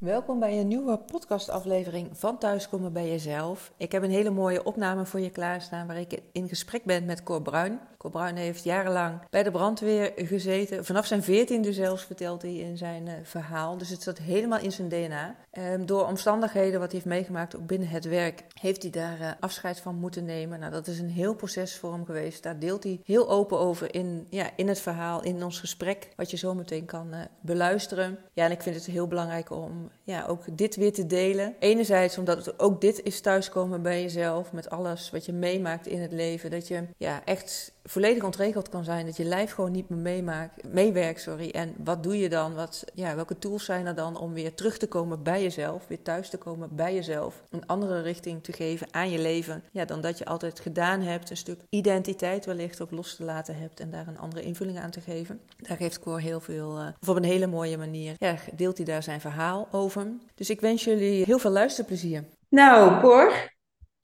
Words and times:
Welkom 0.00 0.38
bij 0.38 0.60
een 0.60 0.68
nieuwe 0.68 0.98
podcastaflevering 0.98 2.08
van 2.12 2.38
Thuiskomen 2.38 2.92
bij 2.92 3.08
Jezelf. 3.08 3.72
Ik 3.76 3.92
heb 3.92 4.02
een 4.02 4.10
hele 4.10 4.30
mooie 4.30 4.64
opname 4.64 5.06
voor 5.06 5.20
je 5.20 5.30
klaarstaan 5.30 5.86
waar 5.86 5.98
ik 5.98 6.20
in 6.32 6.48
gesprek 6.48 6.84
ben 6.84 7.04
met 7.04 7.22
Cor 7.22 7.42
Bruin. 7.42 7.80
Cor 7.96 8.10
Bruin 8.10 8.36
heeft 8.36 8.64
jarenlang 8.64 9.20
bij 9.30 9.42
de 9.42 9.50
brandweer 9.50 10.12
gezeten. 10.16 10.84
Vanaf 10.84 11.06
zijn 11.06 11.22
veertiende 11.22 11.72
zelfs 11.72 12.04
vertelt 12.04 12.42
hij 12.42 12.54
in 12.54 12.76
zijn 12.76 13.06
uh, 13.06 13.12
verhaal. 13.22 13.78
Dus 13.78 13.88
het 13.88 14.02
zat 14.02 14.18
helemaal 14.18 14.58
in 14.58 14.72
zijn 14.72 14.88
DNA. 14.88 15.36
Um, 15.52 15.86
door 15.86 16.06
omstandigheden 16.06 16.80
wat 16.80 16.92
hij 16.92 17.00
heeft 17.00 17.14
meegemaakt, 17.14 17.56
ook 17.56 17.66
binnen 17.66 17.88
het 17.88 18.04
werk, 18.04 18.44
heeft 18.60 18.82
hij 18.82 18.90
daar 18.90 19.20
uh, 19.20 19.30
afscheid 19.40 19.80
van 19.80 19.94
moeten 19.94 20.24
nemen. 20.24 20.60
Nou, 20.60 20.72
dat 20.72 20.86
is 20.86 20.98
een 20.98 21.10
heel 21.10 21.34
proces 21.34 21.78
voor 21.78 21.92
hem 21.92 22.04
geweest. 22.04 22.42
Daar 22.42 22.58
deelt 22.58 22.82
hij 22.82 23.00
heel 23.04 23.30
open 23.30 23.58
over 23.58 23.94
in, 23.94 24.26
ja, 24.30 24.50
in 24.56 24.68
het 24.68 24.80
verhaal, 24.80 25.22
in 25.22 25.44
ons 25.44 25.60
gesprek, 25.60 26.08
wat 26.16 26.30
je 26.30 26.36
zo 26.36 26.54
meteen 26.54 26.84
kan 26.84 27.14
uh, 27.14 27.20
beluisteren. 27.40 28.18
Ja, 28.32 28.44
en 28.44 28.50
ik 28.50 28.62
vind 28.62 28.76
het 28.76 28.86
heel 28.86 29.06
belangrijk 29.06 29.50
om 29.50 29.89
ja, 30.04 30.26
ook 30.26 30.44
dit 30.52 30.76
weer 30.76 30.92
te 30.92 31.06
delen. 31.06 31.54
Enerzijds 31.58 32.18
omdat 32.18 32.46
het 32.46 32.58
ook 32.58 32.80
dit 32.80 33.02
is 33.02 33.20
thuiskomen 33.20 33.82
bij 33.82 34.02
jezelf, 34.02 34.52
met 34.52 34.70
alles 34.70 35.10
wat 35.10 35.26
je 35.26 35.32
meemaakt 35.32 35.86
in 35.86 36.00
het 36.00 36.12
leven. 36.12 36.50
Dat 36.50 36.68
je 36.68 36.82
ja, 36.96 37.24
echt 37.24 37.72
volledig 37.90 38.22
ontregeld 38.22 38.68
kan 38.68 38.84
zijn, 38.84 39.06
dat 39.06 39.16
je 39.16 39.24
lijf 39.24 39.52
gewoon 39.52 39.72
niet 39.72 39.88
meer 39.88 39.98
meemaakt, 39.98 40.72
meewerkt. 40.72 41.20
Sorry. 41.20 41.50
En 41.50 41.74
wat 41.84 42.02
doe 42.02 42.18
je 42.18 42.28
dan? 42.28 42.54
Wat, 42.54 42.84
ja, 42.94 43.14
welke 43.14 43.38
tools 43.38 43.64
zijn 43.64 43.86
er 43.86 43.94
dan 43.94 44.18
om 44.18 44.32
weer 44.32 44.54
terug 44.54 44.78
te 44.78 44.86
komen 44.86 45.22
bij 45.22 45.42
jezelf, 45.42 45.86
weer 45.86 46.02
thuis 46.02 46.30
te 46.30 46.38
komen 46.38 46.68
bij 46.76 46.94
jezelf, 46.94 47.42
een 47.50 47.66
andere 47.66 48.00
richting 48.00 48.42
te 48.42 48.52
geven 48.52 48.86
aan 48.90 49.10
je 49.10 49.18
leven, 49.18 49.62
ja, 49.72 49.84
dan 49.84 50.00
dat 50.00 50.18
je 50.18 50.24
altijd 50.24 50.60
gedaan 50.60 51.00
hebt, 51.00 51.30
een 51.30 51.36
stuk 51.36 51.60
identiteit 51.68 52.44
wellicht 52.44 52.80
ook 52.80 52.90
los 52.90 53.16
te 53.16 53.24
laten 53.24 53.58
hebt 53.58 53.80
en 53.80 53.90
daar 53.90 54.08
een 54.08 54.18
andere 54.18 54.42
invulling 54.42 54.78
aan 54.78 54.90
te 54.90 55.00
geven. 55.00 55.40
Daar 55.56 55.76
geeft 55.76 55.98
Cor 55.98 56.20
heel 56.20 56.40
veel, 56.40 56.80
uh, 56.80 56.86
of 57.00 57.08
op 57.08 57.16
een 57.16 57.24
hele 57.24 57.46
mooie 57.46 57.78
manier, 57.78 58.14
ja, 58.18 58.36
deelt 58.54 58.76
hij 58.76 58.86
daar 58.86 59.02
zijn 59.02 59.20
verhaal 59.20 59.68
over. 59.70 60.06
Dus 60.34 60.50
ik 60.50 60.60
wens 60.60 60.84
jullie 60.84 61.24
heel 61.24 61.38
veel 61.38 61.50
luisterplezier. 61.50 62.24
Nou, 62.48 63.00
Cor, 63.00 63.32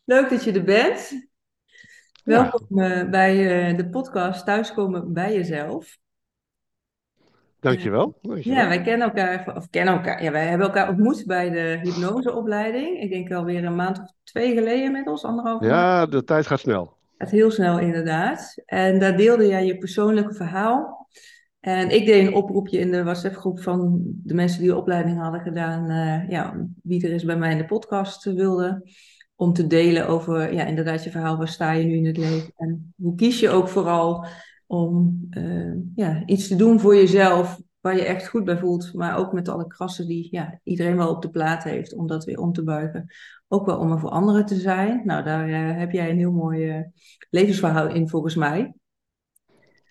leuk 0.04 0.30
dat 0.30 0.44
je 0.44 0.52
er 0.52 0.64
bent. 0.64 1.26
Welkom 2.26 2.66
ja. 2.68 3.02
uh, 3.02 3.10
bij 3.10 3.70
uh, 3.70 3.76
de 3.76 3.88
podcast 3.88 4.44
Thuiskomen 4.44 5.12
bij 5.12 5.34
Jezelf. 5.34 5.98
Dankjewel. 7.60 8.18
Dankjewel. 8.22 8.58
Ja, 8.58 8.68
wij 8.68 8.82
kennen 8.82 9.06
elkaar, 9.06 9.56
of 9.56 9.70
kennen 9.70 9.94
elkaar, 9.94 10.22
ja, 10.22 10.30
wij 10.30 10.46
hebben 10.46 10.66
elkaar 10.66 10.88
ontmoet 10.88 11.24
bij 11.26 11.50
de 11.50 11.78
hypnoseopleiding. 11.82 13.00
Ik 13.00 13.10
denk 13.10 13.32
alweer 13.32 13.64
een 13.64 13.74
maand 13.74 13.98
of 13.98 14.12
twee 14.22 14.54
geleden 14.54 14.84
inmiddels, 14.84 15.24
anderhalf 15.24 15.62
Ja, 15.62 15.68
maand. 15.68 16.12
de 16.12 16.24
tijd 16.24 16.46
gaat 16.46 16.60
snel. 16.60 16.96
Het 17.16 17.30
heel 17.30 17.50
snel 17.50 17.78
inderdaad. 17.78 18.62
En 18.64 18.98
daar 18.98 19.16
deelde 19.16 19.46
jij 19.46 19.66
je 19.66 19.78
persoonlijke 19.78 20.34
verhaal. 20.34 21.08
En 21.60 21.90
ik 21.90 22.06
deed 22.06 22.26
een 22.26 22.34
oproepje 22.34 22.78
in 22.78 22.90
de 22.90 23.04
WhatsApp-groep 23.04 23.60
van 23.62 24.00
de 24.02 24.34
mensen 24.34 24.60
die 24.60 24.70
de 24.70 24.76
opleiding 24.76 25.18
hadden 25.18 25.40
gedaan. 25.40 25.90
Uh, 25.90 26.28
ja, 26.28 26.66
wie 26.82 27.06
er 27.06 27.12
eens 27.12 27.24
bij 27.24 27.36
mij 27.36 27.50
in 27.50 27.58
de 27.58 27.66
podcast 27.66 28.24
wilde. 28.24 28.90
Om 29.36 29.52
te 29.52 29.66
delen 29.66 30.08
over, 30.08 30.52
ja, 30.52 30.64
inderdaad 30.64 31.04
je 31.04 31.10
verhaal. 31.10 31.36
Waar 31.36 31.48
sta 31.48 31.72
je 31.72 31.84
nu 31.84 31.96
in 31.96 32.06
het 32.06 32.16
leven? 32.16 32.52
En 32.56 32.94
hoe 32.96 33.14
kies 33.14 33.40
je 33.40 33.50
ook 33.50 33.68
vooral 33.68 34.26
om 34.66 35.26
uh, 35.30 35.74
ja, 35.94 36.22
iets 36.26 36.48
te 36.48 36.56
doen 36.56 36.80
voor 36.80 36.94
jezelf. 36.94 37.60
Waar 37.80 37.96
je 37.96 38.04
echt 38.04 38.28
goed 38.28 38.44
bij 38.44 38.58
voelt. 38.58 38.94
Maar 38.94 39.18
ook 39.18 39.32
met 39.32 39.48
alle 39.48 39.66
krassen 39.66 40.06
die 40.06 40.28
ja, 40.30 40.60
iedereen 40.62 40.96
wel 40.96 41.10
op 41.10 41.22
de 41.22 41.30
plaat 41.30 41.64
heeft. 41.64 41.94
Om 41.94 42.06
dat 42.06 42.24
weer 42.24 42.38
om 42.38 42.52
te 42.52 42.64
buigen. 42.64 43.06
Ook 43.48 43.66
wel 43.66 43.78
om 43.78 43.92
er 43.92 43.98
voor 43.98 44.10
anderen 44.10 44.46
te 44.46 44.54
zijn. 44.54 45.02
Nou, 45.04 45.24
daar 45.24 45.48
uh, 45.48 45.78
heb 45.78 45.92
jij 45.92 46.10
een 46.10 46.18
heel 46.18 46.32
mooi 46.32 46.84
levensverhaal 47.30 47.88
in 47.88 48.08
volgens 48.08 48.34
mij. 48.34 48.74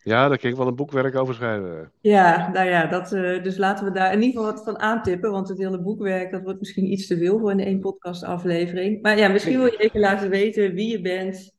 Ja, 0.06 0.28
daar 0.28 0.38
kan 0.38 0.50
ik 0.50 0.56
wel 0.56 0.68
een 0.68 0.76
boekwerk 0.76 1.16
over 1.16 1.34
schrijven. 1.34 1.92
Ja, 2.02 2.50
nou 2.54 2.70
ja, 2.70 2.86
dat, 2.86 3.12
uh, 3.12 3.44
dus 3.44 3.58
laten 3.58 3.86
we 3.86 3.92
daar 3.92 4.14
in 4.14 4.22
ieder 4.22 4.40
geval 4.40 4.54
wat 4.54 4.64
van 4.64 4.80
aantippen. 4.80 5.32
Want 5.32 5.50
het 5.50 5.58
hele 5.58 5.82
boekwerk, 5.82 6.32
dat 6.32 6.42
wordt 6.42 6.60
misschien 6.60 6.92
iets 6.92 7.08
te 7.08 7.18
veel 7.18 7.40
voor 7.40 7.52
in 7.52 7.60
één 7.60 7.80
podcastaflevering. 7.80 9.02
Maar 9.02 9.18
ja, 9.18 9.28
misschien 9.28 9.58
wil 9.58 9.66
je 9.66 9.78
even 9.78 10.00
laten 10.00 10.30
weten 10.30 10.74
wie 10.74 10.92
je 10.92 11.02
bent 11.02 11.52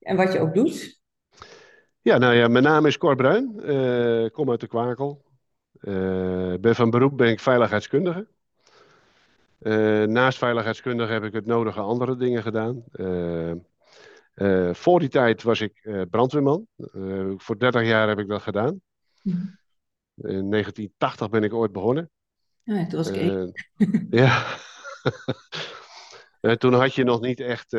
en 0.00 0.16
wat 0.16 0.32
je 0.32 0.40
ook 0.40 0.54
doet. 0.54 1.00
Ja, 2.02 2.18
nou 2.18 2.34
ja, 2.34 2.48
mijn 2.48 2.64
naam 2.64 2.86
is 2.86 2.98
Cor 2.98 3.16
Bruin. 3.16 3.52
Uh, 3.64 4.28
kom 4.30 4.50
uit 4.50 4.60
de 4.60 4.66
Kwakel. 4.66 5.22
Uh, 5.80 6.54
ben 6.60 6.74
van 6.74 6.90
beroep 6.90 7.16
ben 7.16 7.28
ik 7.28 7.40
veiligheidskundige. 7.40 8.26
naast 10.06 10.38
veiligheidskundige 10.38 11.12
heb 11.12 11.24
ik 11.24 11.32
het 11.32 11.46
nodige 11.46 11.80
andere 11.80 12.16
dingen 12.16 12.42
gedaan. 12.42 12.84
Uh, 14.34 14.74
voor 14.74 15.00
die 15.00 15.08
tijd 15.08 15.42
was 15.42 15.60
ik 15.60 15.80
uh, 15.82 16.02
brandweerman. 16.10 16.66
Uh, 16.76 17.32
voor 17.36 17.58
30 17.58 17.82
jaar 17.86 18.08
heb 18.08 18.18
ik 18.18 18.28
dat 18.28 18.42
gedaan. 18.42 18.80
Mm. 19.22 19.58
In 20.14 20.50
1980 20.50 21.30
ben 21.30 21.42
ik 21.42 21.52
ooit 21.52 21.72
begonnen. 21.72 22.10
Ja, 22.62 22.86
toen 22.86 22.96
was 22.96 23.10
ik 23.10 23.52
Ja. 24.10 24.44
toen 26.58 26.72
had 26.72 26.94
je 26.94 27.04
nog 27.04 27.20
niet 27.20 27.40
echt 27.40 27.74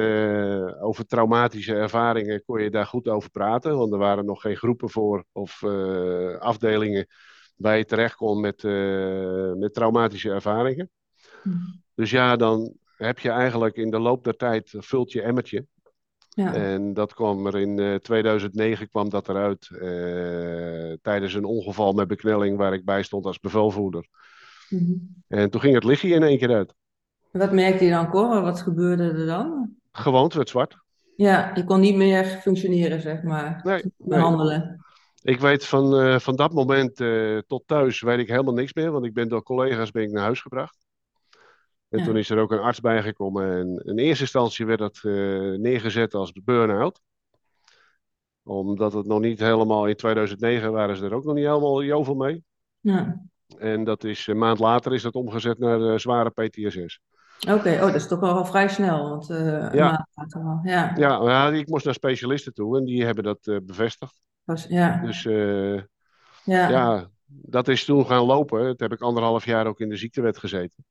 over 0.82 1.06
traumatische 1.06 1.76
ervaringen, 1.76 2.44
kon 2.46 2.62
je 2.62 2.70
daar 2.70 2.86
goed 2.86 3.08
over 3.08 3.30
praten. 3.30 3.78
Want 3.78 3.92
er 3.92 3.98
waren 3.98 4.26
nog 4.26 4.42
geen 4.42 4.58
groepen 4.58 4.90
voor 4.90 5.26
of 5.32 5.64
afdelingen 6.40 7.08
waar 7.56 7.78
je 7.78 7.86
terecht 7.86 8.16
kon 8.16 8.40
met, 8.40 8.64
met 9.58 9.74
traumatische 9.74 10.30
ervaringen. 10.30 10.90
Mm. 11.44 11.82
Dus 11.96 12.12
ja, 12.12 12.36
dan 12.36 12.74
heb 12.98 13.20
je 13.20 13.30
eigenlijk 13.30 13.76
in 13.76 13.90
de 13.90 14.00
loop 14.00 14.24
der 14.24 14.36
tijd, 14.36 14.74
vult 14.78 15.12
je 15.12 15.22
emmertje. 15.22 15.66
Ja. 16.36 16.54
En 16.54 16.94
dat 16.94 17.14
kwam 17.14 17.46
er 17.46 17.60
in 17.60 17.78
uh, 17.78 17.96
2009 17.96 18.90
kwam 18.90 19.10
dat 19.10 19.30
eruit 19.30 19.70
uh, 19.72 19.80
tijdens 21.02 21.34
een 21.34 21.46
ongeval 21.46 21.94
met 21.94 22.08
beknelling 22.08 22.58
waar 22.58 22.74
ik 22.74 22.86
bij 22.86 23.04
stond 23.04 23.26
als 23.26 23.40
bevelvoerder. 23.40 24.08
Mm 24.70 24.80
-hmm. 24.80 25.24
En 25.28 25.50
toen 25.50 25.62
ging 25.62 25.74
het 25.74 25.84
lichtje 25.84 26.08
in 26.08 26.24
één 26.24 26.38
keer 26.38 26.54
uit. 26.54 26.74
Wat 27.32 27.52
merkte 27.52 27.86
je 27.86 27.92
dan, 27.92 28.10
Cor? 28.10 28.42
Wat 28.42 28.62
gebeurde 28.62 29.04
er 29.04 29.26
dan? 29.26 29.76
Gewoon, 29.92 30.24
het 30.24 30.34
werd 30.34 30.50
zwart. 30.50 30.78
Ja, 31.16 31.52
je 31.54 31.64
kon 31.64 31.80
niet 31.80 31.96
meer 31.96 32.26
functioneren, 32.26 33.02
zeg 33.02 33.22
maar. 33.22 33.60
Nee. 33.64 33.84
Behandelen. 33.98 34.60
Nee. 34.60 35.36
Ik 35.36 35.40
weet 35.40 35.66
van, 35.66 36.06
uh, 36.06 36.20
van 36.20 36.36
dat 36.36 36.54
moment 36.54 37.00
uh, 37.00 37.38
tot 37.48 37.64
thuis 37.66 38.02
weet 38.02 38.20
ik 38.20 38.28
helemaal 38.28 38.54
niks 38.54 38.74
meer, 38.74 38.92
want 38.92 39.06
ik 39.06 39.14
ben 39.14 39.30
door 39.30 39.44
collega's 39.44 39.92
ben 39.92 40.04
ik 40.04 40.12
naar 40.12 40.24
huis 40.24 40.42
gebracht. 40.42 40.83
En 41.94 42.00
ja. 42.00 42.06
toen 42.06 42.18
is 42.18 42.30
er 42.30 42.38
ook 42.38 42.52
een 42.52 42.60
arts 42.60 42.80
bijgekomen. 42.80 43.58
En 43.58 43.82
in 43.86 43.98
eerste 43.98 44.24
instantie 44.24 44.66
werd 44.66 44.80
dat 44.80 45.00
uh, 45.04 45.58
neergezet 45.58 46.14
als 46.14 46.32
burn-out. 46.32 47.02
Omdat 48.44 48.94
het 48.94 49.06
nog 49.06 49.20
niet 49.20 49.40
helemaal, 49.40 49.88
in 49.88 49.96
2009 49.96 50.72
waren 50.72 50.98
ze 50.98 51.06
er 51.06 51.14
ook 51.14 51.24
nog 51.24 51.34
niet 51.34 51.46
helemaal 51.46 51.84
jovel 51.84 52.16
mee. 52.16 52.44
Ja. 52.80 53.22
En 53.58 53.84
dat 53.84 54.04
is, 54.04 54.28
een 54.28 54.38
maand 54.38 54.60
later 54.60 54.94
is 54.94 55.02
dat 55.02 55.14
omgezet 55.14 55.60
naar 55.60 55.80
uh, 55.80 55.98
zware 55.98 56.30
PTSS. 56.30 57.02
Oké, 57.40 57.54
okay. 57.54 57.76
oh, 57.76 57.86
dat 57.86 57.96
is 57.96 58.08
toch 58.08 58.20
wel 58.20 58.46
vrij 58.46 58.68
snel. 58.68 59.10
Want, 59.10 59.30
uh, 59.30 59.74
ja. 59.74 60.08
Al. 60.14 60.60
Ja. 60.64 60.94
Ja, 60.96 61.22
ja, 61.24 61.52
ik 61.52 61.68
moest 61.68 61.86
naar 61.86 61.94
specialisten 61.94 62.54
toe 62.54 62.78
en 62.78 62.86
die 62.86 63.06
hebben 63.06 63.24
dat 63.24 63.48
uh, 63.48 63.58
bevestigd. 63.64 64.22
Was, 64.44 64.66
ja. 64.70 65.02
Dus 65.02 65.26
uh, 65.26 65.82
ja. 66.44 66.70
ja, 66.70 67.10
dat 67.26 67.68
is 67.68 67.86
toen 67.86 68.06
gaan 68.06 68.26
lopen. 68.26 68.64
Dat 68.64 68.80
heb 68.80 68.92
ik 68.92 69.02
anderhalf 69.02 69.46
jaar 69.46 69.68
ook 69.68 69.80
in 69.80 69.90
de 69.90 69.98
ziektewet 69.98 70.38
gezeten. 70.38 70.86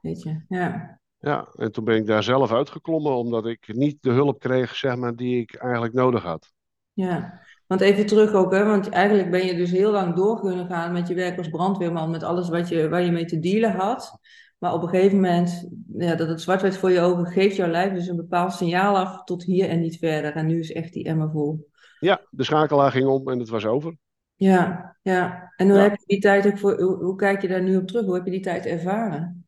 Weet 0.00 0.22
je, 0.22 0.44
ja. 0.48 1.00
Ja, 1.18 1.48
en 1.54 1.72
toen 1.72 1.84
ben 1.84 1.96
ik 1.96 2.06
daar 2.06 2.22
zelf 2.22 2.52
uitgeklommen 2.52 3.16
omdat 3.16 3.46
ik 3.46 3.74
niet 3.74 4.02
de 4.02 4.10
hulp 4.10 4.38
kreeg, 4.38 4.76
zeg 4.76 4.96
maar, 4.96 5.16
die 5.16 5.40
ik 5.40 5.54
eigenlijk 5.54 5.94
nodig 5.94 6.22
had. 6.22 6.52
Ja, 6.92 7.40
want 7.66 7.80
even 7.80 8.06
terug 8.06 8.32
ook, 8.32 8.52
hè, 8.52 8.64
want 8.64 8.88
eigenlijk 8.88 9.30
ben 9.30 9.46
je 9.46 9.54
dus 9.54 9.70
heel 9.70 9.90
lang 9.90 10.14
door 10.14 10.40
kunnen 10.40 10.66
gaan 10.66 10.92
met 10.92 11.08
je 11.08 11.14
werk 11.14 11.38
als 11.38 11.48
brandweerman, 11.48 12.10
met 12.10 12.22
alles 12.22 12.48
wat 12.48 12.68
je, 12.68 12.88
waar 12.88 13.02
je 13.02 13.10
mee 13.10 13.24
te 13.24 13.38
dealen 13.38 13.70
had. 13.70 14.18
Maar 14.58 14.72
op 14.72 14.82
een 14.82 14.88
gegeven 14.88 15.16
moment, 15.16 15.68
ja, 15.98 16.14
dat 16.14 16.28
het 16.28 16.40
zwart 16.40 16.62
werd 16.62 16.76
voor 16.76 16.90
je 16.90 17.00
ogen, 17.00 17.26
geeft 17.26 17.56
jouw 17.56 17.68
lijf 17.68 17.92
dus 17.92 18.06
een 18.06 18.16
bepaald 18.16 18.52
signaal 18.52 18.96
af 18.96 19.24
tot 19.24 19.44
hier 19.44 19.68
en 19.68 19.80
niet 19.80 19.98
verder. 19.98 20.32
En 20.32 20.46
nu 20.46 20.58
is 20.58 20.72
echt 20.72 20.92
die 20.92 21.04
emmer 21.04 21.30
vol. 21.30 21.68
Ja, 22.00 22.20
de 22.30 22.44
schakelaar 22.44 22.90
ging 22.90 23.06
om 23.06 23.28
en 23.28 23.38
het 23.38 23.48
was 23.48 23.64
over. 23.64 23.96
Ja, 24.34 24.96
ja. 25.02 25.52
En 25.56 25.68
hoe 25.68 25.76
ja. 25.76 25.82
heb 25.82 25.96
je 25.96 26.06
die 26.06 26.20
tijd 26.20 26.46
ook 26.46 26.58
voor, 26.58 26.80
hoe, 26.80 26.96
hoe 26.96 27.16
kijk 27.16 27.42
je 27.42 27.48
daar 27.48 27.62
nu 27.62 27.76
op 27.76 27.86
terug? 27.86 28.04
Hoe 28.04 28.14
heb 28.14 28.24
je 28.24 28.30
die 28.30 28.40
tijd 28.40 28.66
ervaren? 28.66 29.44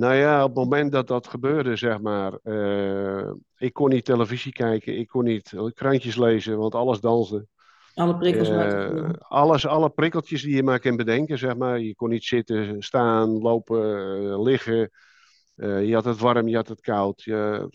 Nou 0.00 0.14
ja, 0.14 0.42
op 0.42 0.48
het 0.48 0.64
moment 0.64 0.92
dat 0.92 1.06
dat 1.06 1.26
gebeurde, 1.26 1.76
zeg 1.76 2.00
maar, 2.00 2.38
uh, 2.44 3.32
ik 3.56 3.72
kon 3.72 3.88
niet 3.88 4.04
televisie 4.04 4.52
kijken, 4.52 4.98
ik 4.98 5.08
kon 5.08 5.24
niet 5.24 5.54
krantjes 5.74 6.16
lezen, 6.16 6.58
want 6.58 6.74
alles 6.74 7.00
danste. 7.00 7.46
Alle 7.94 8.16
prikkels 8.16 8.48
uh, 8.48 9.10
alles, 9.18 9.66
alle 9.66 9.90
prikkeltjes 9.90 10.42
die 10.42 10.54
je 10.54 10.62
maar 10.62 10.80
kan 10.80 10.96
bedenken, 10.96 11.38
zeg 11.38 11.56
maar. 11.56 11.80
Je 11.80 11.94
kon 11.94 12.08
niet 12.08 12.24
zitten, 12.24 12.82
staan, 12.82 13.30
lopen, 13.30 14.22
uh, 14.22 14.42
liggen. 14.42 14.90
je 15.54 15.90
had 15.92 16.04
het 16.04 16.18
warm, 16.18 16.48
je 16.48 16.56
had 16.56 16.68
het 16.68 16.80
koud. 16.80 17.22
Je, 17.22 17.66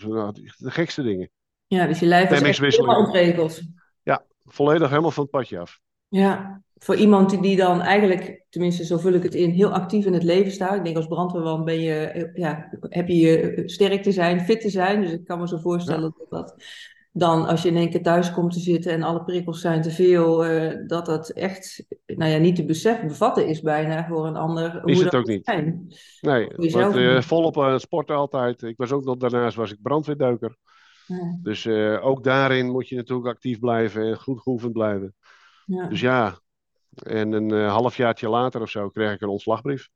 de 0.58 0.72
gekste 0.72 1.04
dingen. 1.04 1.30
Ja, 1.68 1.88
dus 1.88 2.00
je 2.00 2.06
lijf 2.06 2.32
echt 2.32 2.60
helemaal 2.60 3.06
ontregeld. 3.06 3.62
Ja, 4.04 4.26
volledig 4.44 4.90
helemaal 4.90 5.12
van 5.12 5.24
het 5.24 5.32
padje 5.32 5.60
af. 5.60 5.80
Ja, 6.08 6.62
voor 6.78 6.96
iemand 6.96 7.30
die, 7.30 7.42
die 7.42 7.56
dan 7.56 7.82
eigenlijk, 7.82 8.44
tenminste 8.50 8.86
zo 8.86 8.98
vul 8.98 9.14
ik 9.14 9.24
het 9.24 9.36
in, 9.36 9.50
heel 9.50 9.72
actief 9.72 10.06
in 10.06 10.14
het 10.14 10.24
leven 10.24 10.52
staat. 10.52 10.76
Ik 10.76 10.84
denk 10.84 10.96
als 10.96 11.08
brandweerman 11.08 11.66
ben 11.66 11.82
je, 11.82 12.30
ja, 12.34 12.70
heb 12.80 13.08
je 13.08 13.64
sterk 13.66 14.04
te 14.04 14.12
zijn, 14.12 14.42
fit 14.42 14.62
te 14.62 14.70
zijn. 14.70 15.02
Dus 15.02 15.12
ik 15.12 15.26
kan 15.26 15.40
me 15.40 15.48
zo 15.48 15.58
voorstellen 15.58 16.14
ja. 16.18 16.26
dat 16.30 16.30
dat 16.30 16.56
dan 17.18 17.46
als 17.46 17.62
je 17.62 17.70
in 17.70 17.76
één 17.76 17.90
keer 17.90 18.02
thuis 18.02 18.32
komt 18.32 18.54
te 18.54 18.60
zitten 18.60 18.92
en 18.92 19.04
alle 19.04 19.24
prikkels 19.24 19.62
zijn 19.62 19.82
te 19.82 19.92
veel, 19.92 20.52
uh, 20.52 20.88
dat 20.88 21.06
dat 21.06 21.30
echt, 21.30 21.86
nou 22.06 22.32
ja, 22.32 22.38
niet 22.38 22.56
te 22.56 22.66
beseffen, 22.66 23.08
bevatten 23.08 23.48
is 23.48 23.62
bijna 23.62 24.08
voor 24.08 24.28
een 24.28 24.36
ander. 24.36 24.82
Is 24.86 25.02
het 25.02 25.16
ook 25.16 25.28
niet? 25.28 25.46
Zijn. 25.46 25.88
Nee, 26.22 26.48
want, 26.56 26.96
uh, 26.96 27.22
volop 27.22 27.60
aan 27.60 27.72
het 27.72 27.82
sporten 27.82 28.16
altijd. 28.16 28.62
Ik 28.62 28.78
was 28.78 28.92
ook 28.92 29.04
nog 29.04 29.18
daarnaast 29.18 29.56
was 29.56 29.72
ik 29.72 29.82
brandweerdeuker. 29.82 30.58
Ja. 31.08 31.38
Dus 31.42 31.66
uh, 31.66 32.06
ook 32.06 32.24
daarin 32.24 32.72
moet 32.72 32.90
je 32.90 32.96
natuurlijk 32.96 33.28
actief 33.28 33.60
blijven 33.60 34.02
en 34.02 34.20
goed 34.20 34.42
geoefend 34.42 34.74
blijven. 34.74 35.16
Ja. 35.66 35.88
Dus 35.88 36.00
ja, 36.00 36.40
en 36.96 37.32
een 37.32 37.54
uh, 37.54 37.72
halfjaartje 37.72 38.30
later 38.30 38.62
of 38.62 38.70
zo 38.70 38.90
kreeg 38.90 39.14
ik 39.14 39.22
een 39.22 39.30
ontslagbrief. 39.30 39.90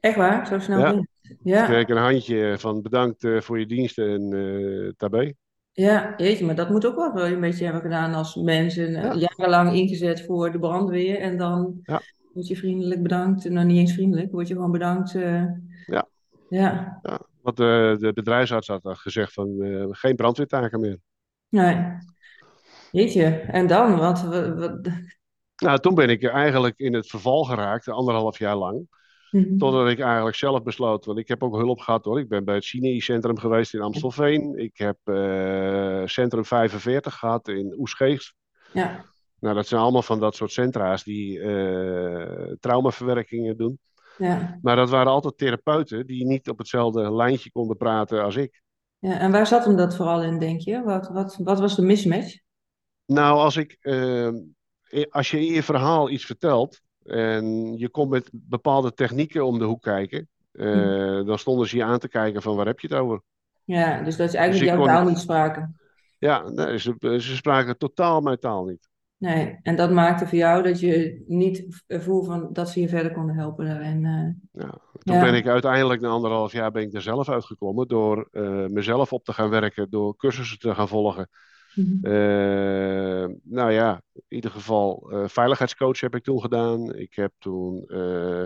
Echt 0.00 0.16
waar? 0.16 0.46
Zo 0.46 0.58
snel? 0.58 0.78
Ja. 0.78 1.04
ja. 1.42 1.64
kreeg 1.64 1.80
ik 1.80 1.88
een 1.88 1.96
handje 1.96 2.58
van 2.58 2.82
bedankt 2.82 3.24
uh, 3.24 3.40
voor 3.40 3.58
je 3.58 3.66
diensten 3.66 4.08
en 4.08 4.34
uh, 4.34 4.92
tabé. 4.96 5.32
Ja, 5.72 6.14
jeetje, 6.16 6.44
maar 6.44 6.54
dat 6.54 6.70
moet 6.70 6.86
ook 6.86 7.14
wel 7.14 7.26
een 7.26 7.40
beetje 7.40 7.64
hebben 7.64 7.82
gedaan 7.82 8.14
als 8.14 8.34
mensen 8.34 8.90
ja. 8.90 9.14
jarenlang 9.14 9.72
ingezet 9.72 10.24
voor 10.24 10.52
de 10.52 10.58
brandweer. 10.58 11.18
En 11.18 11.36
dan 11.36 11.80
ja. 11.82 12.00
word 12.32 12.46
je 12.46 12.56
vriendelijk 12.56 13.02
bedankt. 13.02 13.50
Nou, 13.50 13.66
niet 13.66 13.78
eens 13.78 13.92
vriendelijk, 13.92 14.32
word 14.32 14.48
je 14.48 14.54
gewoon 14.54 14.72
bedankt. 14.72 15.12
ja. 15.12 16.08
Ja. 16.48 16.98
ja. 17.02 17.26
Want 17.42 17.56
de, 17.56 17.96
de 17.98 18.12
bedrijfsarts 18.12 18.68
had 18.68 18.80
gezegd 18.84 19.32
van 19.32 19.56
geen 19.90 20.16
brandweertaken 20.16 20.80
meer. 20.80 20.98
Nee. 21.48 21.96
Jeetje, 22.90 23.24
en 23.26 23.66
dan? 23.66 23.96
Wat, 23.96 24.22
wat, 24.54 24.88
nou, 25.64 25.78
toen 25.78 25.94
ben 25.94 26.08
ik 26.08 26.24
eigenlijk 26.24 26.78
in 26.78 26.94
het 26.94 27.06
verval 27.06 27.44
geraakt, 27.44 27.88
anderhalf 27.88 28.38
jaar 28.38 28.56
lang. 28.56 28.86
Mm 29.30 29.58
Totdat 29.58 29.88
ik 29.88 30.00
eigenlijk 30.00 30.36
zelf 30.36 30.62
besloot, 30.62 31.04
want 31.04 31.18
ik 31.18 31.28
heb 31.28 31.42
ook 31.42 31.56
hulp 31.56 31.78
gehad 31.78 32.04
hoor. 32.04 32.18
Ik 32.20 32.28
ben 32.28 32.44
bij 32.44 32.54
het 32.54 32.64
Cine-centrum 32.64 33.38
geweest 33.38 33.74
in 33.74 33.80
Amstelveen. 33.80 34.58
Ik 34.58 34.78
heb 34.78 34.96
uh, 35.04 36.02
Centrum 36.04 36.44
45 36.44 37.14
gehad 37.14 37.48
in 37.48 37.74
Oesgeest. 37.78 38.34
Ja. 38.72 39.04
Nou, 39.40 39.54
dat 39.54 39.66
zijn 39.66 39.80
allemaal 39.80 40.02
van 40.02 40.20
dat 40.20 40.34
soort 40.34 40.52
centra's 40.52 41.04
die 41.04 41.38
uh, 41.38 42.52
traumaverwerkingen 42.60 43.56
doen. 43.56 43.78
Ja. 44.18 44.58
Maar 44.62 44.76
dat 44.76 44.90
waren 44.90 45.12
altijd 45.12 45.38
therapeuten 45.38 46.06
die 46.06 46.26
niet 46.26 46.48
op 46.48 46.58
hetzelfde 46.58 47.14
lijntje 47.14 47.50
konden 47.50 47.76
praten 47.76 48.22
als 48.22 48.36
ik. 48.36 48.62
Ja, 48.98 49.18
en 49.18 49.30
waar 49.30 49.46
zat 49.46 49.64
hem 49.64 49.76
dat 49.76 49.96
vooral 49.96 50.22
in, 50.22 50.38
denk 50.38 50.60
je? 50.60 50.82
Wat, 50.82 51.08
wat, 51.08 51.36
wat 51.36 51.60
was 51.60 51.76
de 51.76 51.82
mismatch? 51.82 52.36
Nou, 53.06 53.38
als 53.38 53.56
ik 53.56 53.76
uh, 53.80 54.30
als 55.10 55.30
je 55.30 55.46
in 55.46 55.52
je 55.52 55.62
verhaal 55.62 56.10
iets 56.10 56.24
vertelt 56.24 56.80
en 57.04 57.74
je 57.76 57.88
komt 57.88 58.10
met 58.10 58.30
bepaalde 58.32 58.94
technieken 58.94 59.46
om 59.46 59.58
de 59.58 59.64
hoek 59.64 59.82
kijken, 59.82 60.28
uh, 60.52 61.26
dan 61.26 61.38
stonden 61.38 61.68
ze 61.68 61.76
je 61.76 61.84
aan 61.84 61.98
te 61.98 62.08
kijken 62.08 62.42
van 62.42 62.56
waar 62.56 62.66
heb 62.66 62.80
je 62.80 62.88
het 62.88 62.96
over? 62.96 63.22
Ja, 63.64 64.02
dus 64.02 64.16
dat 64.16 64.28
is 64.28 64.34
eigenlijk 64.34 64.70
dus 64.70 64.84
jouw 64.84 64.94
taal 64.94 65.08
niet 65.08 65.18
spraken. 65.18 65.80
Ja, 66.18 66.48
nee, 66.48 66.78
ze, 66.78 66.94
ze 67.00 67.36
spraken 67.36 67.78
totaal 67.78 68.20
mijn 68.20 68.38
taal 68.38 68.64
niet. 68.64 68.88
Nee, 69.18 69.58
en 69.62 69.76
dat 69.76 69.90
maakte 69.90 70.26
voor 70.26 70.38
jou 70.38 70.62
dat 70.62 70.80
je 70.80 71.24
niet 71.26 71.82
voelde 71.88 72.26
van 72.26 72.52
dat 72.52 72.70
ze 72.70 72.80
je 72.80 72.88
verder 72.88 73.12
konden 73.12 73.34
helpen 73.34 73.66
daarin. 73.66 74.04
Uh... 74.04 74.62
Ja, 74.64 74.80
toen 74.98 75.20
ben 75.20 75.34
ik 75.34 75.46
uiteindelijk 75.46 76.00
na 76.00 76.08
anderhalf 76.08 76.52
jaar 76.52 76.70
ben 76.70 76.82
ik 76.82 76.94
er 76.94 77.02
zelf 77.02 77.28
uitgekomen 77.28 77.88
door 77.88 78.28
uh, 78.32 78.66
mezelf 78.66 79.12
op 79.12 79.24
te 79.24 79.32
gaan 79.32 79.50
werken, 79.50 79.90
door 79.90 80.16
cursussen 80.16 80.58
te 80.58 80.74
gaan 80.74 80.88
volgen. 80.88 81.28
Mhm. 81.74 82.06
Eh, 82.06 83.28
nou 83.42 83.72
ja, 83.72 84.02
in 84.12 84.22
ieder 84.28 84.50
geval 84.50 85.08
uh, 85.12 85.28
veiligheidscoach 85.28 86.00
heb 86.00 86.14
ik 86.14 86.22
toen 86.22 86.40
gedaan. 86.40 86.94
Ik 86.94 87.14
heb 87.14 87.32
toen 87.38 87.84
uh, 87.88 88.42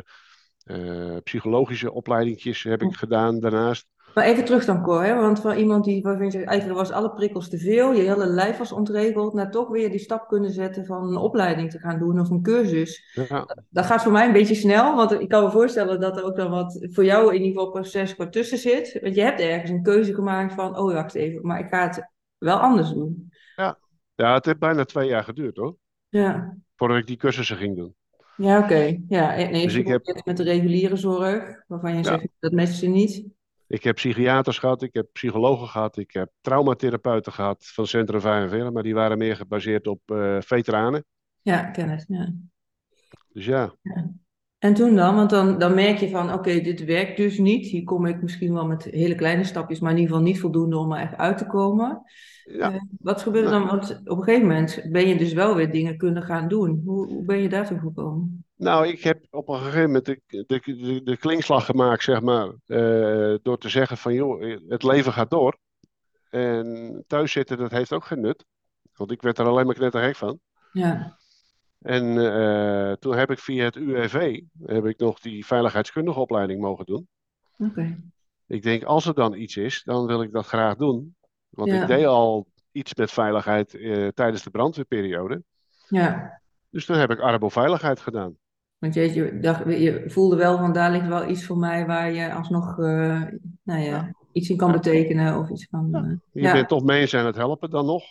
psychologische 1.23 1.93
opleidingjes 1.93 2.63
heb 2.63 2.83
ik 2.83 2.95
gedaan 2.95 3.41
daarnaast. 3.41 3.87
Maar 4.15 4.25
even 4.25 4.45
terug 4.45 4.65
dan, 4.65 4.83
Cor, 4.83 5.05
hè? 5.05 5.15
want 5.15 5.41
van 5.41 5.57
iemand 5.57 5.85
die 5.85 6.03
waarvan 6.03 6.31
je 6.31 6.45
eigenlijk 6.45 6.79
was 6.79 6.91
alle 6.91 7.13
prikkels 7.13 7.49
te 7.49 7.59
veel, 7.59 7.93
je 7.93 8.03
hele 8.03 8.27
lijf 8.27 8.59
was 8.59 8.73
ontregeld, 8.73 9.35
naar 9.35 9.51
toch 9.51 9.69
weer 9.69 9.91
die 9.91 9.99
stap 9.99 10.29
kunnen 10.29 10.51
zetten 10.51 10.87
van 10.87 11.09
een 11.09 11.17
opleiding 11.17 11.71
te 11.71 11.79
gaan 11.79 11.99
doen 11.99 12.21
of 12.21 12.31
een 12.31 12.43
cursus. 12.43 13.13
Ja. 13.29 13.47
Dat 13.71 13.87
gaat 13.87 14.03
voor 14.03 14.13
mij 14.13 14.27
een 14.27 14.33
beetje 14.33 14.55
snel, 14.55 14.97
want 14.97 15.13
ik 15.13 15.29
kan 15.29 15.45
me 15.45 15.51
voorstellen 15.51 16.01
dat 16.01 16.17
er 16.17 16.25
ook 16.25 16.37
dan 16.37 16.51
wat 16.51 16.87
voor 16.91 17.05
jou 17.05 17.35
in 17.35 17.43
ieder 17.43 17.49
geval 17.49 17.71
proces 17.71 18.17
wat 18.17 18.33
tussen 18.33 18.59
zit. 18.59 18.99
Want 19.03 19.15
je 19.15 19.23
hebt 19.23 19.41
ergens 19.41 19.71
een 19.71 19.83
keuze 19.83 20.15
gemaakt 20.15 20.55
van, 20.55 20.79
oh 20.79 20.93
wacht 20.93 21.15
even, 21.15 21.47
maar 21.47 21.59
ik 21.59 21.69
ga 21.69 21.87
het 21.87 22.12
wel 22.43 22.59
anders 22.59 22.91
doen. 22.91 23.33
Ja, 23.57 23.79
ja 24.15 24.35
het 24.35 24.45
heeft 24.45 24.59
bijna 24.59 24.85
twee 24.85 25.09
jaar 25.09 25.25
geduurd 25.25 25.57
hoor. 25.57 25.77
Ja. 26.09 26.57
Voordat 26.77 26.99
ik 26.99 27.07
die 27.07 27.17
cursussen 27.17 27.57
ging 27.57 27.77
doen. 27.77 27.95
Ja, 28.37 28.59
oké. 28.59 28.99
Ja, 29.09 29.35
en 29.35 29.53
dus 29.53 29.75
ik 29.75 29.87
heb... 29.87 30.23
met 30.25 30.37
de 30.37 30.43
reguliere 30.43 30.97
zorg, 30.97 31.63
waarvan 31.67 31.97
je 31.97 32.05
zegt 32.05 32.29
dat 32.39 32.53
mensen 32.53 32.91
niet. 32.91 33.25
Ik 33.67 33.85
heb 33.85 33.95
psychiaters 33.95 34.59
gehad, 34.59 34.83
ik 34.83 34.95
heb 34.95 35.09
psychologen 35.13 35.69
gehad, 35.69 35.97
ik 35.97 36.13
heb 36.13 36.31
traumatherapeuten 36.41 37.33
gehad 37.33 37.67
van 37.67 37.87
Centrum 37.87 38.21
45, 38.21 38.73
maar 38.73 38.83
die 38.83 38.95
waren 38.95 39.19
meer 39.19 39.37
gebaseerd 39.37 39.87
op 39.87 40.01
uh, 40.07 40.37
veteranen. 40.41 41.05
Ja, 41.43 41.63
kennis, 41.63 42.05
ja. 42.09 42.33
Dus 43.29 43.45
ja. 43.45 43.75
ja. 43.83 44.13
En 44.63 44.75
toen 44.75 44.97
dan? 44.97 45.15
Want 45.15 45.31
dan, 45.31 45.59
dan 45.59 45.75
merk 45.75 45.99
je 45.99 46.09
van, 46.09 46.33
oké, 46.33 46.61
dit 46.61 46.85
werkt 46.85 47.17
dus 47.17 47.39
niet. 47.39 47.67
Hier 47.67 47.85
kom 47.85 48.07
ik 48.07 48.23
misschien 48.23 48.53
wel 48.53 48.67
met 48.67 48.85
hele 48.85 49.15
kleine 49.15 49.45
stapjes, 49.45 49.81
maar 49.81 49.91
in 49.91 49.97
ieder 49.97 50.13
geval 50.13 50.29
niet 50.29 50.41
voldoende 50.41 50.77
om 50.77 50.93
er 50.93 51.01
echt 51.01 51.17
uit 51.17 51.39
te 51.39 51.47
komen. 51.47 52.03
Ja. 52.45 52.73
Uh, 52.73 52.81
wat 53.01 53.23
gebeurde 53.23 53.51
nou. 53.51 53.61
dan? 53.61 53.77
Want 53.77 54.01
op 54.05 54.19
een 54.19 54.25
gegeven 54.25 54.47
moment 54.47 54.87
ben 54.91 55.09
je 55.09 55.17
dus 55.17 55.33
wel 55.33 55.55
weer 55.55 55.71
dingen 55.71 55.97
kunnen 55.97 56.23
gaan 56.23 56.49
doen. 56.49 56.83
Hoe, 56.85 57.07
hoe 57.07 57.25
ben 57.25 57.39
je 57.39 57.49
daartoe 57.49 57.79
gekomen? 57.79 58.45
Nou, 58.57 58.87
ik 58.89 59.03
heb 59.03 59.27
op 59.31 59.49
een 59.49 59.59
gegeven 59.59 59.87
moment 59.87 60.05
de, 60.05 60.21
de, 60.27 60.45
de, 60.47 61.01
de 61.05 61.17
klinkslag 61.17 61.65
gemaakt, 61.65 62.03
zeg 62.03 62.21
maar, 62.21 62.47
uh, 62.67 63.37
door 63.43 63.59
te 63.59 63.69
zeggen 63.69 63.97
van, 63.97 64.15
joh, 64.15 64.59
het 64.69 64.83
leven 64.83 65.13
gaat 65.13 65.31
door. 65.31 65.59
En 66.31 67.05
thuis 67.07 67.33
zitten, 67.33 67.59
dat 67.59 67.71
heeft 67.71 67.93
ook 67.93 68.05
geen 68.05 68.21
nut. 68.21 68.45
Want 68.95 69.11
ik 69.11 69.23
werd 69.23 69.39
er 69.39 69.47
alleen 69.47 69.67
maar 69.67 69.75
knetterhek 69.75 70.17
van. 70.17 70.39
Ja. 70.73 71.21
En 71.83 72.05
uh, 72.05 72.93
toen 72.93 73.17
heb 73.17 73.31
ik 73.31 73.39
via 73.39 73.65
het 73.65 73.77
UWV 73.77 74.41
heb 74.65 74.87
ik 74.87 74.99
nog 74.99 75.21
die 75.21 75.47
veiligheidskundige 75.47 76.21
opleiding 76.21 76.61
mogen 76.61 76.87
doen. 76.87 77.09
Oké. 77.59 77.99
Ik 78.47 78.63
denk, 78.63 78.85
als 78.85 79.07
er 79.07 79.15
dan 79.15 79.35
iets 79.35 79.57
is, 79.57 79.83
dan 79.85 80.07
wil 80.07 80.23
ik 80.23 80.33
dat 80.33 80.47
graag 80.47 80.77
doen. 80.77 81.15
Want 81.49 81.71
ja. 81.71 81.81
ik 81.81 81.87
deed 81.87 82.05
al 82.05 82.47
iets 82.73 82.95
met 82.95 83.11
veiligheid 83.11 83.75
uh, 83.75 84.09
tijdens 84.09 84.43
de 84.43 84.51
brandweerperiode. 84.51 85.43
Ja. 85.89 86.41
Dus 86.71 86.85
toen 86.85 86.97
heb 86.97 87.11
ik 87.11 87.21
Arbo-veiligheid 87.21 88.01
gedaan. 88.01 88.37
Want 88.79 88.95
je, 88.95 89.15
je, 89.15 89.39
dacht, 89.41 89.65
je 89.65 90.05
voelde 90.07 90.37
wel 90.37 90.59
van 90.59 90.73
daar 90.73 90.91
ligt 90.91 91.07
wel 91.07 91.29
iets 91.29 91.47
voor 91.47 91.57
mij 91.57 91.87
waar 91.87 92.13
je 92.13 92.33
alsnog 92.35 92.79
uh, 92.79 93.23
nou 93.63 93.81
ja, 93.81 93.87
ja, 93.87 94.15
iets 94.33 94.49
in 94.49 94.57
kan 94.57 94.73
betekenen. 94.73 95.39
Of 95.39 95.51
iets 95.51 95.67
van, 95.71 96.21
je 96.33 96.53
bent 96.53 96.69
toch 96.69 96.85
mensen 96.85 97.21
aan 97.21 97.27
het 97.27 97.37
helpen 97.37 97.71
dan 97.71 97.87
nog. 97.87 98.05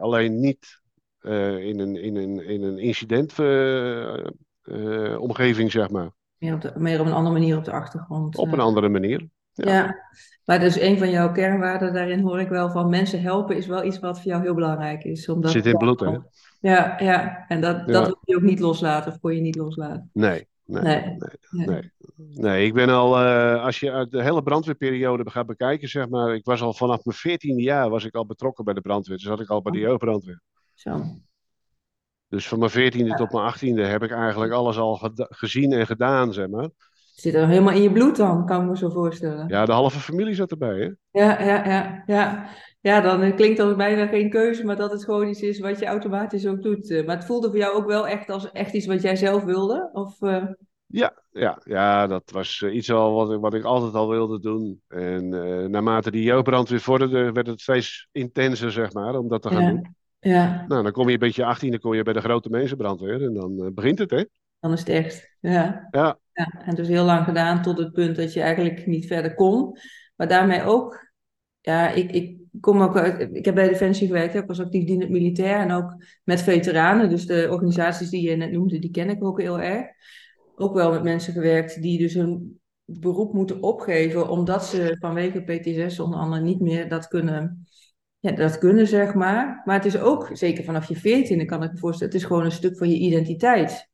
alleen 0.00 0.40
niet 0.40 0.81
in, 1.22 1.78
een, 1.78 1.96
in, 1.96 2.16
een, 2.16 2.48
in 2.48 2.62
een 2.62 2.78
incidentomgeving, 2.78 5.66
uh, 5.66 5.70
zeg 5.70 5.90
maar. 5.90 6.10
Meer 6.38 6.54
op, 6.54 6.60
de, 6.60 6.72
meer 6.76 7.00
op 7.00 7.06
een 7.06 7.12
andere 7.12 7.38
manier 7.38 7.56
op 7.56 7.64
de 7.64 7.72
achtergrond. 7.72 8.36
Op 8.36 8.52
een 8.52 8.60
andere 8.60 8.88
manier. 8.88 9.28
Ja. 9.52 9.72
ja. 9.72 9.96
maar 10.44 10.60
dus 10.60 10.80
een 10.80 10.98
van 10.98 11.10
jouw 11.10 11.32
kernwaarden, 11.32 11.92
daarin 11.92 12.20
hoor 12.20 12.40
ik 12.40 12.48
wel 12.48 12.70
van 12.70 12.88
mensen 12.88 13.22
helpen 13.22 13.56
is 13.56 13.66
wel 13.66 13.84
iets 13.84 13.98
wat 13.98 14.20
voor 14.20 14.30
jou 14.30 14.42
heel 14.42 14.54
belangrijk 14.54 15.04
is. 15.04 15.28
Omdat 15.28 15.50
Zit 15.50 15.66
in 15.66 15.76
bloed, 15.76 16.00
hè? 16.00 16.18
Ja, 16.60 16.96
ja. 16.98 17.44
en 17.48 17.60
dat, 17.60 17.88
dat 17.88 18.06
wil 18.06 18.18
je 18.24 18.36
ook 18.36 18.42
niet 18.42 18.60
loslaten 18.60 19.12
of 19.12 19.18
kon 19.18 19.34
je 19.34 19.40
niet 19.40 19.56
loslaten. 19.56 20.10
Nee, 20.12 20.48
Nee, 20.64 20.82
nee. 20.82 21.16
Nee, 21.50 21.90
nee. 22.16 22.66
ik 22.66 22.74
ben 22.74 22.88
al, 22.88 23.24
uh, 23.24 23.64
als 23.64 23.80
je 23.80 24.06
de 24.10 24.22
hele 24.22 24.42
brandweerperiode 24.42 25.30
gaat 25.30 25.46
bekijken, 25.46 25.88
zeg 25.88 26.08
maar, 26.08 26.34
ik 26.34 26.44
was 26.44 26.62
al 26.62 26.72
vanaf 26.72 27.04
mijn 27.04 27.16
veertiende 27.16 27.62
jaar 27.62 27.90
was 27.90 28.04
ik 28.04 28.14
al 28.14 28.26
betrokken 28.26 28.64
bij 28.64 28.74
de 28.74 28.80
brandweer. 28.80 29.16
Dus 29.16 29.26
zat 29.26 29.40
ik 29.40 29.48
al 29.48 29.62
bij 29.62 29.72
de 29.72 29.78
oh. 29.78 29.84
jeugdbrandweer. 29.84 30.40
Zo. 30.82 31.04
Dus 32.28 32.48
van 32.48 32.58
mijn 32.58 32.70
veertiende 32.70 33.14
tot 33.14 33.32
mijn 33.32 33.44
achttiende 33.44 33.84
heb 33.84 34.02
ik 34.02 34.10
eigenlijk 34.10 34.52
alles 34.52 34.76
al 34.76 35.12
gezien 35.14 35.72
en 35.72 35.86
gedaan, 35.86 36.32
zeg 36.32 36.48
maar. 36.48 36.68
Zit 37.14 37.34
er 37.34 37.48
helemaal 37.48 37.74
in 37.74 37.82
je 37.82 37.92
bloed 37.92 38.16
dan, 38.16 38.46
kan 38.46 38.62
ik 38.62 38.68
me 38.68 38.76
zo 38.76 38.88
voorstellen. 38.88 39.48
Ja, 39.48 39.64
de 39.64 39.72
halve 39.72 39.98
familie 39.98 40.34
zat 40.34 40.50
erbij, 40.50 40.78
hè? 40.78 41.20
Ja, 41.20 41.42
ja, 41.42 41.64
ja. 41.64 42.02
Ja, 42.06 42.48
ja 42.80 43.00
dan 43.00 43.34
klinkt 43.34 43.56
dat 43.56 43.76
bijna 43.76 44.06
geen 44.06 44.30
keuze, 44.30 44.64
maar 44.64 44.76
dat 44.76 44.90
het 44.90 45.04
gewoon 45.04 45.28
iets 45.28 45.40
is 45.40 45.58
wat 45.58 45.78
je 45.78 45.86
automatisch 45.86 46.46
ook 46.46 46.62
doet. 46.62 46.90
Eh, 46.90 47.06
maar 47.06 47.16
het 47.16 47.24
voelde 47.24 47.48
voor 47.48 47.58
jou 47.58 47.74
ook 47.74 47.86
wel 47.86 48.08
echt 48.08 48.30
als 48.30 48.50
echt 48.50 48.72
iets 48.72 48.86
wat 48.86 49.02
jij 49.02 49.16
zelf 49.16 49.44
wilde? 49.44 49.90
Of, 49.92 50.20
uh... 50.20 50.44
Ja, 50.86 51.22
ja, 51.30 51.60
ja, 51.64 52.06
dat 52.06 52.30
was 52.30 52.62
eh, 52.62 52.74
iets 52.74 52.90
al 52.92 53.14
wat, 53.14 53.40
wat 53.40 53.54
ik 53.54 53.64
altijd 53.64 53.94
al 53.94 54.08
wilde 54.08 54.40
doen. 54.40 54.82
En 54.88 55.32
uh, 55.32 55.66
naarmate 55.66 56.10
die 56.10 56.22
jeugdbrand 56.22 56.68
weer 56.68 56.80
vorderde, 56.80 57.32
werd 57.32 57.46
het 57.46 57.60
steeds 57.60 58.08
intenser, 58.12 58.72
zeg 58.72 58.92
maar, 58.92 59.18
om 59.18 59.28
dat 59.28 59.42
te 59.42 59.48
gaan 59.48 59.68
doen. 59.68 60.00
Ja. 60.24 60.64
Nou, 60.68 60.82
dan 60.82 60.92
kom 60.92 61.06
je 61.06 61.12
een 61.12 61.18
beetje 61.18 61.44
18, 61.44 61.70
dan 61.70 61.80
kom 61.80 61.94
je 61.94 62.02
bij 62.02 62.12
de 62.12 62.20
grote 62.20 62.48
mensenbrandweer 62.48 63.22
en 63.22 63.34
dan 63.34 63.64
uh, 63.64 63.72
begint 63.74 63.98
het, 63.98 64.10
hè? 64.10 64.24
Dan 64.60 64.72
is 64.72 64.78
het 64.78 64.88
echt, 64.88 65.36
ja. 65.40 65.88
ja. 65.90 66.18
ja. 66.32 66.62
En 66.64 66.74
dus 66.74 66.88
heel 66.88 67.04
lang 67.04 67.24
gedaan 67.24 67.62
tot 67.62 67.78
het 67.78 67.92
punt 67.92 68.16
dat 68.16 68.32
je 68.32 68.40
eigenlijk 68.40 68.86
niet 68.86 69.06
verder 69.06 69.34
kon. 69.34 69.78
Maar 70.16 70.28
daarmee 70.28 70.62
ook, 70.62 71.12
ja, 71.60 71.88
ik, 71.90 72.10
ik 72.10 72.38
kom 72.60 72.82
ook 72.82 72.96
ik 73.32 73.44
heb 73.44 73.54
bij 73.54 73.68
Defensie 73.68 74.06
gewerkt, 74.06 74.34
ik 74.34 74.46
was 74.46 74.60
actief 74.60 74.84
dienend 74.84 75.10
militair 75.10 75.58
en 75.58 75.72
ook 75.72 76.04
met 76.24 76.42
veteranen. 76.42 77.08
Dus 77.08 77.26
de 77.26 77.48
organisaties 77.50 78.10
die 78.10 78.30
je 78.30 78.36
net 78.36 78.52
noemde, 78.52 78.78
die 78.78 78.90
ken 78.90 79.10
ik 79.10 79.24
ook 79.24 79.40
heel 79.40 79.60
erg. 79.60 79.86
Ook 80.56 80.74
wel 80.74 80.92
met 80.92 81.02
mensen 81.02 81.32
gewerkt 81.32 81.82
die 81.82 81.98
dus 81.98 82.14
hun 82.14 82.60
beroep 82.84 83.32
moeten 83.32 83.62
opgeven 83.62 84.28
omdat 84.28 84.64
ze 84.64 84.96
vanwege 84.98 85.42
PTSS 85.42 86.00
onder 86.00 86.18
andere 86.18 86.42
niet 86.42 86.60
meer 86.60 86.88
dat 86.88 87.08
kunnen 87.08 87.66
ja, 88.22 88.32
dat 88.32 88.58
kunnen, 88.58 88.86
zeg 88.86 89.14
maar. 89.14 89.62
Maar 89.64 89.74
het 89.76 89.84
is 89.84 89.98
ook, 89.98 90.28
zeker 90.32 90.64
vanaf 90.64 90.88
je 90.88 90.96
veertiende 90.96 91.44
kan 91.44 91.62
ik 91.62 91.72
me 91.72 91.78
voorstellen, 91.78 92.12
het 92.12 92.22
is 92.22 92.26
gewoon 92.28 92.44
een 92.44 92.52
stuk 92.52 92.76
van 92.76 92.88
je 92.90 92.96
identiteit. 92.98 93.88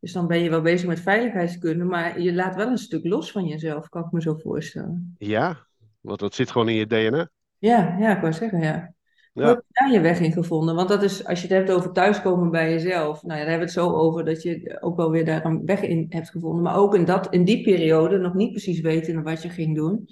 Dus 0.00 0.12
dan 0.12 0.26
ben 0.26 0.38
je 0.42 0.50
wel 0.50 0.60
bezig 0.60 0.88
met 0.88 1.00
veiligheidskunde, 1.00 1.84
maar 1.84 2.20
je 2.20 2.34
laat 2.34 2.54
wel 2.54 2.68
een 2.68 2.78
stuk 2.78 3.04
los 3.04 3.32
van 3.32 3.44
jezelf, 3.46 3.88
kan 3.88 4.04
ik 4.04 4.10
me 4.10 4.20
zo 4.22 4.34
voorstellen. 4.34 5.14
Ja, 5.18 5.66
want 6.00 6.18
dat 6.20 6.34
zit 6.34 6.50
gewoon 6.50 6.68
in 6.68 6.74
je 6.74 6.86
DNA. 6.86 7.28
Ja, 7.58 7.96
ja, 7.98 8.14
ik 8.14 8.20
wou 8.20 8.32
zeggen, 8.32 8.60
ja. 8.60 8.94
Hoe 9.32 9.42
Ja. 9.42 9.48
heb 9.48 9.58
je 9.58 9.64
daar 9.72 9.92
je 9.92 10.00
weg 10.00 10.20
in 10.20 10.32
gevonden? 10.32 10.74
Want 10.74 10.88
dat 10.88 11.02
is, 11.02 11.24
als 11.26 11.42
je 11.42 11.46
het 11.46 11.56
hebt 11.56 11.70
over 11.70 11.92
thuiskomen 11.92 12.50
bij 12.50 12.70
jezelf, 12.70 13.22
nou 13.22 13.38
ja, 13.38 13.44
daar 13.44 13.50
hebben 13.50 13.68
we 13.68 13.80
het 13.80 13.84
zo 13.84 13.92
over 13.92 14.24
dat 14.24 14.42
je 14.42 14.78
ook 14.80 14.96
wel 14.96 15.10
weer 15.10 15.24
daar 15.24 15.44
een 15.44 15.64
weg 15.64 15.82
in 15.82 16.06
hebt 16.08 16.30
gevonden. 16.30 16.62
Maar 16.62 16.76
ook 16.76 16.94
in, 16.94 17.04
dat, 17.04 17.32
in 17.32 17.44
die 17.44 17.62
periode 17.62 18.18
nog 18.18 18.34
niet 18.34 18.50
precies 18.50 18.80
weten 18.80 19.22
wat 19.22 19.42
je 19.42 19.48
ging 19.48 19.76
doen. 19.76 20.08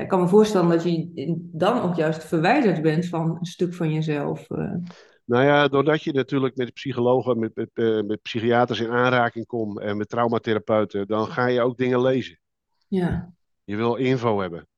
Ja, 0.00 0.06
ik 0.06 0.08
kan 0.08 0.20
me 0.20 0.28
voorstellen 0.28 0.68
dat 0.68 0.82
je 0.82 1.38
dan 1.52 1.80
ook 1.80 1.94
juist 1.94 2.24
verwijderd 2.24 2.82
bent 2.82 3.06
van 3.06 3.36
een 3.38 3.44
stuk 3.44 3.74
van 3.74 3.92
jezelf. 3.92 4.50
eh. 4.50 4.74
Nou 5.24 5.44
ja, 5.44 5.68
doordat 5.68 6.02
je 6.02 6.12
natuurlijk 6.12 6.56
met 6.56 6.72
psychologen, 6.72 7.38
met, 7.38 7.54
met, 7.54 7.70
eh, 7.72 8.00
met 8.02 8.22
psychiaters 8.22 8.80
in 8.80 8.90
aanraking 8.90 9.46
komt 9.46 9.80
en 9.80 9.96
met 9.96 10.08
traumatherapeuten, 10.08 11.06
dan 11.06 11.26
ga 11.26 11.46
je 11.46 11.60
ook 11.60 11.76
dingen 11.76 12.00
lezen. 12.00 12.40
ja, 12.88 13.32
Je 13.64 13.76
wil 13.76 13.94
info 13.94 14.40
hebben. 14.40 14.68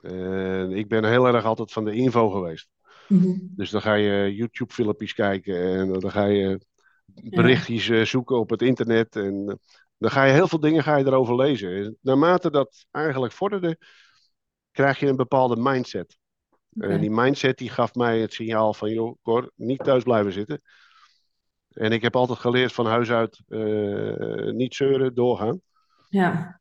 En 0.00 0.70
ik 0.72 0.88
ben 0.88 1.04
heel 1.04 1.26
erg 1.26 1.44
altijd 1.44 1.72
van 1.72 1.84
de 1.84 1.92
info 1.94 2.30
geweest. 2.30 2.68
Mhm. 3.08 3.32
Dus 3.40 3.70
dan 3.70 3.82
ga 3.82 3.94
je 3.94 4.34
YouTube-filmpjes 4.34 5.14
kijken 5.14 5.72
en 5.72 5.92
dan 5.92 6.10
ga 6.10 6.24
je 6.24 6.60
berichtjes 7.22 7.88
eh, 7.88 8.04
zoeken 8.04 8.38
op 8.38 8.50
het 8.50 8.62
internet. 8.62 9.16
En 9.16 9.58
dan 9.98 10.10
ga 10.10 10.24
je 10.24 10.32
heel 10.32 10.48
veel 10.48 10.60
dingen 10.60 10.82
ga 10.82 10.96
je 10.96 11.06
erover 11.06 11.36
lezen. 11.36 11.76
En 11.76 11.96
naarmate 12.00 12.50
dat 12.50 12.86
eigenlijk 12.90 13.32
vorderde, 13.32 13.78
krijg 14.78 14.98
je 14.98 15.06
een 15.06 15.16
bepaalde 15.16 15.56
mindset. 15.56 16.18
En 16.78 17.00
die 17.00 17.10
mindset 17.10 17.58
die 17.58 17.70
gaf 17.70 17.94
mij 17.94 18.20
het 18.20 18.32
signaal 18.32 18.74
van, 18.74 18.90
joh, 18.90 19.16
Cor, 19.22 19.50
niet 19.54 19.78
thuis 19.84 20.02
blijven 20.02 20.32
zitten. 20.32 20.62
En 21.68 21.92
ik 21.92 22.02
heb 22.02 22.16
altijd 22.16 22.38
geleerd 22.38 22.72
van 22.72 22.86
huis 22.86 23.10
uit, 23.10 23.40
eh, 23.48 24.52
niet 24.52 24.74
zeuren, 24.74 25.14
doorgaan. 25.14 25.60
ja, 26.08 26.60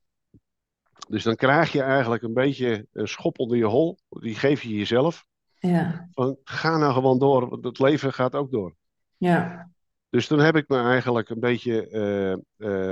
Dus 1.09 1.23
dan 1.23 1.35
krijg 1.35 1.71
je 1.71 1.81
eigenlijk 1.81 2.23
een 2.23 2.33
beetje 2.33 2.87
een 2.93 3.07
schop 3.07 3.39
onder 3.39 3.57
je 3.57 3.65
hol. 3.65 3.97
Die 4.09 4.35
geef 4.35 4.61
je 4.61 4.75
jezelf. 4.75 5.25
ja, 5.59 6.07
Van, 6.11 6.37
ga 6.43 6.77
nou 6.77 6.93
gewoon 6.93 7.19
door, 7.19 7.49
want 7.49 7.63
het 7.63 7.79
leven 7.79 8.13
gaat 8.13 8.35
ook 8.35 8.51
door. 8.51 8.75
ja, 9.17 9.69
Dus 10.09 10.27
toen 10.27 10.39
heb 10.39 10.55
ik 10.55 10.67
me 10.67 10.77
eigenlijk 10.77 11.29
een 11.29 11.39
beetje 11.39 11.87
eh, 11.87 12.31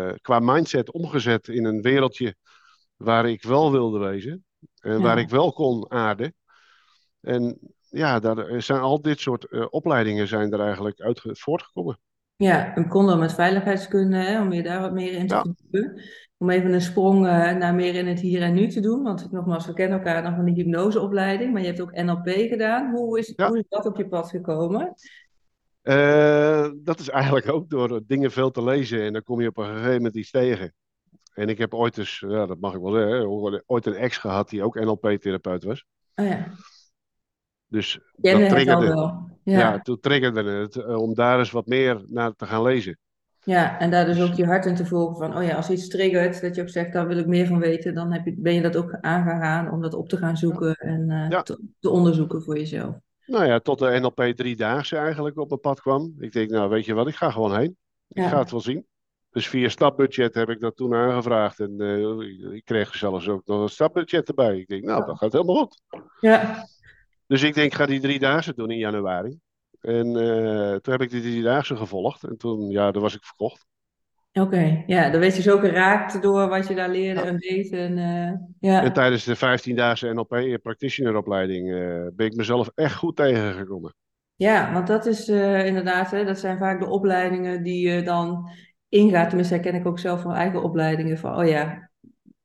eh, 0.10 0.16
qua 0.22 0.40
mindset 0.40 0.92
omgezet 0.92 1.48
in 1.48 1.66
een 1.66 1.82
wereldje 1.82 2.36
waar 2.96 3.30
ik 3.30 3.44
wel 3.44 3.72
wilde 3.72 4.00
wezen. 4.00 4.46
En 4.80 5.02
waar 5.02 5.20
ik 5.20 5.30
wel 5.30 5.54
kon 5.54 5.92
aarden. 5.92 6.34
En 7.22 7.60
ja, 7.90 8.20
daar 8.20 8.62
zijn 8.62 8.80
al 8.80 9.02
dit 9.02 9.20
soort 9.20 9.46
eh, 9.46 9.66
opleidingen 9.70 10.28
zijn 10.28 10.52
er 10.54 10.60
eigenlijk 10.60 11.00
uit 11.02 11.20
ge- 11.20 11.36
voortgekomen. 11.36 12.00
ja. 12.36 12.76
En 12.76 12.88
kon 12.88 13.06
dan 13.06 13.20
met 13.20 13.34
veiligheidskunde, 13.34 14.18
hè, 14.18 14.42
om 14.42 14.54
je 14.54 14.64
daar 14.64 14.82
wat 14.82 14.94
meer 14.94 15.12
in 15.14 15.28
te 15.28 15.34
Ja. 15.36 15.42
verdiepen. 15.42 16.02
Om 16.38 16.50
even 16.50 16.74
een 16.74 16.82
sprong 16.82 17.26
eh, 17.28 17.32
naar 17.56 17.76
meer 17.76 17.96
in 17.96 18.08
het 18.08 18.20
hier 18.20 18.42
en 18.42 18.54
nu 18.54 18.68
te 18.68 18.80
doen. 18.80 19.04
Want 19.04 19.32
nogmaals, 19.32 19.66
we 19.66 19.74
kennen 19.74 19.98
elkaar 19.98 20.24
dan 20.24 20.36
van 20.36 20.46
de 20.46 20.52
hypnoseopleiding, 20.52 21.52
maar 21.54 21.62
je 21.62 21.68
hebt 21.68 21.82
ook 21.82 21.92
NLP 21.96 22.28
gedaan. 22.30 22.92
Hoe 22.96 23.20
is, 23.20 23.34
Ja. 23.36 23.48
hoe 23.48 23.58
is 23.58 23.66
dat 23.70 23.86
op 23.86 23.98
je 23.98 24.08
pad 24.08 24.30
gekomen? 24.30 24.94
Eh, 25.82 26.70
dat 26.76 27.00
is 27.00 27.10
eigenlijk 27.10 27.50
ook 27.50 27.70
door 27.70 28.02
dingen 28.06 28.32
veel 28.32 28.52
te 28.52 28.64
lezen 28.64 29.02
en 29.02 29.14
dan 29.14 29.24
kom 29.24 29.42
je 29.42 29.48
op 29.48 29.58
een 29.58 29.66
gegeven 29.66 29.94
moment 29.96 30.16
iets 30.16 30.32
tegen. 30.32 30.74
En 31.36 31.50
ik 31.50 31.58
heb 31.58 31.74
ooit 31.74 31.96
dus, 31.96 32.20
ja, 32.28 32.46
dat 32.46 32.60
mag 32.60 32.74
ik 32.74 32.82
wel 32.82 32.92
zeggen, 32.94 33.64
ooit 33.66 33.86
een 33.86 33.94
ex 33.96 34.18
gehad 34.18 34.50
die 34.50 34.64
ook 34.64 34.76
NLP-therapeut 34.80 35.64
was. 35.64 35.86
Oh 36.16 36.26
ja, 36.26 36.48
Dus 37.68 38.00
kende 38.22 38.40
dat 38.50 38.50
het 38.50 38.50
al 38.50 38.56
triggerde. 38.56 38.86
wel. 38.94 39.30
Ja. 39.44 39.60
Ja, 39.60 39.80
toen 39.80 40.00
triggerde 40.00 40.44
het 40.52 40.76
eh, 40.76 41.02
om 41.02 41.14
daar 41.14 41.40
eens 41.40 41.52
wat 41.52 41.66
meer 41.66 42.04
naar 42.08 42.36
te 42.36 42.46
gaan 42.46 42.62
lezen. 42.62 42.98
ja, 43.44 43.80
en 43.80 43.92
daar 43.92 44.06
dus 44.06 44.22
ook 44.22 44.34
je 44.34 44.46
hart 44.46 44.66
in 44.66 44.76
te 44.76 44.86
volgen 44.86 45.16
van, 45.18 45.38
oh 45.38 45.44
ja, 45.44 45.56
als 45.56 45.70
iets 45.70 45.88
triggert, 45.88 46.42
dat 46.42 46.56
je 46.56 46.62
ook 46.62 46.70
zegt, 46.70 46.94
daar 46.94 47.08
wil 47.08 47.18
ik 47.18 47.28
meer 47.28 47.48
van 47.48 47.60
weten, 47.60 47.94
dan 47.94 48.12
heb 48.12 48.26
je, 48.26 48.34
ben 48.38 48.54
je 48.54 48.62
dat 48.62 48.76
ook 48.76 48.98
aangegaan 49.02 49.72
om 49.72 49.82
dat 49.82 49.94
op 49.94 50.10
te 50.10 50.18
gaan 50.18 50.38
zoeken 50.38 50.76
en 50.76 51.10
eh, 51.10 51.30
Ja. 51.30 51.42
te, 51.42 51.60
te 51.80 51.90
onderzoeken 51.90 52.42
voor 52.44 52.58
jezelf. 52.58 52.96
Nou 53.26 53.46
ja, 53.46 53.60
tot 53.60 53.80
de 53.80 54.00
NLP 54.00 54.22
driedaagse 54.36 54.98
eigenlijk 54.98 55.38
op 55.38 55.48
mijn 55.50 55.60
pad 55.60 55.82
kwam. 55.82 56.14
Ik 56.20 56.32
denk, 56.32 56.50
nou 56.50 56.70
weet 56.70 56.86
je 56.86 56.94
wat, 56.94 57.08
ik 57.08 57.16
ga 57.16 57.32
gewoon 57.32 57.58
heen. 57.58 57.78
Ik 58.08 58.18
Ja. 58.24 58.30
ga 58.30 58.40
het 58.40 58.52
wel 58.52 58.60
zien. 58.62 58.86
Dus 59.36 59.48
via 59.48 59.70
stapbudget 59.70 60.34
heb 60.34 60.50
ik 60.50 60.60
dat 60.60 60.76
toen 60.76 60.94
aangevraagd. 60.96 61.60
En 61.60 61.76
eh, 61.82 62.54
ik 62.56 62.66
kreeg 62.66 62.96
zelfs 62.96 63.28
ook 63.28 63.42
nog 63.46 63.62
een 63.62 63.70
stapbudget 63.70 64.28
erbij. 64.28 64.58
Ik 64.58 64.68
denk, 64.68 64.84
nou, 64.84 65.06
dat 65.06 65.18
gaat 65.18 65.32
helemaal 65.32 65.56
goed. 65.56 65.82
Ja, 66.20 66.66
Dus 67.28 67.44
ik 67.44 67.54
denk, 67.54 67.72
ik 67.72 67.78
ga 67.78 67.86
die 67.86 68.00
driedaagse 68.00 68.54
doen 68.56 68.72
in 68.72 68.78
januari. 68.78 69.40
En 69.82 70.08
eh, 70.08 70.76
toen 70.76 70.94
heb 70.94 71.02
ik 71.02 71.10
die 71.10 71.22
driedaagse 71.22 71.76
gevolgd. 71.76 72.24
En 72.24 72.38
toen, 72.38 72.70
ja, 72.70 72.92
dan 72.92 73.02
was 73.02 73.16
ik 73.16 73.24
verkocht. 73.24 73.66
oké. 74.34 74.84
Ja, 74.88 75.10
dan 75.10 75.20
werd 75.20 75.36
je 75.36 75.42
zo 75.42 75.58
geraakt 75.58 76.22
door 76.22 76.48
wat 76.50 76.68
je 76.68 76.76
daar 76.76 76.90
leerde 76.90 77.20
Ja. 77.20 77.26
en 77.26 77.38
deed. 77.38 77.72
En, 77.72 77.98
eh, 77.98 78.32
ja. 78.72 78.84
En 78.84 78.94
tijdens 78.94 79.24
de 79.24 79.36
15-daagse 79.36 80.14
NLP 80.14 80.60
practitioneropleiding 80.62 81.74
eh, 81.74 82.08
ben 82.14 82.26
ik 82.26 82.36
mezelf 82.36 82.70
echt 82.76 82.96
goed 82.96 83.16
tegengekomen. 83.16 83.94
Ja, 84.36 84.74
want 84.74 84.88
dat 84.88 85.06
is 85.06 85.28
eh, 85.30 85.66
inderdaad, 85.66 86.12
hè, 86.12 86.26
dat 86.26 86.40
zijn 86.40 86.58
vaak 86.58 86.80
de 86.80 86.88
opleidingen 86.90 87.64
die 87.64 87.90
je 87.90 88.04
dan 88.04 88.50
ingaat. 88.96 89.28
Tenminste, 89.28 89.54
herken 89.54 89.76
ik 89.76 89.88
ook 89.88 90.00
zelf 90.00 90.22
van 90.22 90.34
eigen 90.34 90.64
opleidingen. 90.64 91.18
Van, 91.18 91.38
oh 91.38 91.48
ja, 91.48 91.90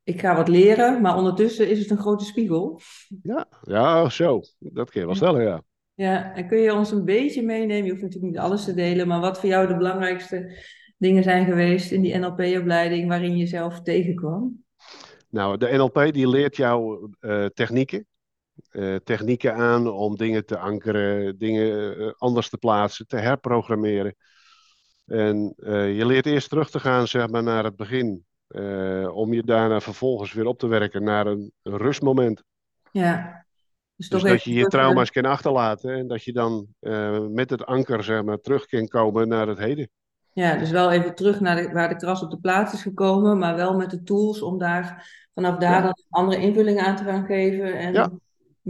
ik 0.03 0.19
ga 0.19 0.35
wat 0.35 0.47
leren, 0.47 1.01
maar 1.01 1.17
ondertussen 1.17 1.69
is 1.69 1.79
het 1.79 1.89
een 1.89 1.97
grote 1.97 2.25
spiegel. 2.25 2.79
Ja, 3.23 3.47
ja, 3.61 4.09
zo. 4.09 4.41
Dat 4.59 4.89
kun 4.91 4.99
je 4.99 5.05
wel 5.05 5.15
stellen, 5.15 5.43
ja. 5.43 5.63
Ja, 5.93 6.33
en 6.35 6.47
kun 6.47 6.57
je 6.57 6.73
ons 6.73 6.91
een 6.91 7.05
beetje 7.05 7.43
meenemen? 7.43 7.83
Je 7.83 7.89
hoeft 7.89 8.01
natuurlijk 8.01 8.33
niet 8.33 8.41
alles 8.41 8.63
te 8.63 8.73
delen, 8.73 9.07
maar 9.07 9.19
wat 9.19 9.39
voor 9.39 9.49
jou 9.49 9.67
de 9.67 9.77
belangrijkste 9.77 10.57
dingen 10.97 11.23
zijn 11.23 11.45
geweest 11.45 11.91
in 11.91 12.01
die 12.01 12.17
NLP-opleiding 12.17 13.07
waarin 13.07 13.37
je 13.37 13.45
zelf 13.45 13.81
tegenkwam? 13.81 14.63
Nou, 15.29 15.57
de 15.57 15.71
NLP 15.71 16.13
die 16.13 16.27
leert 16.27 16.55
jou 16.55 17.09
eh, 17.19 17.45
technieken. 17.45 18.05
Eh, 18.69 18.95
technieken 18.95 19.53
aan 19.53 19.87
om 19.87 20.17
dingen 20.17 20.45
te 20.45 20.57
ankeren, 20.57 21.37
dingen 21.37 21.97
eh, 21.97 22.11
anders 22.17 22.49
te 22.49 22.57
plaatsen, 22.57 23.07
te 23.07 23.17
herprogrammeren. 23.17 24.15
En 25.11 25.53
eh, 25.57 25.97
je 25.97 26.05
leert 26.05 26.25
eerst 26.25 26.49
terug 26.49 26.69
te 26.69 26.79
gaan 26.79 27.07
zeg 27.07 27.29
maar, 27.29 27.43
naar 27.43 27.63
het 27.63 27.75
begin, 27.75 28.25
eh, 28.47 29.15
om 29.15 29.33
je 29.33 29.43
daarna 29.43 29.79
vervolgens 29.79 30.33
weer 30.33 30.45
op 30.45 30.59
te 30.59 30.67
werken 30.67 31.03
naar 31.03 31.27
een, 31.27 31.51
een 31.61 31.77
rustmoment. 31.77 32.43
Ja, 32.91 33.45
dus 33.95 34.09
Dus 34.09 34.23
dat 34.23 34.43
je 34.43 34.53
je 34.53 34.67
trauma's 34.67 35.11
kan 35.11 35.25
achterlaten 35.25 35.93
en 35.93 36.07
dat 36.07 36.23
je 36.23 36.33
dan 36.33 36.67
eh, 36.79 37.19
met 37.27 37.49
het 37.49 37.65
anker 37.65 38.03
zeg 38.03 38.23
maar, 38.23 38.37
terug 38.37 38.65
kan 38.65 38.87
komen 38.87 39.27
naar 39.27 39.47
het 39.47 39.57
heden. 39.57 39.89
Ja, 40.33 40.55
dus 40.55 40.71
wel 40.71 40.91
even 40.91 41.15
terug 41.15 41.39
naar 41.39 41.55
de, 41.55 41.71
waar 41.71 41.89
de 41.89 41.95
kras 41.95 42.23
op 42.23 42.31
de 42.31 42.39
plaats 42.39 42.73
is 42.73 42.81
gekomen, 42.81 43.37
maar 43.37 43.55
wel 43.55 43.77
met 43.77 43.89
de 43.89 44.03
tools 44.03 44.41
om 44.41 44.57
daar 44.57 45.09
vanaf 45.33 45.57
daar 45.57 45.71
Ja. 45.71 45.81
dan 45.81 46.03
andere 46.09 46.41
invulling 46.41 46.79
aan 46.79 46.95
te 46.95 47.03
gaan 47.03 47.25
geven 47.25 47.73
en 47.77 47.93
Ja. 47.93 48.11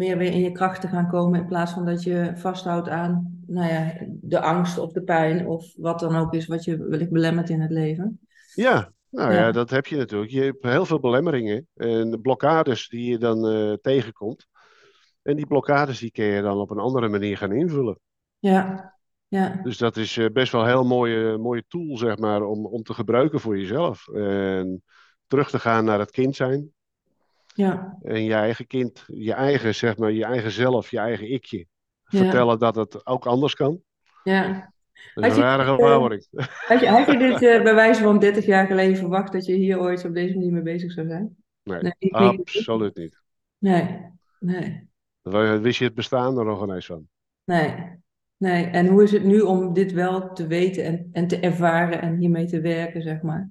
Meer 0.01 0.17
weer 0.17 0.31
in 0.31 0.39
je 0.39 0.51
kracht 0.51 0.81
te 0.81 0.87
gaan 0.87 1.09
komen 1.09 1.39
in 1.39 1.47
plaats 1.47 1.71
van 1.71 1.85
dat 1.85 2.03
je 2.03 2.31
vasthoudt 2.35 2.89
aan 2.89 3.43
nou 3.47 3.71
ja, 3.71 3.93
de 4.21 4.39
angst 4.39 4.77
of 4.77 4.91
de 4.91 5.03
pijn 5.03 5.47
of 5.47 5.73
wat 5.75 5.99
dan 5.99 6.15
ook 6.15 6.33
is 6.33 6.47
wat 6.47 6.63
je 6.63 6.77
wellicht 6.77 7.11
belemmert 7.11 7.49
in 7.49 7.61
het 7.61 7.71
leven. 7.71 8.19
Ja, 8.53 8.93
nou 9.09 9.31
Ja. 9.31 9.39
ja, 9.39 9.51
dat 9.51 9.69
heb 9.69 9.85
je 9.85 9.97
natuurlijk. 9.97 10.31
Je 10.31 10.41
hebt 10.41 10.63
heel 10.63 10.85
veel 10.85 10.99
belemmeringen 10.99 11.67
en 11.75 12.21
blokkades 12.21 12.89
die 12.89 13.09
je 13.09 13.17
dan 13.17 13.47
eh, 13.47 13.73
tegenkomt. 13.73 14.47
En 15.21 15.35
die 15.35 15.47
blokkades 15.47 15.99
die 15.99 16.11
kun 16.11 16.25
je 16.25 16.41
dan 16.41 16.57
op 16.57 16.69
een 16.69 16.79
andere 16.79 17.09
manier 17.09 17.37
gaan 17.37 17.51
invullen. 17.51 17.99
Ja, 18.39 18.93
ja, 19.27 19.59
Dus 19.63 19.77
dat 19.77 19.97
is 19.97 20.17
eh, 20.17 20.25
best 20.33 20.51
wel 20.51 20.61
een 20.61 20.67
heel 20.67 20.85
mooie, 20.85 21.37
mooie 21.37 21.63
tool, 21.67 21.97
zeg 21.97 22.17
maar, 22.17 22.43
om, 22.43 22.65
om 22.65 22.83
te 22.83 22.93
gebruiken 22.93 23.39
voor 23.39 23.57
jezelf. 23.57 24.07
En 24.07 24.83
terug 25.27 25.49
te 25.49 25.59
gaan 25.59 25.85
naar 25.85 25.99
het 25.99 26.11
kind 26.11 26.35
zijn. 26.35 26.71
Ja, 27.53 27.97
En 28.01 28.23
je 28.23 28.33
eigen 28.33 28.67
kind, 28.67 29.03
je 29.07 29.33
eigen, 29.33 29.75
zeg 29.75 29.97
maar, 29.97 30.11
je 30.11 30.25
eigen 30.25 30.51
zelf, 30.51 30.91
je 30.91 30.99
eigen 30.99 31.31
ikje. 31.31 31.67
Vertellen 32.03 32.59
dat 32.59 32.75
het 32.75 33.05
ook 33.05 33.25
anders 33.25 33.55
kan. 33.55 33.81
ja. 34.23 34.73
Dat 35.13 35.25
is 35.25 35.35
een 35.35 35.41
rare 35.41 35.63
eh, 35.63 35.75
gewaarwording. 35.75 36.27
Had 36.67 36.79
je, 36.79 36.87
had 36.87 37.05
je 37.05 37.17
dit 37.27 37.41
eh, 37.41 37.63
bij 37.63 37.75
wijze 37.75 38.01
van 38.01 38.19
30 38.19 38.45
jaar 38.45 38.67
geleden 38.67 38.97
verwacht 38.97 39.31
dat 39.31 39.45
je 39.45 39.53
hier 39.53 39.79
ooit 39.79 40.05
op 40.05 40.13
deze 40.13 40.33
manier 40.33 40.51
mee 40.51 40.61
bezig 40.61 40.91
zou 40.91 41.07
zijn? 41.07 41.35
Nee, 41.63 41.81
nee, 41.81 42.15
absoluut 42.15 42.97
niet. 42.97 43.21
Nee, 43.57 43.99
nee. 44.39 44.89
Wist 45.61 45.79
je 45.79 45.85
het 45.85 45.93
bestaan 45.93 46.37
er 46.37 46.45
nog 46.45 46.63
ineens 46.63 46.85
van? 46.85 47.07
Nee, 47.43 47.75
nee. 48.37 48.65
En 48.65 48.87
hoe 48.87 49.03
is 49.03 49.11
het 49.11 49.23
nu 49.23 49.41
om 49.41 49.73
dit 49.73 49.91
wel 49.91 50.33
te 50.33 50.47
weten 50.47 50.83
en, 50.83 51.09
en 51.11 51.27
te 51.27 51.39
ervaren 51.39 52.01
en 52.01 52.17
hiermee 52.17 52.45
te 52.45 52.61
werken, 52.61 53.01
zeg 53.01 53.21
maar? 53.21 53.49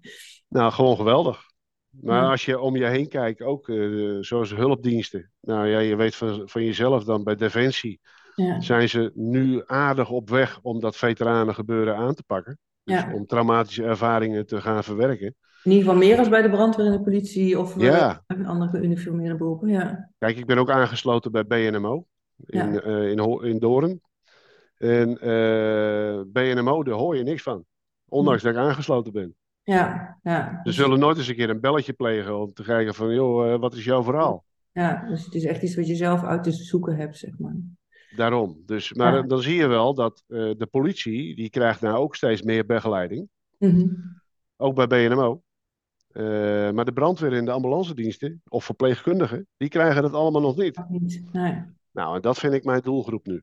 Nou, 0.48 0.72
gewoon 0.72 0.96
geweldig. 0.96 1.49
Maar 1.90 2.30
als 2.30 2.44
je 2.44 2.60
om 2.60 2.76
je 2.76 2.84
heen 2.84 3.08
kijkt, 3.08 3.42
ook 3.42 3.68
eh, 3.68 4.16
zoals 4.20 4.54
hulpdiensten. 4.54 5.30
Nou 5.40 5.66
ja, 5.66 5.78
je 5.78 5.96
weet 5.96 6.14
van, 6.14 6.48
van 6.48 6.64
jezelf 6.64 7.04
dan 7.04 7.24
bij 7.24 7.34
Defensie. 7.36 8.00
Ja, 8.34 8.60
Zijn 8.60 8.88
ze 8.88 9.10
nu 9.14 9.62
aardig 9.66 10.10
op 10.10 10.28
weg 10.30 10.58
om 10.62 10.80
dat 10.80 10.96
veteranen 10.96 11.54
gebeuren 11.54 11.96
aan 11.96 12.14
te 12.14 12.22
pakken? 12.22 12.58
Dus 12.84 13.00
Ja. 13.00 13.12
om 13.14 13.26
traumatische 13.26 13.84
ervaringen 13.84 14.46
te 14.46 14.60
gaan 14.60 14.84
verwerken. 14.84 15.34
in 15.62 15.70
ieder 15.70 15.84
geval 15.86 15.98
meer 16.06 16.18
als 16.18 16.28
bij 16.28 16.42
de 16.42 16.50
brandweer 16.50 16.86
en 16.86 16.92
de 16.92 17.00
politie 17.02 17.58
of 17.58 17.76
eh, 17.76 17.82
Ja. 17.84 18.24
andere 18.44 18.70
geuniformeerde 18.70 19.36
beroepen. 19.36 19.68
Ja, 19.68 20.10
Kijk, 20.18 20.36
ik 20.36 20.46
ben 20.46 20.58
ook 20.58 20.70
aangesloten 20.70 21.32
bij 21.32 21.46
BNMO. 21.46 22.06
in, 22.46 22.72
Ja. 22.72 22.80
eh, 22.80 23.10
in, 23.10 23.40
in 23.42 23.58
Doorn. 23.58 24.00
En 24.76 25.14
BNMO, 26.32 26.82
daar 26.82 26.94
hoor 26.94 27.16
je 27.16 27.22
niks 27.22 27.42
van. 27.42 27.64
Ondanks 28.08 28.42
dat 28.42 28.52
ik 28.52 28.58
aangesloten 28.58 29.12
ben. 29.12 29.34
Ja, 29.62 30.18
ja. 30.22 30.60
Ze 30.64 30.72
zullen 30.72 30.98
nooit 30.98 31.16
eens 31.16 31.28
een 31.28 31.34
keer 31.36 31.50
een 31.50 31.60
belletje 31.60 31.92
plegen 31.92 32.40
om 32.40 32.52
te 32.52 32.62
kijken 32.62 32.94
van, 32.94 33.14
joh, 33.14 33.52
eh, 33.52 33.58
wat 33.60 33.74
is 33.74 33.84
jouw 33.84 34.02
verhaal? 34.02 34.44
Ja, 34.72 35.06
dus 35.08 35.24
het 35.24 35.34
is 35.34 35.44
echt 35.44 35.62
iets 35.62 35.74
wat 35.76 35.86
je 35.86 35.94
zelf 35.94 36.22
uit 36.24 36.42
te 36.42 36.52
zoeken 36.52 36.96
hebt, 36.96 37.16
zeg 37.18 37.38
maar. 37.38 37.56
Daarom. 38.16 38.62
Dus, 38.66 38.92
maar 38.92 39.14
Ja. 39.14 39.22
dan 39.22 39.42
zie 39.42 39.54
je 39.56 39.66
wel 39.66 39.94
dat 39.94 40.22
eh, 40.26 40.50
de 40.56 40.68
politie, 40.70 41.34
die 41.36 41.50
krijgt 41.50 41.80
nou 41.80 41.96
ook 41.96 42.14
steeds 42.16 42.42
meer 42.42 42.66
begeleiding. 42.66 43.28
Mhm. 43.58 43.86
Ook 44.56 44.74
bij 44.74 44.86
BNMO. 44.86 45.42
Eh, 46.08 46.22
maar 46.70 46.84
de 46.84 46.92
brandweer 46.92 47.32
en 47.32 47.44
de 47.44 47.50
ambulancediensten, 47.50 48.42
of 48.48 48.64
verpleegkundigen, 48.64 49.46
die 49.56 49.68
krijgen 49.68 50.02
dat 50.02 50.12
allemaal 50.12 50.40
nog 50.40 50.56
niet. 50.56 50.82
Niet. 50.88 51.22
Nee. 51.32 51.62
Nou, 51.90 52.14
en 52.16 52.20
dat 52.20 52.38
vind 52.38 52.52
ik 52.52 52.64
mijn 52.64 52.80
doelgroep 52.80 53.26
nu. 53.26 53.42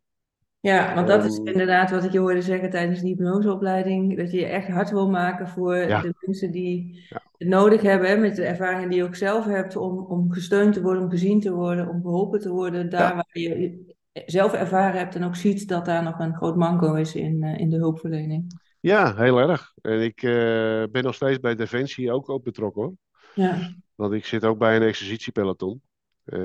Ja, 0.59 0.95
want 0.95 1.07
dat 1.07 1.25
is 1.25 1.37
Ehm. 1.37 1.47
inderdaad 1.47 1.91
wat 1.91 2.03
ik 2.03 2.11
je 2.11 2.19
hoorde 2.19 2.41
zeggen 2.41 2.69
tijdens 2.69 3.01
de 3.01 3.07
hypnoseopleiding. 3.07 4.17
Dat 4.17 4.31
je 4.31 4.37
je 4.39 4.45
echt 4.45 4.67
hard 4.67 4.89
wil 4.89 5.09
maken 5.09 5.47
voor 5.47 5.75
Ja. 5.75 6.01
de 6.01 6.13
mensen 6.19 6.51
die 6.51 7.05
Ja. 7.09 7.21
het 7.37 7.47
nodig 7.47 7.81
hebben. 7.81 8.09
Hè, 8.09 8.17
met 8.17 8.35
de 8.35 8.43
ervaring 8.45 8.89
die 8.89 8.97
je 8.97 9.03
ook 9.03 9.15
zelf 9.15 9.45
hebt. 9.45 9.75
Om, 9.75 9.97
om 9.99 10.31
gesteund 10.31 10.73
te 10.73 10.81
worden, 10.81 11.03
om 11.03 11.09
gezien 11.09 11.39
te 11.39 11.51
worden, 11.53 11.87
om 11.89 12.01
geholpen 12.01 12.39
te 12.39 12.49
worden. 12.49 12.89
Daar 12.89 13.09
Ja. 13.09 13.15
waar 13.15 13.29
je 13.31 13.95
zelf 14.25 14.53
ervaren 14.53 14.99
hebt 14.99 15.15
en 15.15 15.23
ook 15.23 15.35
ziet 15.35 15.67
dat 15.67 15.85
daar 15.85 16.03
nog 16.03 16.19
een 16.19 16.35
groot 16.35 16.55
manco 16.55 16.93
is 16.93 17.15
in, 17.15 17.43
eh, 17.43 17.59
in 17.59 17.69
de 17.69 17.77
hulpverlening. 17.77 18.59
Ja, 18.79 19.15
heel 19.15 19.37
erg. 19.39 19.73
En 19.81 20.01
ik 20.01 20.23
eh, 20.23 20.83
ben 20.91 21.03
nog 21.03 21.15
steeds 21.15 21.39
bij 21.39 21.55
Defensie 21.55 22.11
ook, 22.11 22.29
ook 22.29 22.43
betrokken 22.43 22.81
hoor. 22.81 22.93
Ja, 23.35 23.73
Want 23.95 24.13
ik 24.13 24.25
zit 24.25 24.45
ook 24.45 24.57
bij 24.57 24.75
een 24.75 24.81
exercitiepeloton 24.81 25.81
eh, 26.23 26.39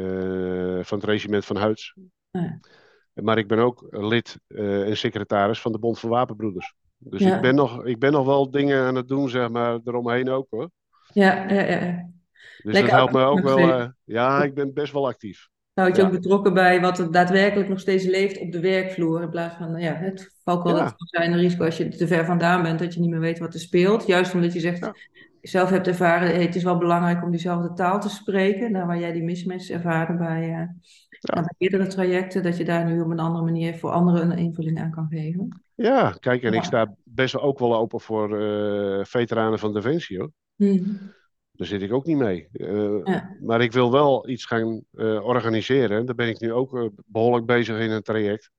van 0.83 0.99
het 0.99 1.05
regiment 1.07 1.45
van 1.45 1.57
Huids. 1.57 1.95
Ja. 2.31 2.61
Maar 3.15 3.39
ik 3.39 3.49
ben 3.49 3.59
ook 3.59 3.87
lid 3.91 4.39
eh, 4.47 4.89
en 4.89 4.97
secretaris 4.97 5.61
van 5.61 5.73
de 5.73 5.79
Bond 5.79 5.99
van 5.99 6.11
Wapenbroeders. 6.11 6.75
Dus 6.99 7.21
Ja. 7.21 7.35
ik, 7.37 7.41
ben 7.43 7.55
nog, 7.55 7.85
ik 7.85 7.99
ben 7.99 8.13
nog 8.13 8.27
wel 8.27 8.51
dingen 8.51 8.83
aan 8.85 8.95
het 8.95 9.09
doen, 9.09 9.29
zeg 9.29 9.49
maar, 9.51 9.79
eromheen 9.85 10.29
ook 10.31 10.47
hoor. 10.51 10.71
ja, 11.13 11.45
ja. 11.53 11.61
ja. 11.63 12.11
Dus 12.63 12.73
Lekker 12.73 12.91
dat 12.91 12.99
helpt 12.99 13.13
me 13.13 13.23
ook 13.25 13.41
wel. 13.41 13.59
eh, 13.59 13.89
ja, 14.05 14.43
ik 14.45 14.55
ben 14.55 14.73
best 14.75 14.93
wel 14.93 15.07
actief. 15.07 15.49
Nou, 15.75 15.89
dat 15.89 15.97
je 15.97 16.03
Ja. 16.03 16.09
ook 16.09 16.15
betrokken 16.15 16.55
bij 16.55 16.81
wat 16.81 16.99
er 16.99 17.13
daadwerkelijk 17.13 17.69
nog 17.69 17.81
steeds 17.81 18.05
leeft 18.05 18.39
op 18.39 18.53
de 18.53 18.61
werkvloer. 18.61 19.23
In 19.23 19.31
plaats 19.31 19.57
van, 19.57 19.81
ja, 19.81 19.95
het 19.95 20.35
valt 20.45 20.63
wel 20.63 20.77
Ja. 20.77 20.85
het 20.85 20.95
zijn 20.97 21.37
risico 21.37 21.65
als 21.65 21.77
je 21.77 21.89
te 21.89 22.07
ver 22.07 22.25
vandaan 22.25 22.63
bent, 22.63 22.79
dat 22.79 22.95
je 22.95 23.01
niet 23.01 23.11
meer 23.11 23.21
weet 23.21 23.39
wat 23.39 23.55
er 23.55 23.61
speelt. 23.61 24.07
Juist 24.07 24.35
omdat 24.35 24.53
je 24.53 24.61
zegt, 24.61 24.79
Ja. 24.79 24.95
zelf 25.41 25.71
hebt 25.71 25.87
ervaren, 25.87 26.29
hey, 26.29 26.43
het 26.43 26.55
is 26.55 26.63
wel 26.63 26.79
belangrijk 26.79 27.23
om 27.23 27.31
diezelfde 27.31 27.73
taal 27.73 28.01
te 28.01 28.09
spreken. 28.09 28.73
Nou, 28.73 28.87
waar 28.87 28.99
jij 28.99 29.13
die 29.13 29.23
mismatch 29.23 29.71
ervaren 29.71 30.19
bij, 30.19 30.69
bij 31.31 31.55
eerdere 31.59 31.87
trajecten, 31.87 32.43
dat 32.43 32.57
je 32.57 32.65
daar 32.65 32.85
nu 32.87 33.01
op 33.01 33.11
een 33.11 33.19
andere 33.19 33.45
manier 33.45 33.75
voor 33.79 33.91
anderen 33.91 34.31
een 34.31 34.39
invulling 34.39 34.81
aan 34.81 34.91
kan 34.91 35.07
geven. 35.11 35.63
Ja, 35.75 36.11
kijk, 36.21 36.43
en 36.43 36.49
ik 36.53 36.59
Ja. 36.61 36.63
sta 36.63 36.95
best 37.05 37.33
wel 37.33 37.43
ook 37.43 37.59
wel 37.59 37.77
open 37.77 38.01
voor 38.01 38.41
eh, 38.41 39.05
veteranen 39.05 39.59
van 39.59 39.73
Defensie 39.73 40.19
hoor. 40.19 40.31
Hm. 40.57 40.83
Daar 41.53 41.67
zit 41.67 41.83
ik 41.83 41.93
ook 41.93 42.07
niet 42.07 42.17
mee. 42.17 42.49
Eh, 42.53 43.05
Ja. 43.05 43.37
Maar 43.41 43.61
ik 43.61 43.73
wil 43.73 43.93
wel 43.93 44.29
iets 44.29 44.45
gaan 44.45 44.83
eh, 44.93 45.25
organiseren. 45.25 45.99
En 45.99 46.07
daar 46.07 46.15
ben 46.15 46.29
ik 46.29 46.41
nu 46.41 46.53
ook 46.53 46.77
eh, 46.77 46.87
behoorlijk 47.07 47.47
bezig 47.47 47.79
in 47.79 47.91
een 47.91 48.03
traject. 48.03 48.51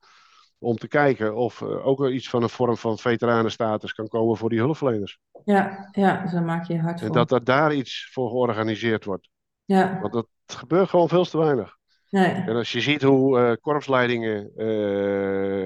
Om 0.60 0.76
te 0.76 0.88
kijken 0.88 1.36
of 1.36 1.62
ook 1.62 2.08
iets 2.08 2.30
van 2.30 2.44
een 2.44 2.50
vorm 2.50 2.78
van 2.78 2.98
veteranenstatus 2.98 3.94
kan 3.94 4.08
komen 4.08 4.38
voor 4.38 4.50
die 4.50 4.60
hulpverleners. 4.60 5.20
Ja, 5.44 5.88
ja, 5.92 6.22
dus 6.22 6.32
daar 6.32 6.44
maak 6.44 6.68
je 6.68 6.74
je 6.74 6.80
hard 6.80 7.02
En 7.02 7.12
dat 7.12 7.32
er 7.32 7.44
daar 7.44 7.74
iets 7.74 8.10
voor 8.12 8.30
georganiseerd 8.30 9.06
wordt. 9.06 9.30
Ja, 9.66 10.00
Want 10.02 10.14
dat 10.14 10.28
gebeurt 10.46 10.90
gewoon 10.90 11.10
veel 11.10 11.26
te 11.26 11.38
weinig. 11.38 11.78
Nee. 12.14 12.32
En 12.32 12.56
als 12.56 12.72
je 12.72 12.82
ziet 12.82 13.02
hoe 13.02 13.40
eh, 13.40 13.52
korpsleidingen 13.62 14.52
eh, 14.56 14.66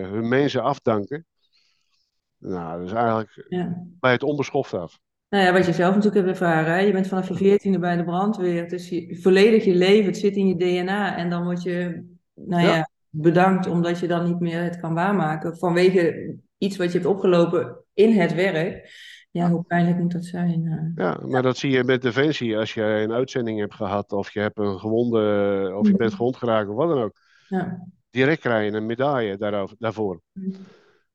hun 0.10 0.28
mensen 0.28 0.64
afdanken. 0.64 1.26
Nou, 2.38 2.78
dat 2.78 2.88
is 2.88 2.94
eigenlijk 2.94 3.46
Ja. 3.50 3.84
bij 4.00 4.12
het 4.12 4.24
onbeschoft 4.24 4.74
af. 4.74 5.00
Nou 5.30 5.44
ja, 5.44 5.54
wat 5.54 5.66
je 5.66 5.74
zelf 5.74 5.96
natuurlijk 5.96 6.26
hebt 6.26 6.40
ervaren. 6.40 6.74
Hè? 6.74 6.80
Je 6.80 6.92
bent 6.92 7.08
vanaf 7.08 7.28
je 7.28 7.34
veertiende 7.36 7.80
bij 7.80 7.96
de 7.98 8.04
brandweer. 8.04 8.64
Het 8.64 8.72
is 8.72 8.90
je, 8.90 9.18
volledig 9.22 9.66
je 9.66 9.76
leven. 9.76 10.06
Het 10.06 10.18
zit 10.18 10.36
in 10.36 10.48
je 10.48 10.56
DNA. 10.56 11.18
En 11.18 11.30
dan 11.30 11.44
word 11.44 11.64
je 11.64 12.04
nou 12.34 12.62
ja. 12.62 12.76
Ja. 12.76 12.90
bedankt 13.10 13.68
omdat 13.68 14.00
je 14.00 14.08
dan 14.08 14.26
niet 14.26 14.40
meer 14.40 14.64
het 14.64 14.80
kan 14.80 14.94
waarmaken. 14.94 15.58
Vanwege 15.58 16.36
iets 16.58 16.78
wat 16.78 16.92
je 16.92 16.98
hebt 16.98 17.10
opgelopen 17.10 17.78
in 17.94 18.20
het 18.20 18.34
werk. 18.34 18.90
Ja, 19.32 19.50
hoe 19.50 19.64
pijnlijk 19.64 19.98
moet 19.98 20.12
dat 20.12 20.26
zijn? 20.26 20.66
eh? 20.96 21.04
Ja, 21.06 21.20
maar 21.28 21.42
dat 21.42 21.58
zie 21.58 21.72
je 21.72 21.84
met 21.84 22.02
Defensie. 22.02 22.58
Als 22.58 22.74
je 22.74 22.82
een 22.84 23.12
uitzending 23.12 23.60
hebt 23.60 23.74
gehad 23.74 24.12
of 24.12 24.34
je 24.34 24.40
hebt 24.40 24.58
een 24.60 24.80
gewonde, 24.80 25.74
of 25.78 25.88
je 25.88 25.96
bent 25.96 26.14
gewond 26.14 26.36
geraakt 26.38 26.70
of 26.70 26.76
wat 26.76 26.90
dan 26.90 27.02
ook. 27.04 27.16
Ja. 27.48 27.88
Direct 28.10 28.40
krijg 28.42 28.72
je 28.72 28.78
een 28.78 28.86
medaille 28.86 29.38
daarover, 29.38 29.76
daarvoor. 29.80 30.22
Mhm. 30.34 30.50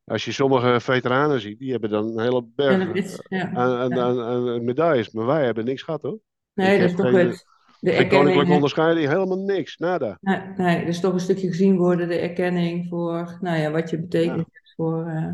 Als 0.05 0.25
je 0.25 0.33
sommige 0.33 0.81
veteranen 0.81 1.41
ziet, 1.41 1.59
die 1.59 1.71
hebben 1.71 1.91
dan 1.91 2.07
een 2.07 2.21
hele 2.25 2.45
berg 2.55 2.93
is, 2.93 3.21
ja. 3.29 3.51
aan, 3.53 3.99
aan, 3.99 4.65
medailles. 4.65 5.11
Maar 5.11 5.27
wij 5.27 5.45
hebben 5.45 5.65
niks 5.65 5.83
gehad 5.83 6.03
hoor. 6.03 6.19
Nee, 6.55 6.75
ik 6.75 6.81
dat 6.81 6.91
is 6.91 6.97
toch 6.97 7.11
geen- 7.11 7.29
het, 7.29 7.45
de 7.81 7.91
erkenning. 7.91 8.19
koninklijke 8.21 8.53
onderscheiding, 8.53 9.09
helemaal 9.09 9.39
niks, 9.39 9.77
nada. 9.77 10.19
Nee, 10.21 10.41
nee, 10.57 10.79
dat 10.79 10.89
is 10.89 11.01
toch 11.01 11.13
een 11.13 11.21
stukje 11.21 11.49
gezien 11.49 11.77
worden, 11.77 12.09
de 12.09 12.19
erkenning 12.19 12.89
voor 12.89 13.39
nou 13.41 13.59
ja, 13.59 13.71
wat 13.71 13.91
je 13.91 14.01
betekent 14.01 14.47
voor. 14.77 15.07
eh, 15.07 15.27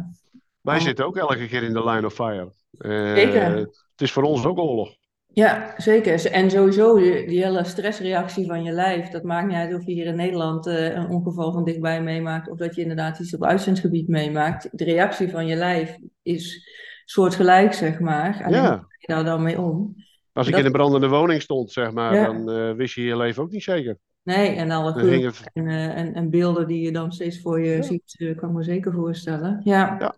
Wij 0.61 0.81
zitten 0.81 1.07
ook 1.07 1.17
elke 1.17 1.47
keer 1.47 1.63
in 1.63 1.73
de 1.73 1.85
line 1.85 2.07
of 2.07 2.15
fire. 2.15 2.53
Eh, 2.79 3.15
Zeker. 3.15 3.57
Het 3.57 4.01
is 4.07 4.13
voor 4.13 4.23
ons 4.23 4.45
ook 4.45 4.59
oorlog. 4.59 4.97
Ja, 5.27 5.75
zeker. 5.77 6.27
En 6.33 6.51
sowieso 6.51 6.97
die, 6.97 7.45
hele 7.45 7.65
stressreactie 7.65 8.47
van 8.47 8.63
je 8.65 8.73
lijf. 8.73 9.09
Dat 9.09 9.23
maakt 9.23 9.47
niet 9.47 9.57
uit 9.57 9.75
of 9.75 9.87
je 9.87 9.93
hier 9.93 10.07
in 10.07 10.17
Nederland 10.17 10.67
eh, 10.67 10.95
een 10.95 11.09
ongeval 11.09 11.53
van 11.53 11.65
dichtbij 11.65 12.03
meemaakt. 12.03 12.49
Of 12.51 12.59
dat 12.59 12.75
je 12.75 12.81
inderdaad 12.81 13.19
iets 13.19 13.35
op 13.35 13.45
uitzendsgebied 13.45 14.09
meemaakt. 14.09 14.69
De 14.79 14.85
reactie 14.85 15.31
van 15.31 15.47
je 15.47 15.57
lijf 15.57 15.97
is 16.23 16.69
soortgelijk, 17.05 17.73
zeg 17.73 18.01
maar. 18.01 18.43
Alleen 18.45 18.63
Ja. 18.63 18.69
hoe 18.71 18.79
ga 18.79 18.87
je 18.99 19.07
daar 19.15 19.25
dan 19.25 19.43
mee 19.43 19.61
om? 19.61 19.95
Als 20.33 20.47
ik 20.47 20.53
Dat- 20.53 20.61
in 20.61 20.67
een 20.67 20.73
brandende 20.73 21.09
woning 21.09 21.43
stond, 21.43 21.71
zeg 21.73 21.93
maar, 21.93 22.15
Ja. 22.15 22.25
dan 22.27 22.51
eh, 22.51 22.73
wist 22.73 22.95
je 22.95 23.03
je 23.03 23.17
leven 23.17 23.43
ook 23.43 23.51
niet 23.51 23.63
zeker. 23.63 23.99
Nee, 24.23 24.49
en 24.57 24.71
alle 24.71 24.93
geuren 24.93 25.23
het, 25.25 25.51
en, 25.53 25.69
en, 25.69 26.15
en 26.15 26.31
beelden 26.31 26.67
die 26.67 26.81
je 26.83 26.93
dan 26.93 27.13
steeds 27.13 27.41
voor 27.41 27.61
je 27.61 27.77
Ja. 27.77 27.83
ziet, 27.83 28.35
kan 28.37 28.49
ik 28.49 28.55
me 28.55 28.63
zeker 28.63 28.93
voorstellen. 28.93 29.61
Ja. 29.65 30.15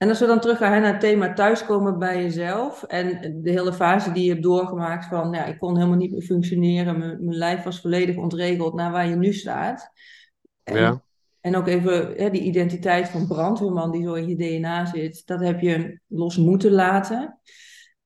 En 0.00 0.08
als 0.08 0.20
we 0.20 0.26
dan 0.26 0.40
teruggaan 0.40 0.80
naar 0.80 0.92
het 0.92 1.00
thema 1.00 1.32
thuiskomen 1.32 1.98
bij 1.98 2.22
jezelf 2.22 2.82
en 2.82 3.40
de 3.42 3.50
hele 3.50 3.72
fase 3.72 4.12
die 4.12 4.24
je 4.24 4.30
hebt 4.30 4.42
doorgemaakt 4.42 5.06
van, 5.06 5.32
ja, 5.32 5.44
ik 5.44 5.58
kon 5.58 5.76
helemaal 5.76 5.96
niet 5.98 6.12
meer 6.12 6.22
functioneren, 6.22 6.98
mijn, 6.98 7.24
mijn 7.24 7.38
lijf 7.38 7.62
was 7.62 7.80
volledig 7.80 8.16
ontregeld 8.16 8.74
naar 8.74 8.90
waar 8.92 9.08
je 9.08 9.16
nu 9.16 9.32
staat. 9.32 9.90
En, 10.62 10.76
Ja. 10.76 11.02
en 11.40 11.56
ook 11.56 11.66
even 11.66 12.12
hè, 12.16 12.30
die 12.30 12.40
identiteit 12.42 13.08
van 13.08 13.26
brandweerman 13.26 13.90
die 13.90 14.02
zo 14.02 14.14
in 14.14 14.28
je 14.28 14.36
DNA 14.36 14.86
zit, 14.86 15.22
dat 15.26 15.40
heb 15.40 15.60
je 15.60 16.00
los 16.06 16.36
moeten 16.36 16.70
laten. 16.70 17.38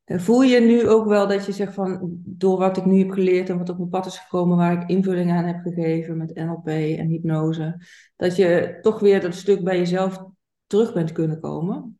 Eh, 0.04 0.18
Voel 0.18 0.42
je 0.42 0.60
nu 0.60 0.88
ook 0.88 1.06
wel 1.06 1.26
dat 1.26 1.46
je 1.46 1.52
zegt 1.52 1.74
van, 1.74 2.18
door 2.24 2.58
wat 2.58 2.76
ik 2.76 2.84
nu 2.84 2.98
heb 2.98 3.10
geleerd 3.10 3.48
en 3.48 3.58
wat 3.58 3.68
op 3.68 3.78
mijn 3.78 3.90
pad 3.90 4.06
is 4.06 4.18
gekomen, 4.18 4.56
waar 4.56 4.82
ik 4.82 4.88
invulling 4.88 5.30
aan 5.30 5.44
heb 5.44 5.60
gegeven 5.62 6.16
met 6.16 6.34
NLP 6.34 6.66
en 6.66 7.08
hypnose, 7.08 7.86
dat 8.16 8.36
je 8.36 8.78
toch 8.80 9.00
weer 9.00 9.20
dat 9.20 9.34
stuk 9.34 9.64
bij 9.64 9.78
jezelf 9.78 10.32
terug 10.66 10.92
bent 10.92 11.12
kunnen 11.12 11.40
komen? 11.40 11.98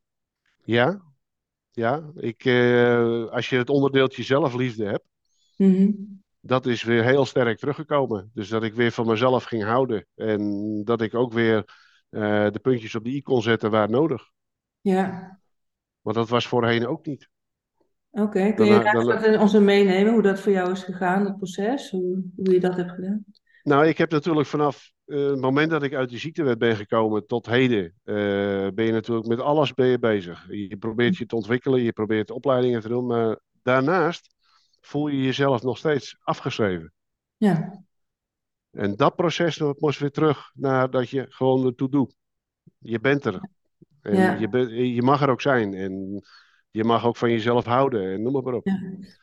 ja, 0.65 1.03
ja. 1.71 2.11
Ik, 2.15 2.45
eh, 2.45 3.25
als 3.31 3.49
je 3.49 3.57
het 3.57 3.71
onderdeeltje 3.71 4.23
zelfliefde 4.23 4.85
hebt, 4.85 5.05
Mhm. 5.57 5.91
dat 6.41 6.67
is 6.67 6.83
weer 6.83 7.05
heel 7.05 7.25
sterk 7.25 7.59
teruggekomen. 7.59 8.31
Dus 8.35 8.49
dat 8.49 8.63
ik 8.63 8.75
weer 8.75 8.91
van 8.93 9.07
mezelf 9.07 9.45
ging 9.45 9.65
houden. 9.65 10.07
En 10.15 10.81
dat 10.85 11.01
ik 11.01 11.15
ook 11.15 11.33
weer 11.33 11.83
eh, 12.11 12.51
de 12.51 12.59
puntjes 12.63 12.95
op 12.95 13.05
de 13.05 13.11
i 13.11 13.23
kon 13.23 13.43
zetten 13.43 13.71
waar 13.71 13.91
nodig. 13.91 14.31
Ja, 14.81 15.39
Want 16.01 16.17
dat 16.17 16.29
was 16.29 16.47
voorheen 16.49 16.87
ook 16.87 17.07
niet. 17.07 17.29
oké. 18.11 18.53
Kun 18.53 18.67
je 18.67 18.91
dan- 18.93 19.25
in 19.25 19.39
ons 19.41 19.53
meenemen, 19.53 20.13
hoe 20.13 20.23
dat 20.23 20.41
voor 20.41 20.53
jou 20.53 20.71
is 20.73 20.83
gegaan, 20.83 21.25
dat 21.25 21.37
proces? 21.37 21.91
Hoe, 21.91 22.23
hoe 22.37 22.53
je 22.53 22.61
dat 22.61 22.77
hebt 22.77 22.91
gedaan? 22.91 23.25
Nou, 23.65 23.87
ik 23.87 23.99
heb 23.99 24.11
natuurlijk 24.11 24.47
vanaf 24.49 24.93
eh, 25.05 25.27
het 25.27 25.41
moment 25.41 25.71
dat 25.71 25.83
ik 25.83 25.95
uit 25.95 26.09
die 26.09 26.19
ziektewet 26.19 26.59
ben 26.59 26.77
gekomen 26.77 27.27
tot 27.27 27.47
heden, 27.47 27.95
eh, 28.03 28.15
ben 28.75 28.85
je 28.85 28.93
natuurlijk 28.93 29.27
met 29.27 29.41
alles 29.41 29.75
ben 29.75 29.87
je 29.87 29.99
bezig. 29.99 30.47
Je 30.49 30.77
probeert 30.77 31.17
je 31.17 31.27
te 31.27 31.37
ontwikkelen, 31.37 31.83
je 31.83 31.93
probeert 31.93 32.31
opleidingen 32.31 32.81
te 32.81 32.89
doen, 32.89 33.07
maar 33.07 33.39
daarnaast 33.63 34.35
voel 34.81 35.09
je 35.09 35.23
jezelf 35.23 35.63
nog 35.63 35.79
steeds 35.79 36.17
afgeschreven. 36.21 36.93
Ja, 37.37 37.85
En 38.71 38.97
dat 38.97 39.17
proces 39.17 39.57
dat 39.57 39.81
moest 39.81 39.99
weer 39.99 40.11
terug 40.11 40.51
naar 40.55 40.91
dat 40.91 41.09
je 41.11 41.27
gewoon 41.29 41.67
ertoe 41.67 41.89
doet. 41.89 42.15
Je 42.79 43.01
bent 43.01 43.25
er. 43.25 43.49
En 44.01 44.17
Ja. 44.17 44.35
je, 44.35 44.95
je 44.95 45.03
mag 45.03 45.23
er 45.23 45.31
ook 45.31 45.41
zijn. 45.41 45.75
En 45.75 46.23
je 46.75 46.85
mag 46.85 47.07
ook 47.07 47.17
van 47.17 47.31
jezelf 47.31 47.65
houden. 47.65 48.13
En 48.13 48.23
noem 48.23 48.33
maar, 48.33 48.43
maar 48.43 48.55
op. 48.55 48.65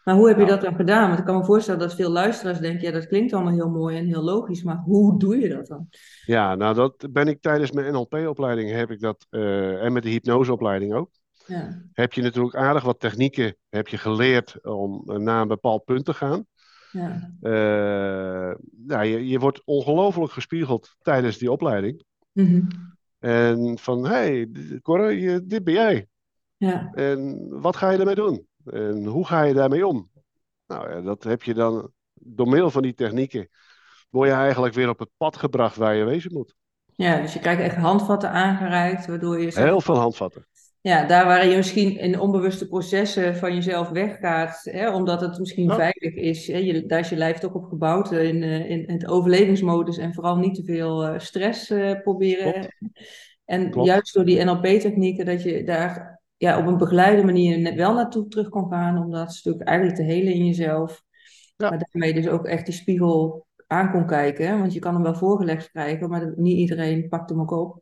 maar 0.04 0.16
hoe 0.16 0.28
heb 0.28 0.38
je 0.38 0.44
Ja. 0.44 0.50
dat 0.50 0.62
dan 0.62 0.76
gedaan? 0.76 1.08
Want 1.08 1.20
ik 1.20 1.26
kan 1.26 1.38
me 1.38 1.46
voorstellen 1.46 1.80
dat 1.80 1.96
veel 1.96 2.10
luisteraars 2.12 2.60
denken, 2.60 2.82
ja, 2.82 2.92
dat 2.92 3.08
klinkt 3.08 3.34
allemaal 3.34 3.54
heel 3.54 3.70
mooi 3.70 3.98
en 3.98 4.06
heel 4.06 4.22
logisch, 4.24 4.64
maar 4.64 4.78
hoe 4.78 5.20
doe 5.20 5.38
je 5.40 5.50
dat 5.50 5.68
dan? 5.68 5.88
Ja, 6.26 6.56
nou 6.56 6.76
dat 6.76 7.08
ben 7.12 7.28
ik 7.28 7.42
tijdens 7.42 7.72
mijn 7.72 7.94
NLP-opleiding 7.94 8.72
heb 8.72 8.92
ik 8.92 9.00
dat. 9.00 9.26
eh, 9.30 9.84
en 9.84 9.94
met 9.94 10.04
de 10.04 10.10
hypnoseopleiding 10.10 10.94
ook. 10.94 11.10
Ja, 11.46 11.82
Heb 11.94 12.14
je 12.14 12.22
natuurlijk 12.22 12.56
aardig 12.56 12.84
wat 12.84 13.00
technieken 13.00 13.56
heb 13.70 13.88
je 13.88 13.98
geleerd 13.98 14.66
om 14.66 15.04
naar 15.24 15.42
een 15.42 15.48
bepaald 15.48 15.84
punt 15.86 16.06
te 16.06 16.14
gaan. 16.14 16.46
ja, 16.92 17.32
Eh, 17.42 18.56
nou, 18.86 19.06
je, 19.06 19.28
je 19.28 19.40
wordt 19.40 19.62
ongelooflijk 19.66 20.32
gespiegeld 20.32 20.96
tijdens 21.02 21.38
die 21.38 21.52
opleiding. 21.52 22.04
Mhm. 22.32 22.62
En 23.20 23.78
van, 23.80 24.06
hé, 24.06 24.12
hey, 24.12 24.50
Corre, 24.82 25.46
dit 25.46 25.64
ben 25.64 25.74
jij. 25.74 26.08
Ja. 26.68 26.90
En 26.94 27.48
wat 27.62 27.76
ga 27.76 27.92
je 27.92 27.98
ermee 27.98 28.16
doen? 28.16 28.48
En 28.66 29.06
hoe 29.06 29.26
ga 29.26 29.44
je 29.44 29.54
daarmee 29.54 29.88
om? 29.88 30.10
Nou 30.68 30.90
ja, 30.90 31.02
dat 31.02 31.24
heb 31.24 31.44
je 31.44 31.54
dan 31.54 31.92
door 32.14 32.48
middel 32.48 32.72
van 32.72 32.82
die 32.82 32.94
technieken. 32.94 33.50
Word 34.10 34.30
je 34.30 34.36
eigenlijk 34.36 34.74
weer 34.74 34.90
op 34.90 35.00
het 35.00 35.10
pad 35.18 35.38
gebracht 35.38 35.76
waar 35.76 35.96
je 35.96 36.04
wezen 36.04 36.34
moet. 36.34 36.56
ja, 36.96 37.22
dus 37.22 37.34
je 37.34 37.40
krijgt 37.40 37.62
echt 37.62 37.76
handvatten 37.76 38.30
aangereikt, 38.30 39.06
waardoor 39.06 39.40
je 39.40 39.52
Heel 39.54 39.82
veel 39.82 39.98
handvatten. 39.98 40.46
Ja, 40.82 41.06
daar 41.06 41.26
waar 41.26 41.48
je 41.48 41.56
misschien 41.56 41.98
in 41.98 42.20
onbewuste 42.20 42.68
processen 42.68 43.36
van 43.36 43.54
jezelf 43.54 43.90
weggaat, 43.90 44.60
hè, 44.64 44.90
omdat 44.94 45.22
het 45.22 45.40
misschien 45.40 45.68
Ja. 45.68 45.76
veilig 45.76 46.14
is. 46.16 46.48
Hè, 46.48 46.58
je, 46.58 46.86
daar 46.86 47.00
is 47.00 47.10
je 47.10 47.16
lijf 47.16 47.38
toch 47.38 47.54
op 47.54 47.66
gebouwd 47.66 48.12
eh, 48.12 48.24
in, 48.24 48.44
eh, 48.44 48.70
in 48.70 48.84
het 48.88 49.08
overlevingsmodus 49.08 49.98
en 49.98 50.14
vooral 50.14 50.36
niet 50.38 50.56
te 50.56 50.64
veel 50.64 51.04
eh, 51.06 51.20
stress 51.20 51.74
proberen. 52.04 52.52
Klopt. 52.52 52.68
En 53.46 53.70
Klopt. 53.72 53.88
juist 53.88 54.14
door 54.14 54.26
die 54.26 54.44
NLP-technieken, 54.44 55.26
dat 55.26 55.44
je 55.44 55.64
daar 55.64 56.21
ja, 56.42 56.58
op 56.60 56.66
een 56.68 56.78
begeleide 56.78 57.24
manier 57.24 57.60
net 57.60 57.76
wel 57.76 57.94
naartoe 57.94 58.28
terug 58.28 58.50
kan 58.50 58.68
gaan, 58.70 58.98
om 58.98 59.12
dat 59.12 59.34
stuk 59.34 59.62
eigenlijk 59.62 59.98
te 59.98 60.04
helen 60.04 60.34
in 60.34 60.46
jezelf. 60.46 61.04
Ja. 61.58 61.70
Maar 61.70 61.80
daarmee 61.92 62.14
dus 62.14 62.28
ook 62.28 62.46
echt 62.46 62.66
die 62.66 62.74
spiegel 62.76 63.46
aan 63.68 63.92
kon 63.92 64.06
kijken. 64.06 64.60
Want 64.60 64.74
je 64.74 64.80
kan 64.80 64.94
hem 64.94 65.04
wel 65.04 65.16
voorgelegd 65.16 65.70
krijgen, 65.72 66.10
maar 66.10 66.34
niet 66.36 66.58
iedereen 66.58 67.10
pakt 67.10 67.30
hem 67.30 67.42
ook 67.42 67.52
op. 67.52 67.82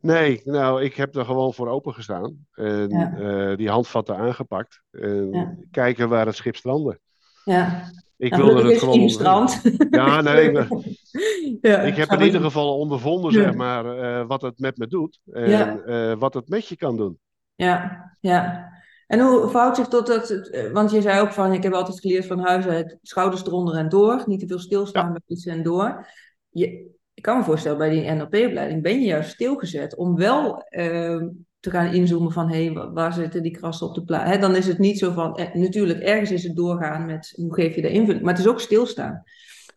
Nee, 0.00 0.40
nou, 0.44 0.82
ik 0.82 0.94
heb 0.94 1.16
er 1.16 1.24
gewoon 1.24 1.54
voor 1.54 1.68
opengestaan. 1.68 2.46
En 2.54 2.88
Ja. 2.90 3.12
eh, 3.18 3.56
die 3.56 3.68
handvatten 3.68 4.16
aangepakt. 4.16 4.82
En 4.90 5.32
Ja. 5.32 5.54
kijken 5.70 6.08
waar 6.08 6.26
het 6.26 6.36
schip 6.36 6.56
strandde. 6.56 6.98
Ja. 7.44 7.90
Ik 8.16 8.30
Nou, 8.30 8.44
wilde 8.44 8.70
het 8.70 8.78
gewoon. 8.78 9.00
gestrand. 9.00 9.62
Ja, 9.90 10.20
nee, 10.20 10.52
maar 10.52 10.68
Ja, 11.60 11.80
ik 11.80 11.94
heb 11.96 12.10
in 12.10 12.20
ieder 12.22 12.40
geval 12.40 12.78
ondervonden, 12.78 13.32
Ja. 13.32 13.42
zeg 13.42 13.54
maar, 13.54 13.98
eh, 13.98 14.26
wat 14.26 14.42
het 14.42 14.58
met 14.58 14.76
me 14.76 14.86
doet. 14.86 15.20
En 15.32 15.50
Ja. 15.50 15.76
eh, 15.78 16.18
wat 16.18 16.34
het 16.34 16.48
met 16.48 16.66
je 16.68 16.76
kan 16.76 16.96
doen. 16.96 17.18
Ja, 17.60 18.12
ja. 18.20 18.68
En 19.06 19.20
hoe 19.20 19.48
verhoudt 19.48 19.76
zich 19.76 19.88
tot 19.88 20.06
dat, 20.06 20.30
eh, 20.30 20.72
want 20.72 20.90
je 20.90 21.00
zei 21.00 21.20
ook 21.20 21.32
van, 21.32 21.52
ik 21.52 21.62
heb 21.62 21.72
altijd 21.72 22.00
geleerd 22.00 22.26
van 22.26 22.38
huis 22.38 22.66
uit, 22.66 22.98
schouders 23.02 23.44
eronder 23.44 23.76
en 23.76 23.88
door, 23.88 24.22
niet 24.26 24.40
te 24.40 24.46
veel 24.46 24.58
stilstaan 24.58 25.12
bij 25.12 25.20
iets 25.26 25.46
en 25.46 25.62
door. 25.62 26.06
Je, 26.50 26.90
ik 27.14 27.22
kan 27.22 27.38
me 27.38 27.44
voorstellen, 27.44 27.78
bij 27.78 27.90
die 27.90 28.10
NLP-opleiding 28.10 28.82
ben 28.82 29.00
je 29.00 29.06
juist 29.06 29.30
stilgezet 29.30 29.96
om 29.96 30.16
wel 30.16 30.62
ehm, 30.62 31.28
te 31.60 31.70
gaan 31.70 31.92
inzoomen 31.92 32.32
van, 32.32 32.48
hé, 32.48 32.64
hey, 32.64 32.90
waar 32.92 33.12
zitten 33.12 33.42
die 33.42 33.58
krassen 33.58 33.86
op 33.86 33.94
de 33.94 34.04
plaat? 34.04 34.40
Dan 34.40 34.56
is 34.56 34.66
het 34.66 34.78
niet 34.78 34.98
zo 34.98 35.12
van, 35.12 35.36
eh, 35.36 35.54
natuurlijk, 35.54 36.00
ergens 36.00 36.30
is 36.30 36.44
het 36.44 36.56
doorgaan 36.56 37.06
met, 37.06 37.32
hoe 37.36 37.54
geef 37.54 37.74
je 37.74 37.82
de 37.82 37.90
invulling, 37.90 38.24
maar 38.24 38.34
het 38.34 38.42
is 38.44 38.50
ook 38.50 38.60
stilstaan. 38.60 39.22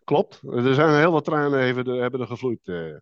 Klopt. 0.04 0.42
Er 0.44 0.74
zijn 0.74 1.00
heel 1.00 1.12
wat 1.12 1.26
tranen 1.26 1.60
even, 1.60 1.86
hebben 2.02 2.20
er 2.20 2.28
gevloeid. 2.28 2.68
eh. 2.68 2.96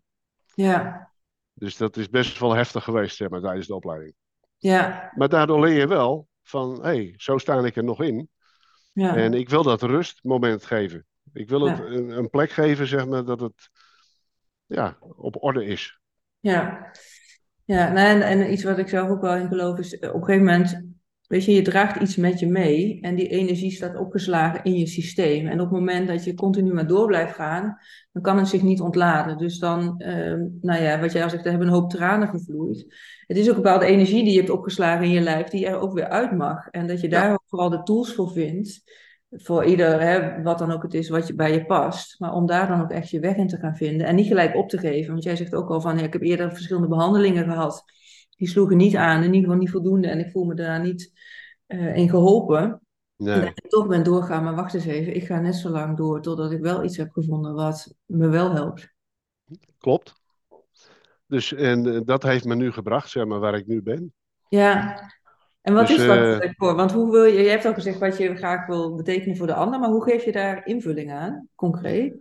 Ja, 0.54 1.10
dus 1.54 1.76
dat 1.76 1.96
is 1.96 2.08
best 2.08 2.38
wel 2.38 2.54
heftig 2.54 2.84
geweest, 2.84 3.16
zeg 3.16 3.28
maar, 3.28 3.40
tijdens 3.40 3.66
de 3.66 3.74
opleiding. 3.74 4.14
Ja, 4.62 5.12
Maar 5.14 5.28
daardoor 5.28 5.60
leer 5.60 5.78
je 5.78 5.86
wel 5.86 6.28
van, 6.42 6.74
hé, 6.74 6.80
hey, 6.80 7.14
zo 7.16 7.38
sta 7.38 7.64
ik 7.64 7.76
er 7.76 7.84
nog 7.84 8.02
in. 8.02 8.28
ja. 8.92 9.16
En 9.16 9.34
ik 9.34 9.48
wil 9.48 9.62
dat 9.62 9.82
rustmoment 9.82 10.64
geven. 10.64 11.06
Ik 11.32 11.48
wil 11.48 11.60
het 11.60 11.78
Ja. 11.78 11.84
een, 11.84 12.10
een 12.10 12.30
plek 12.30 12.50
geven, 12.50 12.86
zeg 12.86 13.06
maar, 13.06 13.24
dat 13.24 13.40
het 13.40 13.70
ja, 14.66 14.96
op 15.00 15.42
orde 15.42 15.64
is. 15.64 16.00
Ja, 16.40 16.90
ja 17.64 17.92
nou, 17.92 18.06
en, 18.06 18.22
en 18.22 18.52
iets 18.52 18.64
wat 18.64 18.78
ik 18.78 18.88
zelf 18.88 19.08
ook 19.08 19.20
wel 19.20 19.36
in 19.36 19.48
geloof 19.48 19.78
is, 19.78 19.98
eh, 19.98 20.08
op 20.08 20.20
een 20.20 20.24
gegeven 20.24 20.46
moment, 20.46 20.91
weet 21.32 21.44
je, 21.44 21.52
je 21.52 21.62
draagt 21.62 22.00
iets 22.00 22.16
met 22.16 22.38
je 22.38 22.46
mee 22.46 22.98
en 23.00 23.14
die 23.14 23.28
energie 23.28 23.70
staat 23.70 23.96
opgeslagen 23.96 24.64
in 24.64 24.78
je 24.78 24.86
systeem. 24.86 25.46
En 25.46 25.60
op 25.60 25.70
het 25.70 25.78
moment 25.78 26.08
dat 26.08 26.24
je 26.24 26.34
continu 26.34 26.72
maar 26.72 26.86
door 26.86 27.06
blijft 27.06 27.34
gaan, 27.34 27.78
dan 28.12 28.22
kan 28.22 28.38
het 28.38 28.48
zich 28.48 28.62
niet 28.62 28.80
ontladen. 28.80 29.38
Dus 29.38 29.58
dan, 29.58 29.94
ehm, 29.98 30.40
nou 30.60 30.82
ja, 30.82 31.00
wat 31.00 31.12
jij 31.12 31.22
al 31.22 31.30
zegt, 31.30 31.44
er 31.44 31.50
hebben 31.50 31.68
een 31.68 31.74
hoop 31.74 31.90
tranen 31.90 32.28
gevloeid. 32.28 32.86
Het 33.26 33.36
is 33.36 33.48
ook 33.50 33.56
een 33.56 33.62
bepaalde 33.62 33.86
energie 33.86 34.22
die 34.24 34.32
je 34.32 34.38
hebt 34.38 34.50
opgeslagen 34.50 35.04
in 35.04 35.10
je 35.10 35.20
lijf, 35.20 35.48
die 35.48 35.66
er 35.66 35.78
ook 35.80 35.92
weer 35.92 36.08
uit 36.08 36.36
mag. 36.36 36.68
En 36.68 36.86
dat 36.86 37.00
je 37.00 37.10
Ja. 37.10 37.20
daar 37.20 37.32
ook 37.32 37.44
vooral 37.46 37.70
de 37.70 37.82
tools 37.82 38.14
voor 38.14 38.30
vindt. 38.30 38.82
Voor 39.30 39.64
ieder, 39.64 40.00
hè, 40.00 40.42
wat 40.42 40.58
dan 40.58 40.72
ook 40.72 40.82
het 40.82 40.94
is 40.94 41.08
wat 41.08 41.26
je, 41.26 41.34
bij 41.34 41.52
je 41.52 41.66
past. 41.66 42.20
Maar 42.20 42.32
om 42.32 42.46
daar 42.46 42.68
dan 42.68 42.80
ook 42.80 42.90
echt 42.90 43.10
je 43.10 43.20
weg 43.20 43.36
in 43.36 43.48
te 43.48 43.56
gaan 43.56 43.76
vinden. 43.76 44.06
En 44.06 44.14
niet 44.14 44.26
gelijk 44.26 44.56
op 44.56 44.68
te 44.68 44.78
geven. 44.78 45.12
Want 45.12 45.24
jij 45.24 45.36
zegt 45.36 45.54
ook 45.54 45.70
al 45.70 45.80
van, 45.80 45.98
ja, 45.98 46.04
ik 46.04 46.12
heb 46.12 46.22
eerder 46.22 46.52
verschillende 46.52 46.88
behandelingen 46.88 47.44
gehad. 47.44 47.84
Die 48.36 48.48
sloegen 48.48 48.76
niet 48.76 48.96
aan, 48.96 49.18
in 49.18 49.24
ieder 49.24 49.40
geval 49.40 49.56
niet 49.56 49.70
voldoende. 49.70 50.08
En 50.08 50.18
ik 50.18 50.30
voel 50.30 50.44
me 50.44 50.54
daar 50.54 50.80
niet 50.80 51.12
eh, 51.66 51.96
in 51.96 52.08
geholpen. 52.08 52.62
En 52.62 52.80
Nee, 53.16 53.46
ik 53.54 53.68
toch 53.68 53.86
ben 53.86 54.04
doorgaan, 54.04 54.44
maar 54.44 54.54
wacht 54.54 54.74
eens 54.74 54.84
even. 54.84 55.14
Ik 55.14 55.26
ga 55.26 55.40
net 55.40 55.54
zo 55.54 55.68
lang 55.68 55.96
door 55.96 56.22
totdat 56.22 56.52
ik 56.52 56.60
wel 56.60 56.84
iets 56.84 56.96
heb 56.96 57.10
gevonden 57.10 57.54
wat 57.54 57.94
me 58.06 58.28
wel 58.28 58.52
helpt. 58.52 58.94
klopt. 59.78 60.20
Dus 61.26 61.54
en 61.54 61.94
eh, 61.94 62.00
dat 62.04 62.22
heeft 62.22 62.44
me 62.44 62.54
nu 62.54 62.72
gebracht, 62.72 63.10
zeg 63.10 63.24
maar, 63.24 63.40
waar 63.40 63.54
ik 63.54 63.66
nu 63.66 63.82
ben. 63.82 64.12
Ja. 64.48 65.00
En 65.60 65.74
wat 65.74 65.86
Dus, 65.86 65.96
is 65.96 66.06
dat 66.06 66.40
eh, 66.40 66.50
voor? 66.56 66.74
Want 66.74 66.92
hoe 66.92 67.10
wil 67.10 67.24
je, 67.24 67.42
je 67.42 67.48
hebt 67.48 67.64
al 67.64 67.74
gezegd 67.74 67.98
wat 67.98 68.16
je 68.16 68.36
graag 68.36 68.66
wil 68.66 68.94
betekenen 68.94 69.36
voor 69.36 69.46
de 69.46 69.54
ander, 69.54 69.80
maar 69.80 69.90
hoe 69.90 70.02
geef 70.02 70.24
je 70.24 70.32
daar 70.32 70.66
invulling 70.66 71.12
aan, 71.12 71.48
concreet? 71.54 72.14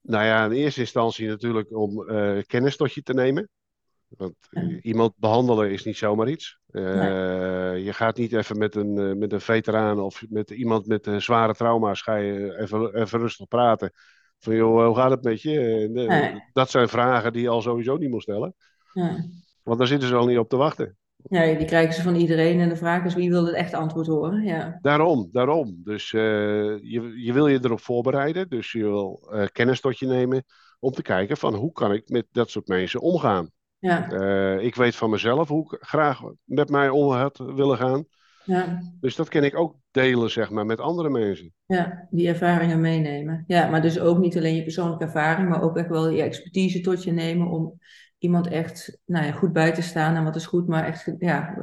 Nou 0.00 0.24
ja, 0.24 0.44
in 0.44 0.50
eerste 0.50 0.80
instantie 0.80 1.28
natuurlijk 1.28 1.76
om 1.76 2.08
eh, 2.08 2.42
kennis 2.46 2.76
tot 2.76 2.92
je 2.92 3.02
te 3.02 3.14
nemen. 3.14 3.48
Want 4.16 4.34
eh, 4.50 4.70
Ja. 4.70 4.78
iemand 4.80 5.12
behandelen 5.16 5.70
is 5.70 5.84
niet 5.84 5.96
zomaar 5.96 6.28
iets. 6.28 6.58
Eh, 6.70 6.82
Nee. 6.82 7.84
Je 7.84 7.92
gaat 7.92 8.16
niet 8.16 8.32
even 8.32 8.58
met 8.58 8.74
een, 8.74 8.98
eh, 8.98 9.16
met 9.16 9.32
een 9.32 9.40
veteraan 9.40 10.00
of 10.00 10.22
met 10.28 10.50
iemand 10.50 10.86
met 10.86 11.08
zware 11.16 11.54
trauma's 11.54 12.02
ga 12.02 12.14
je 12.14 12.58
even, 12.58 12.94
even 12.94 13.18
rustig 13.18 13.48
praten. 13.48 13.90
Van 14.38 14.54
joh, 14.54 14.86
hoe 14.86 14.96
gaat 14.96 15.10
het 15.10 15.22
met 15.24 15.42
je? 15.42 15.88
Nee. 15.92 16.42
Dat 16.52 16.70
zijn 16.70 16.88
vragen 16.88 17.32
die 17.32 17.42
je 17.42 17.48
al 17.48 17.62
sowieso 17.62 17.96
niet 17.96 18.10
moet 18.10 18.22
stellen. 18.22 18.54
Want 19.62 19.78
daar 19.78 19.86
zitten 19.86 20.08
ze 20.08 20.14
al 20.14 20.26
niet 20.26 20.38
op 20.38 20.48
te 20.48 20.56
wachten. 20.56 20.96
Ja, 21.22 21.54
die 21.54 21.66
krijgen 21.66 21.94
ze 21.94 22.02
van 22.02 22.14
iedereen 22.14 22.60
en 22.60 22.68
de 22.68 22.76
vraag 22.76 23.04
is 23.04 23.14
wie 23.14 23.30
wil 23.30 23.46
het 23.46 23.54
echt 23.54 23.74
antwoord 23.74 24.06
horen? 24.06 24.42
Ja. 24.42 24.78
Daarom, 24.80 25.28
daarom. 25.32 25.80
Dus 25.84 26.10
je, 26.10 27.10
je 27.16 27.32
wil 27.32 27.46
je 27.46 27.58
erop 27.62 27.80
voorbereiden. 27.80 28.48
Dus 28.48 28.72
je 28.72 28.82
wil 28.82 29.28
eh, 29.30 29.46
kennis 29.52 29.80
tot 29.80 29.98
je 29.98 30.06
nemen 30.06 30.44
om 30.80 30.92
te 30.92 31.02
kijken 31.02 31.36
van 31.36 31.54
hoe 31.54 31.72
kan 31.72 31.92
ik 31.92 32.08
met 32.08 32.26
dat 32.30 32.50
soort 32.50 32.68
mensen 32.68 33.00
omgaan. 33.00 33.50
Ja, 33.82 34.10
Eh, 34.10 34.64
ik 34.64 34.74
weet 34.74 34.96
van 34.96 35.10
mezelf 35.10 35.48
hoe 35.48 35.74
ik 35.74 35.78
graag 35.84 36.20
met 36.44 36.68
mij 36.68 36.88
om 36.88 37.10
had 37.12 37.38
willen 37.38 37.76
gaan. 37.76 38.04
ja, 38.44 38.82
Dus 39.00 39.16
dat 39.16 39.28
kan 39.28 39.44
ik 39.44 39.56
ook 39.56 39.76
delen, 39.90 40.30
zeg 40.30 40.50
maar, 40.50 40.66
met 40.66 40.80
andere 40.80 41.10
mensen. 41.10 41.52
ja, 41.66 42.06
die 42.10 42.28
ervaringen 42.28 42.80
meenemen. 42.80 43.44
Ja, 43.46 43.68
maar 43.68 43.82
dus 43.82 44.00
ook 44.00 44.18
niet 44.18 44.36
alleen 44.36 44.54
je 44.54 44.62
persoonlijke 44.62 45.04
ervaring, 45.04 45.48
maar 45.48 45.62
ook 45.62 45.76
echt 45.76 45.88
wel 45.88 46.08
je 46.08 46.22
expertise 46.22 46.80
tot 46.80 47.04
je 47.04 47.12
nemen 47.12 47.46
om 47.48 47.78
iemand 48.18 48.46
echt 48.46 48.98
nou 49.04 49.26
ja, 49.26 49.32
goed 49.32 49.52
bij 49.52 49.72
te 49.72 49.82
staan. 49.82 50.14
En 50.16 50.24
wat 50.24 50.36
is 50.36 50.46
goed, 50.46 50.68
maar 50.68 50.84
echt, 50.84 51.14
ja, 51.18 51.54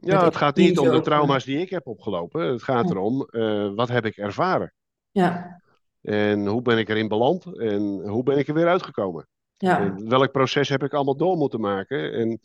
Ja, 0.00 0.14
Met 0.14 0.22
het 0.22 0.36
gaat 0.36 0.56
niet 0.56 0.78
om 0.78 0.84
de 0.88 0.92
ook, 0.92 1.04
trauma's 1.04 1.44
die 1.44 1.58
ik 1.58 1.70
heb 1.70 1.86
opgelopen. 1.86 2.40
Het 2.52 2.62
gaat 2.62 2.88
Ja. 2.88 2.94
erom, 2.94 3.22
eh, 3.22 3.74
wat 3.74 3.88
heb 3.88 4.04
ik 4.04 4.16
ervaren? 4.16 4.72
ja, 5.10 5.60
En 6.02 6.46
hoe 6.46 6.62
ben 6.62 6.78
ik 6.78 6.88
erin 6.88 7.08
beland? 7.08 7.58
En 7.58 8.08
hoe 8.08 8.22
ben 8.22 8.38
ik 8.38 8.48
er 8.48 8.54
weer 8.54 8.68
uitgekomen? 8.68 9.28
Ja, 9.58 9.80
En 9.80 10.08
welk 10.08 10.32
proces 10.32 10.68
heb 10.68 10.82
ik 10.82 10.92
allemaal 10.92 11.16
door 11.16 11.36
moeten 11.36 11.60
maken? 11.60 12.12
En 12.12 12.40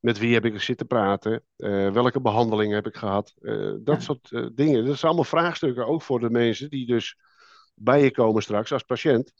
met 0.00 0.18
wie 0.18 0.34
heb 0.34 0.44
ik 0.44 0.60
zitten 0.60 0.86
praten? 0.86 1.42
Eh, 1.56 1.92
welke 1.92 2.20
behandelingen 2.20 2.74
heb 2.74 2.86
ik 2.86 2.96
gehad? 2.96 3.34
Eh, 3.40 3.54
dat 3.80 3.96
Ja. 3.96 4.00
soort 4.00 4.32
eh, 4.32 4.46
dingen. 4.54 4.84
Dat 4.84 4.94
zijn 4.96 5.06
allemaal 5.12 5.24
vraagstukken 5.24 5.86
ook 5.86 6.02
voor 6.02 6.20
de 6.20 6.30
mensen 6.30 6.70
die 6.70 6.86
dus 6.86 7.18
bij 7.74 8.02
je 8.02 8.10
komen 8.10 8.42
straks 8.42 8.72
als 8.72 8.82
patiënt 8.82 9.32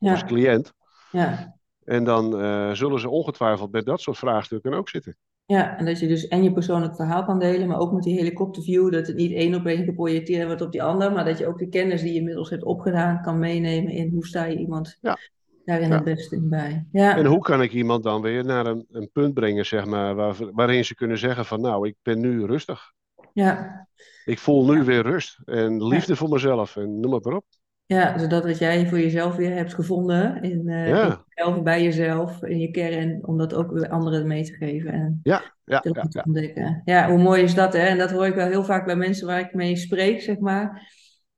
of 0.00 0.10
als 0.10 0.20
ja, 0.20 0.26
cliënt. 0.26 0.72
ja. 1.12 1.54
En 1.84 2.04
dan 2.04 2.40
eh, 2.40 2.72
zullen 2.72 3.00
ze 3.00 3.08
ongetwijfeld 3.08 3.72
met 3.72 3.86
dat 3.86 4.00
soort 4.00 4.18
vraagstukken 4.18 4.72
ook 4.74 4.88
zitten. 4.88 5.16
Ja, 5.44 5.76
en 5.78 5.84
dat 5.84 5.98
je 5.98 6.08
dus 6.08 6.28
en 6.28 6.42
je 6.42 6.52
persoonlijk 6.52 6.96
verhaal 6.96 7.24
kan 7.24 7.38
delen, 7.38 7.68
maar 7.68 7.78
ook 7.78 7.92
met 7.92 8.02
die 8.02 8.16
helikopterview, 8.16 8.92
dat 8.92 9.06
het 9.06 9.16
niet 9.16 9.32
één 9.32 9.54
op 9.54 9.66
één 9.66 9.84
geprojecteerd 9.84 10.46
wordt 10.46 10.62
op 10.62 10.72
die 10.72 10.82
ander, 10.82 11.12
maar 11.12 11.24
dat 11.24 11.38
je 11.38 11.46
ook 11.46 11.58
de 11.58 11.68
kennis 11.68 12.00
die 12.02 12.12
je 12.12 12.18
inmiddels 12.18 12.50
hebt 12.50 12.62
opgedaan 12.64 13.22
kan 13.22 13.38
meenemen 13.38 13.92
in 13.92 14.10
hoe 14.10 14.26
sta 14.26 14.44
je 14.44 14.56
iemand 14.56 14.98
Ja. 15.00 15.18
Daarin 15.66 15.92
het 15.92 16.04
beste 16.04 16.36
in 16.36 16.48
bij. 16.48 16.86
Ja, 16.92 17.16
En 17.16 17.24
hoe 17.26 17.40
kan 17.40 17.62
ik 17.62 17.72
iemand 17.72 18.02
dan 18.02 18.22
weer 18.22 18.44
naar 18.44 18.66
een, 18.66 18.86
een 18.90 19.10
punt 19.12 19.34
brengen, 19.34 19.66
zeg 19.66 19.84
maar, 19.84 20.14
waar, 20.14 20.34
waarin 20.52 20.84
ze 20.84 20.94
kunnen 20.94 21.18
zeggen 21.18 21.44
van 21.44 21.60
nou, 21.60 21.88
ik 21.88 21.94
ben 22.02 22.20
nu 22.20 22.44
rustig. 22.44 22.92
ja, 23.32 23.86
Ik 24.24 24.38
voel 24.38 24.72
nu 24.72 24.84
weer 24.84 25.02
rust 25.02 25.38
en 25.44 25.86
liefde 25.86 26.16
voor 26.16 26.28
mezelf 26.28 26.76
en 26.76 27.00
noem 27.00 27.12
het 27.12 27.24
maar 27.24 27.34
op. 27.34 27.44
ja, 27.86 28.18
zodat 28.18 28.44
wat 28.44 28.58
jij 28.58 28.86
voor 28.88 29.00
jezelf 29.00 29.36
weer 29.36 29.54
hebt 29.54 29.74
gevonden 29.74 30.42
in, 30.42 30.68
eh, 30.68 30.88
Ja. 30.88 31.04
in 31.06 31.18
jezelf, 31.34 31.62
bij 31.62 31.82
jezelf, 31.82 32.42
in 32.42 32.58
je 32.58 32.70
kern, 32.70 33.26
om 33.26 33.38
dat 33.38 33.54
ook 33.54 33.70
weer 33.70 33.88
anderen 33.88 34.26
mee 34.26 34.44
te 34.44 34.52
geven 34.52 34.92
en 34.92 35.20
Ja, 35.22 35.42
ja, 35.64 35.80
te 35.80 36.22
ontdekken. 36.24 36.82
Ja, 36.84 37.10
hoe 37.10 37.22
mooi 37.22 37.42
is 37.42 37.54
dat, 37.54 37.72
hè? 37.72 37.78
En 37.86 37.98
dat 37.98 38.10
hoor 38.10 38.26
ik 38.26 38.34
wel 38.34 38.46
heel 38.48 38.64
vaak 38.64 38.84
bij 38.86 38.96
mensen 38.96 39.26
waar 39.26 39.40
ik 39.40 39.54
mee 39.54 39.76
spreek, 39.76 40.20
zeg 40.20 40.38
maar. 40.38 40.94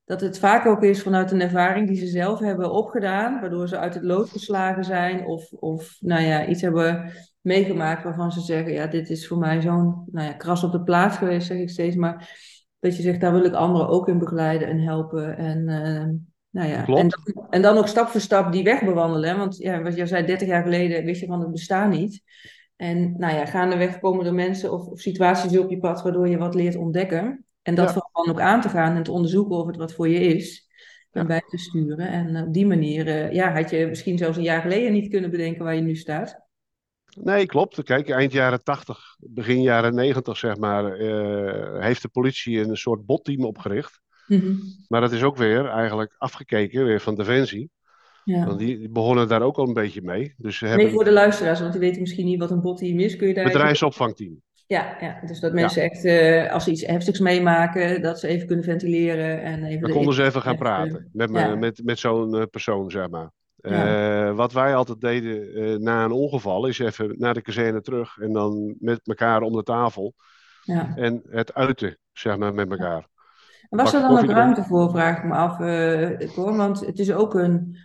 Dat 0.09 0.21
het 0.21 0.39
vaak 0.39 0.67
ook 0.67 0.83
is 0.83 1.03
vanuit 1.03 1.31
een 1.31 1.41
ervaring 1.41 1.89
die 1.89 1.97
ze 1.97 2.07
zelf 2.07 2.39
hebben 2.39 2.73
opgedaan, 2.73 3.41
waardoor 3.41 3.69
ze 3.69 3.79
uit 3.79 3.95
het 3.95 4.03
lood 4.03 4.29
geslagen 4.29 4.85
zijn 4.85 5.27
of, 5.27 5.53
of 5.53 5.97
nou 6.01 6.23
ja, 6.23 6.47
iets 6.47 6.63
hebben 6.63 7.13
meegemaakt 7.41 8.03
waarvan 8.05 8.33
ze 8.33 8.41
zeggen, 8.41 8.73
ja, 8.73 8.87
dit 8.87 9.11
is 9.11 9.29
voor 9.29 9.39
mij 9.39 9.61
zo'n 9.61 10.05
nou 10.13 10.27
ja, 10.27 10.33
kras 10.33 10.65
op 10.65 10.73
de 10.73 10.83
plaats 10.83 11.17
geweest, 11.17 11.47
zeg 11.47 11.59
ik 11.59 11.71
steeds. 11.71 11.97
Maar 11.97 12.37
dat 12.79 12.97
je 12.97 13.03
zegt, 13.03 13.21
daar 13.21 13.33
wil 13.33 13.45
ik 13.45 13.53
anderen 13.53 13.89
ook 13.89 14.09
in 14.09 14.19
begeleiden 14.19 14.69
en 14.69 14.81
helpen. 14.81 15.37
En 15.37 15.69
eh, 15.69 16.07
Nou 16.51 16.69
ja, 16.69 16.83
Klopt. 16.83 17.01
en 17.01 17.09
dan, 17.09 17.47
en 17.51 17.63
dan 17.63 17.77
ook 17.77 17.89
stap 17.89 18.09
voor 18.09 18.21
stap 18.21 18.53
die 18.53 18.65
weg 18.65 18.85
bewandelen. 18.85 19.37
Want 19.37 19.57
ja, 19.57 19.83
wat 19.83 19.97
jij 19.97 20.07
zei, 20.07 20.27
30 20.27 20.49
jaar 20.49 20.63
geleden 20.63 21.05
wist 21.05 21.21
je 21.21 21.27
van 21.27 21.41
het 21.41 21.51
bestaan 21.51 21.91
niet. 21.91 22.23
En 22.77 23.15
nou 23.19 23.35
ja, 23.35 23.47
gaandeweg 23.47 23.99
komen 23.99 24.27
er 24.27 24.35
mensen 24.35 24.73
of, 24.73 24.87
of 24.87 25.01
situaties 25.01 25.59
op 25.59 25.71
je 25.71 25.79
pad 25.79 26.03
waardoor 26.03 26.29
je 26.29 26.39
wat 26.39 26.55
leert 26.55 26.77
ontdekken. 26.77 27.47
En 27.69 27.75
dat 27.75 27.95
Ja. 27.95 28.11
dan 28.13 28.29
ook 28.35 28.41
aan 28.41 28.61
te 28.61 28.69
gaan 28.69 28.97
en 28.97 29.03
te 29.03 29.13
onderzoeken 29.13 29.57
of 29.57 29.67
het 29.67 29.77
wat 29.77 29.93
voor 29.93 30.09
je 30.09 30.21
is. 30.21 30.67
En 31.11 31.27
bij 31.27 31.43
te 31.49 31.59
sturen. 31.59 32.09
En 32.09 32.47
op 32.47 32.53
die 32.53 32.67
manier 32.67 33.07
eh, 33.07 33.33
ja, 33.33 33.53
had 33.53 33.71
je 33.71 33.87
misschien 33.87 34.19
zelfs 34.19 34.37
een 34.37 34.43
jaar 34.43 34.61
geleden 34.61 34.93
niet 34.93 35.09
kunnen 35.09 35.31
bedenken 35.31 35.65
waar 35.65 35.75
je 35.75 35.81
nu 35.81 35.97
staat. 35.97 36.41
Nee, 37.23 37.47
klopt. 37.47 37.83
Kijk, 37.83 38.09
eind 38.11 38.33
jaren 38.33 38.63
80, 38.63 39.17
begin 39.19 39.63
jaren 39.63 39.95
90, 39.95 40.37
zeg 40.37 40.57
maar, 40.57 40.93
eh, 40.93 41.83
heeft 41.83 42.03
de 42.03 42.09
politie 42.09 42.59
een 42.59 42.77
soort 42.77 43.07
botteam 43.07 43.45
opgericht. 43.45 44.01
Mhm. 44.27 44.55
Maar 44.89 45.01
dat 45.01 45.13
is 45.13 45.23
ook 45.23 45.37
weer 45.37 45.67
eigenlijk 45.67 46.15
afgekeken 46.19 46.85
weer 46.85 47.01
van 47.01 47.15
Defensie. 47.15 47.71
Ja. 48.25 48.47
Want 48.47 48.59
die, 48.59 48.89
begonnen 48.89 49.29
daar 49.29 49.43
ook 49.43 49.57
al 49.57 49.67
een 49.69 49.75
beetje 49.75 50.03
mee. 50.03 50.35
Dus 50.37 50.59
ze 50.59 50.65
Nee, 50.65 50.73
hebben 50.73 50.93
voor 50.93 51.05
de 51.05 51.13
luisteraars, 51.13 51.61
want 51.61 51.73
die 51.73 51.81
weten 51.81 52.01
misschien 52.01 52.27
niet 52.27 52.39
wat 52.39 52.51
een 52.51 52.61
botteam 52.61 52.99
is. 52.99 53.17
Kun 53.17 53.29
je 53.29 53.35
daar 53.35 53.45
bedrijfsopvangteam. 53.45 54.43
Ja, 54.69 54.97
ja, 55.01 55.21
dus 55.27 55.41
dat 55.41 55.53
mensen 55.53 55.83
echt, 55.83 56.05
eh, 56.05 56.53
als 56.53 56.65
ze 56.65 56.71
iets 56.71 56.87
heftigs 56.87 57.19
meemaken, 57.19 58.03
dat 58.03 58.21
ze 58.21 58.27
even 58.29 58.47
kunnen 58.47 58.65
ventileren 58.65 59.43
en 59.43 59.65
even... 59.65 59.81
Dan 59.81 59.91
de 59.91 59.97
konden 59.97 60.15
ze 60.15 60.25
even 60.25 60.43
gaan 60.43 60.53
eh, 60.53 60.59
praten 60.59 61.09
met, 61.13 61.31
me- 61.31 61.39
ja. 61.41 61.55
met, 61.57 61.81
met 61.85 61.99
zo'n 61.99 62.37
eh, 62.37 62.43
persoon, 62.51 62.91
zeg 62.91 63.09
maar. 63.09 63.31
Ja. 63.55 64.33
Wat 64.33 64.53
wij 64.53 64.75
altijd 64.75 65.01
deden 65.01 65.83
na 65.83 66.05
een 66.05 66.13
ongeval 66.13 66.67
is 66.67 66.79
even 66.79 67.15
naar 67.19 67.35
de 67.35 67.43
kazerne 67.43 67.81
terug 67.81 68.19
en 68.19 68.33
dan 68.33 68.75
met 68.79 69.01
elkaar 69.05 69.43
om 69.43 69.53
de 69.53 69.63
tafel 69.63 70.15
Ja. 70.63 70.93
en 70.97 71.23
het 71.31 71.55
uiten, 71.55 71.99
zeg 72.13 72.37
maar, 72.37 72.55
met 72.55 72.71
elkaar. 72.71 73.07
En 73.69 73.79
was 73.79 73.95
er 73.95 74.01
dan 74.01 74.19
ook 74.19 74.31
ruimte 74.31 74.65
voor, 74.65 74.91
vraag 74.91 75.17
ik 75.19 75.25
me 75.25 75.35
af, 75.35 75.57
Cor? 76.35 76.57
Want 76.57 76.87
het 76.87 76.99
is 76.99 77.13
ook 77.13 77.35
een, 77.35 77.77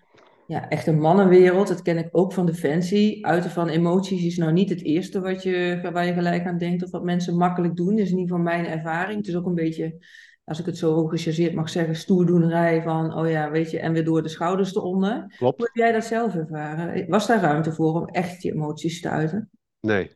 ja, 0.47 0.69
echt 0.69 0.88
een 0.88 0.99
mannenwereld. 0.99 1.67
Dat 1.67 1.82
ken 1.82 1.97
ik 1.97 2.10
ook 2.12 2.34
van 2.34 2.45
Defensie. 2.45 3.25
Uiten 3.25 3.51
van 3.51 3.67
emoties 3.67 4.25
is 4.25 4.38
nou 4.38 4.51
niet 4.51 4.69
het 4.69 4.84
eerste 4.84 5.19
wat 5.21 5.43
je, 5.43 5.89
waar 5.93 6.06
je 6.06 6.13
gelijk 6.13 6.45
aan 6.45 6.58
denkt 6.58 6.84
of 6.84 6.91
wat 6.91 7.03
mensen 7.03 7.38
makkelijk 7.38 7.75
doen. 7.75 7.89
Dat 7.89 8.06
is 8.06 8.12
in 8.12 8.17
ieder 8.17 8.36
geval 8.36 8.51
mijn 8.51 8.65
ervaring. 8.65 9.17
Het 9.17 9.27
is 9.27 9.36
ook 9.36 9.45
een 9.45 9.56
beetje, 9.56 10.06
als 10.43 10.60
ik 10.60 10.65
het 10.65 10.77
zo 10.77 11.08
gechargeerd 11.08 11.53
mag 11.53 11.69
zeggen, 11.69 11.95
stoerdoenerij 11.95 12.82
van, 12.82 13.17
oh 13.17 13.29
ja, 13.29 13.51
weet 13.51 13.71
je, 13.71 13.79
en 13.79 13.93
weer 13.93 14.06
door 14.06 14.23
de 14.23 14.29
schouders 14.29 14.75
eronder. 14.75 15.19
Hoe 15.19 15.32
Klopt? 15.38 15.62
heb 15.62 15.75
jij 15.75 15.91
dat 15.91 16.06
zelf 16.06 16.36
ervaren? 16.36 17.10
Was 17.10 17.27
daar 17.27 17.41
ruimte 17.41 17.71
voor 17.71 17.93
om 17.93 18.08
echt 18.08 18.41
je 18.41 18.51
emoties 18.51 19.01
te 19.01 19.10
uiten? 19.10 19.49
Nee. 19.79 20.12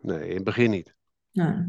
Nee, 0.00 0.28
in 0.28 0.34
het 0.34 0.44
begin 0.44 0.70
niet. 0.70 0.94
Nou, 1.32 1.66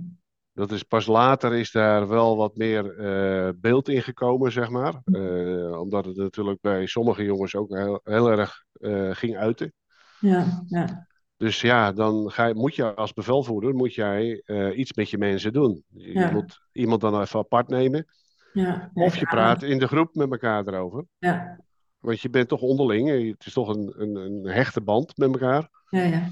Dat 0.57 0.71
is 0.71 0.83
pas 0.83 1.05
later 1.05 1.53
is 1.53 1.71
daar 1.71 2.07
wel 2.07 2.37
wat 2.37 2.55
meer 2.55 2.97
eh, 2.99 3.49
beeld 3.55 3.89
in 3.89 4.01
gekomen, 4.01 4.51
zeg 4.51 4.69
maar. 4.69 5.01
Eh, 5.03 5.79
omdat 5.79 6.05
het 6.05 6.15
natuurlijk 6.15 6.61
bij 6.61 6.85
sommige 6.85 7.23
jongens 7.23 7.55
ook 7.55 7.69
heel, 7.77 7.99
heel 8.03 8.31
erg 8.31 8.63
eh, 8.71 9.09
ging 9.11 9.37
uiten. 9.37 9.73
ja, 10.19 10.63
ja, 10.67 11.07
Dus 11.37 11.61
ja, 11.61 11.91
dan 11.91 12.31
ga 12.31 12.45
je, 12.45 12.53
moet 12.55 12.75
je 12.75 12.95
als 12.95 13.13
bevelvoerder 13.13 13.73
moet 13.73 13.93
jij, 13.93 14.43
iets 14.75 14.93
met 14.93 15.09
je 15.09 15.17
mensen 15.17 15.53
doen. 15.53 15.83
Je 15.89 16.13
Ja. 16.13 16.31
moet 16.31 16.59
iemand 16.71 17.01
dan 17.01 17.21
even 17.21 17.39
apart 17.39 17.67
nemen. 17.67 18.05
ja. 18.53 18.91
Of 18.93 19.15
je 19.17 19.25
praat 19.25 19.63
in 19.63 19.79
de 19.79 19.87
groep 19.87 20.15
met 20.15 20.31
elkaar 20.31 20.67
erover. 20.67 21.05
Ja, 21.17 21.59
Want 21.99 22.19
je 22.21 22.29
bent 22.29 22.47
toch 22.47 22.61
onderling. 22.61 23.09
Het 23.29 23.45
is 23.45 23.53
toch 23.53 23.67
een, 23.75 23.93
een, 23.97 24.15
een 24.15 24.45
hechte 24.45 24.81
band 24.81 25.17
met 25.17 25.31
elkaar. 25.31 25.69
ja, 25.89 26.01
ja. 26.03 26.29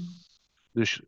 Dus 0.72 1.02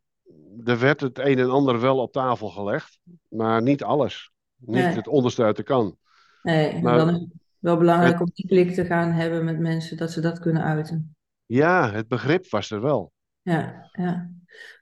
er 0.64 0.78
werd 0.78 1.00
het 1.00 1.18
een 1.18 1.38
en 1.38 1.50
ander 1.50 1.80
wel 1.80 1.98
op 1.98 2.12
tafel 2.12 2.48
gelegd. 2.48 2.98
Maar 3.28 3.62
niet 3.62 3.82
alles. 3.82 4.30
Niet 4.56 4.84
Nee. 4.84 4.94
het 4.94 5.08
onderste 5.08 5.42
uit 5.42 5.56
de 5.56 5.62
kan. 5.62 5.96
Nee, 6.42 6.82
Maar- 6.82 6.96
dan 6.96 7.08
is 7.08 7.14
het 7.20 7.28
wel 7.58 7.76
belangrijk 7.76 8.20
om 8.20 8.30
die 8.32 8.46
klik 8.46 8.74
te 8.74 8.84
gaan 8.84 9.12
hebben 9.12 9.44
met 9.44 9.58
mensen, 9.58 9.96
dat 9.96 10.12
ze 10.12 10.20
dat 10.20 10.38
kunnen 10.38 10.62
uiten. 10.62 11.16
Ja, 11.46 11.90
het 11.92 12.08
begrip 12.08 12.50
was 12.50 12.70
er 12.70 12.80
wel. 12.80 13.12
Ja, 13.42 13.88
ja. 13.92 14.30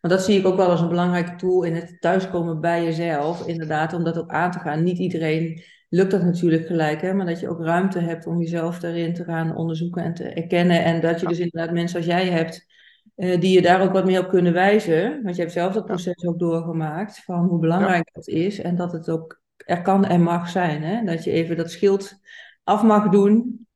Maar 0.01 0.11
dat 0.11 0.23
zie 0.23 0.39
ik 0.39 0.47
ook 0.47 0.57
wel 0.57 0.71
als 0.71 0.81
een 0.81 0.89
belangrijke 0.89 1.37
tool 1.37 1.63
in 1.63 1.75
het 1.75 1.97
thuiskomen 2.01 2.61
bij 2.61 2.85
jezelf. 2.85 3.47
Inderdaad, 3.47 3.93
om 3.93 4.05
dat 4.05 4.19
ook 4.19 4.31
aan 4.31 4.51
te 4.51 4.59
gaan. 4.59 4.83
Niet 4.83 4.99
iedereen 4.99 5.63
lukt 5.89 6.11
dat 6.11 6.23
natuurlijk 6.23 6.67
gelijk, 6.67 7.01
hè, 7.01 7.13
maar 7.13 7.27
dat 7.27 7.41
je 7.41 7.49
ook 7.49 7.61
ruimte 7.61 7.99
hebt 7.99 8.27
om 8.27 8.41
jezelf 8.41 8.79
daarin 8.79 9.15
te 9.15 9.25
gaan 9.25 9.57
onderzoeken 9.57 10.03
en 10.03 10.15
te 10.15 10.25
erkennen. 10.25 10.85
En 10.85 11.01
dat 11.01 11.21
je 11.21 11.27
dus 11.27 11.39
inderdaad 11.39 11.75
mensen 11.75 11.97
als 11.97 12.07
jij 12.07 12.29
hebt, 12.29 12.67
eh, 13.17 13.41
die 13.41 13.53
je 13.53 13.63
daar 13.63 13.83
ook 13.83 13.93
wat 13.93 14.05
meer 14.05 14.21
op 14.21 14.29
kunnen 14.29 14.53
wijzen. 14.53 15.23
Want 15.23 15.35
je 15.37 15.41
hebt 15.43 15.55
zelf 15.55 15.73
dat 15.73 15.87
proces 15.87 16.25
ook 16.25 16.39
doorgemaakt 16.39 17.25
van 17.25 17.45
hoe 17.47 17.59
belangrijk 17.59 18.11
dat 18.13 18.29
is. 18.29 18.59
En 18.61 18.77
dat 18.77 18.93
het 18.93 19.11
ook 19.11 19.41
er 19.57 19.83
kan 19.83 20.05
en 20.05 20.23
mag 20.23 20.49
zijn. 20.49 20.83
Hè? 20.83 21.05
Dat 21.05 21.25
je 21.25 21.31
even 21.31 21.57
dat 21.57 21.71
schild 21.71 22.15
af 22.65 22.83
mag 22.83 23.09
doen. 23.09 23.67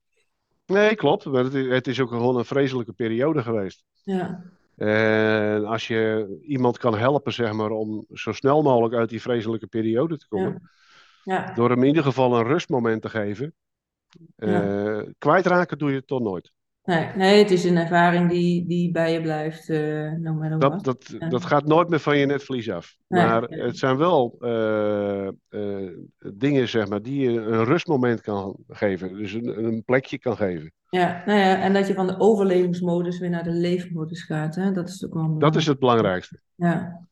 Nee, 0.66 0.94
klopt. 0.94 1.24
Het 1.24 1.54
is, 1.54 1.66
het 1.68 1.86
is 1.86 2.00
ook 2.00 2.08
gewoon 2.08 2.36
een 2.36 2.44
vreselijke 2.44 2.92
periode 2.92 3.42
geweest. 3.42 3.84
Ja, 4.02 4.42
En 4.76 5.64
als 5.64 5.86
je 5.86 6.26
iemand 6.42 6.78
kan 6.78 6.98
helpen, 6.98 7.32
zeg 7.32 7.52
maar, 7.52 7.70
om 7.70 8.04
zo 8.12 8.32
snel 8.32 8.62
mogelijk 8.62 8.94
uit 8.94 9.08
die 9.08 9.20
vreselijke 9.20 9.66
periode 9.66 10.18
te 10.18 10.28
komen. 10.28 10.70
ja, 11.24 11.52
Door 11.54 11.70
hem 11.70 11.80
in 11.82 11.88
ieder 11.88 12.02
geval 12.02 12.36
een 12.38 12.46
rustmoment 12.46 13.02
te 13.02 13.08
geven. 13.08 13.54
eh, 14.36 15.00
kwijtraken 15.18 15.78
doe 15.78 15.90
je 15.90 15.96
het 15.96 16.06
toch 16.06 16.20
nooit. 16.20 16.52
Nee, 16.84 17.08
nee, 17.16 17.38
het 17.38 17.50
is 17.50 17.64
een 17.64 17.76
ervaring 17.76 18.30
die, 18.30 18.66
die 18.66 18.90
bij 18.90 19.12
je 19.12 19.20
blijft, 19.20 19.68
eh 19.68 20.12
no 20.12 20.32
matter 20.32 20.58
Dat, 20.58 20.70
what. 20.70 20.84
dat, 20.84 21.14
Ja. 21.18 21.28
dat 21.28 21.44
gaat 21.44 21.64
nooit 21.66 21.88
meer 21.88 21.98
van 21.98 22.18
je 22.18 22.26
netvlies 22.26 22.70
af. 22.70 22.96
Nee, 23.08 23.26
maar 23.26 23.48
nee. 23.48 23.60
het 23.62 23.78
zijn 23.78 23.96
wel 23.96 24.36
eh, 24.40 25.26
eh, 25.48 25.90
dingen, 26.34 26.68
zeg 26.68 26.88
maar, 26.88 27.02
die 27.02 27.20
je 27.30 27.40
een 27.40 27.64
rustmoment 27.64 28.20
kan 28.20 28.56
geven. 28.68 29.16
Dus 29.16 29.32
een, 29.32 29.64
een 29.64 29.82
plekje 29.84 30.18
kan 30.18 30.36
geven. 30.36 30.72
Ja, 30.88 31.22
nou 31.26 31.38
ja, 31.38 31.60
en 31.60 31.72
dat 31.72 31.86
je 31.86 31.94
van 31.94 32.06
de 32.06 32.18
overlevingsmodus 32.20 33.18
weer 33.18 33.30
naar 33.30 33.44
de 33.44 33.52
leefmodus 33.52 34.22
gaat, 34.22 34.54
hè? 34.54 34.72
Dat 34.72 34.88
is 34.88 35.04
ook 35.04 35.14
wel 35.14 35.38
Dat 35.38 35.56
is 35.56 35.66
het 35.66 35.78
belangrijkste. 35.78 36.40
Ja, 36.54 37.06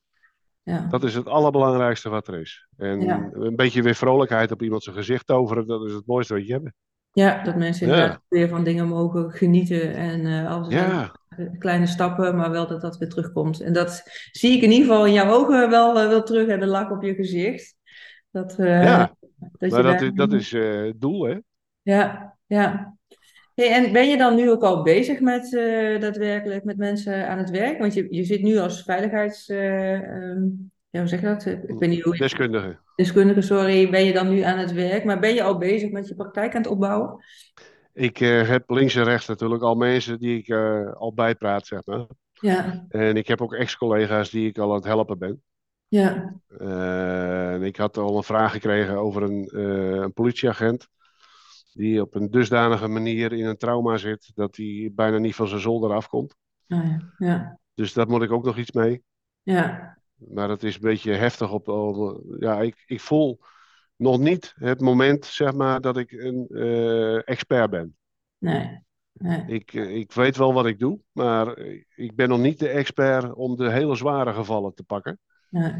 ja, 0.63 0.87
Dat 0.91 1.05
is 1.05 1.15
het 1.15 1.27
allerbelangrijkste 1.29 2.09
wat 2.09 2.29
er 2.29 2.41
is. 2.41 2.69
En 2.77 3.01
Ja. 3.01 3.29
een 3.33 3.57
beetje 3.57 3.83
weer 3.83 3.95
vrolijkheid 3.95 4.51
op 4.53 4.63
iemand 4.63 4.83
zijn 4.83 4.97
gezicht 4.97 5.27
toveren, 5.27 5.67
dat 5.67 5.87
is 5.87 5.93
het 5.93 6.07
mooiste 6.07 6.35
wat 6.35 6.47
je 6.47 6.53
hebt. 6.53 6.73
Ja, 7.13 7.43
dat 7.43 7.57
mensen 7.57 7.89
Ja. 7.89 8.21
weer 8.29 8.49
van 8.49 8.65
dingen 8.65 8.89
mogen 8.89 9.31
genieten 9.31 9.95
en 9.95 10.47
alles 10.47 10.69
Ja, 10.69 11.13
kleine 11.59 11.87
stappen, 11.87 12.37
maar 12.37 12.51
wel 12.51 12.67
dat 12.67 12.81
dat 12.81 12.99
weer 12.99 13.09
terugkomt. 13.09 13.61
En 13.61 13.73
dat 13.73 14.03
zie 14.33 14.57
ik 14.57 14.63
in 14.63 14.71
ieder 14.71 14.87
geval 14.87 15.07
in 15.07 15.13
jouw 15.13 15.33
ogen 15.33 15.71
wel, 15.71 15.99
eh, 15.99 16.09
wel 16.09 16.23
terug 16.23 16.49
en 16.49 16.61
de 16.61 16.67
lach 16.67 16.91
op 16.91 17.03
je 17.03 17.15
gezicht. 17.15 17.77
Dat, 18.31 18.59
eh, 18.59 18.83
ja. 18.83 19.15
dat 19.59 19.71
maar 19.71 19.83
dat 19.83 19.99
daar- 19.99 20.15
dat 20.15 20.33
is 20.33 20.51
het 20.51 21.01
doel, 21.01 21.23
hè? 21.27 21.39
Ja, 21.83 22.37
ja. 22.47 22.97
Hey, 23.55 23.73
en 23.73 23.93
ben 23.93 24.09
je 24.09 24.17
dan 24.17 24.35
nu 24.35 24.51
ook 24.51 24.63
al 24.63 24.83
bezig 24.83 25.21
met 25.21 25.51
daadwerkelijk 26.01 26.65
met 26.65 26.77
mensen 26.77 27.29
aan 27.29 27.39
het 27.39 27.51
werk? 27.51 27.79
Want 27.79 27.95
je, 27.95 28.07
je 28.11 28.25
zit 28.25 28.43
nu 28.43 28.57
als 28.59 28.83
veiligheids... 28.83 29.49
eh, 29.49 29.95
ehm, 29.95 30.47
ja, 30.91 30.99
hoe 31.01 31.09
zeg 31.09 31.21
je 31.21 31.27
dat? 31.27 31.47
Ik 31.47 31.79
weet 31.79 31.89
niet 31.89 32.03
hoe 32.03 32.13
je... 32.13 32.21
Deskundige. 32.21 32.79
Deskundige, 32.95 33.41
sorry. 33.41 33.91
Ben 33.91 34.05
je 34.05 34.13
dan 34.13 34.29
nu 34.29 34.41
aan 34.41 34.59
het 34.59 34.73
werk? 34.73 35.05
Maar 35.05 35.19
ben 35.21 35.35
je 35.35 35.43
al 35.43 35.59
bezig 35.59 35.91
met 35.91 36.09
je 36.09 36.15
praktijk 36.15 36.55
aan 36.55 36.63
het 36.63 36.71
opbouwen? 36.71 37.25
Ik 37.93 38.21
eh, 38.21 38.49
heb 38.49 38.71
links 38.71 38.95
en 38.95 39.05
rechts 39.05 39.27
natuurlijk 39.27 39.63
al 39.63 39.75
mensen 39.75 40.19
die 40.19 40.39
ik 40.39 40.49
eh, 40.49 40.93
al 40.93 41.15
bijpraat, 41.15 41.67
zeg 41.67 41.81
maar. 41.85 42.07
Ja, 42.33 42.85
En 42.89 43.17
ik 43.17 43.27
heb 43.27 43.43
ook 43.43 43.55
ex-collega's 43.55 44.31
die 44.31 44.49
ik 44.49 44.59
al 44.59 44.69
aan 44.69 44.77
het 44.77 44.85
helpen 44.85 45.19
ben. 45.19 45.43
ja, 45.89 46.35
en 46.59 47.63
ik 47.63 47.77
had 47.77 47.97
al 47.97 48.17
een 48.17 48.23
vraag 48.23 48.53
gekregen 48.53 48.97
over 48.97 49.23
een, 49.23 49.59
een 50.03 50.13
politieagent. 50.13 50.89
Die 51.73 52.01
op 52.01 52.15
een 52.15 52.31
dusdanige 52.31 52.89
manier 52.89 53.33
in 53.33 53.47
een 53.47 53.57
trauma 53.57 53.97
zit 53.97 54.31
dat 54.35 54.57
hij 54.57 54.91
bijna 54.95 55.19
niet 55.19 55.35
van 55.35 55.49
zijn 55.49 55.61
zolder 55.61 55.93
afkomt. 55.93 56.35
nou 56.67 56.87
ja, 56.89 57.13
ja, 57.19 57.59
Dus 57.75 57.93
daar 57.93 58.09
moet 58.09 58.23
ik 58.23 58.33
ook 58.33 58.45
nog 58.45 58.57
iets 58.59 58.73
mee. 58.73 59.03
ja, 59.43 59.98
Maar 60.19 60.49
het 60.49 60.63
is 60.63 60.75
een 60.75 60.81
beetje 60.81 61.13
heftig 61.13 61.53
op. 61.53 61.67
ja, 62.39 62.61
ik, 62.61 62.85
ik 62.87 63.01
voel 63.01 63.41
nog 63.97 64.19
niet 64.19 64.55
het 64.57 64.81
moment, 64.81 65.25
zeg 65.25 65.53
maar, 65.53 65.81
dat 65.81 65.97
ik 65.97 66.13
een 66.13 66.47
eh, 66.49 67.29
expert 67.29 67.71
ben. 67.71 67.97
nee, 68.39 68.83
nee, 69.13 69.45
Ik, 69.47 69.75
eh, 69.75 69.97
ik 69.97 70.13
weet 70.13 70.37
wel 70.37 70.53
wat 70.53 70.67
ik 70.67 70.79
doe, 70.79 71.01
maar 71.13 71.59
ik 71.95 72.15
ben 72.15 72.29
nog 72.29 72.39
niet 72.39 72.59
de 72.59 72.69
expert 72.69 73.35
om 73.35 73.57
de 73.57 73.71
hele 73.71 73.95
zware 73.95 74.33
gevallen 74.33 74.75
te 74.75 74.85
pakken. 74.85 75.19
nee. 75.51 75.73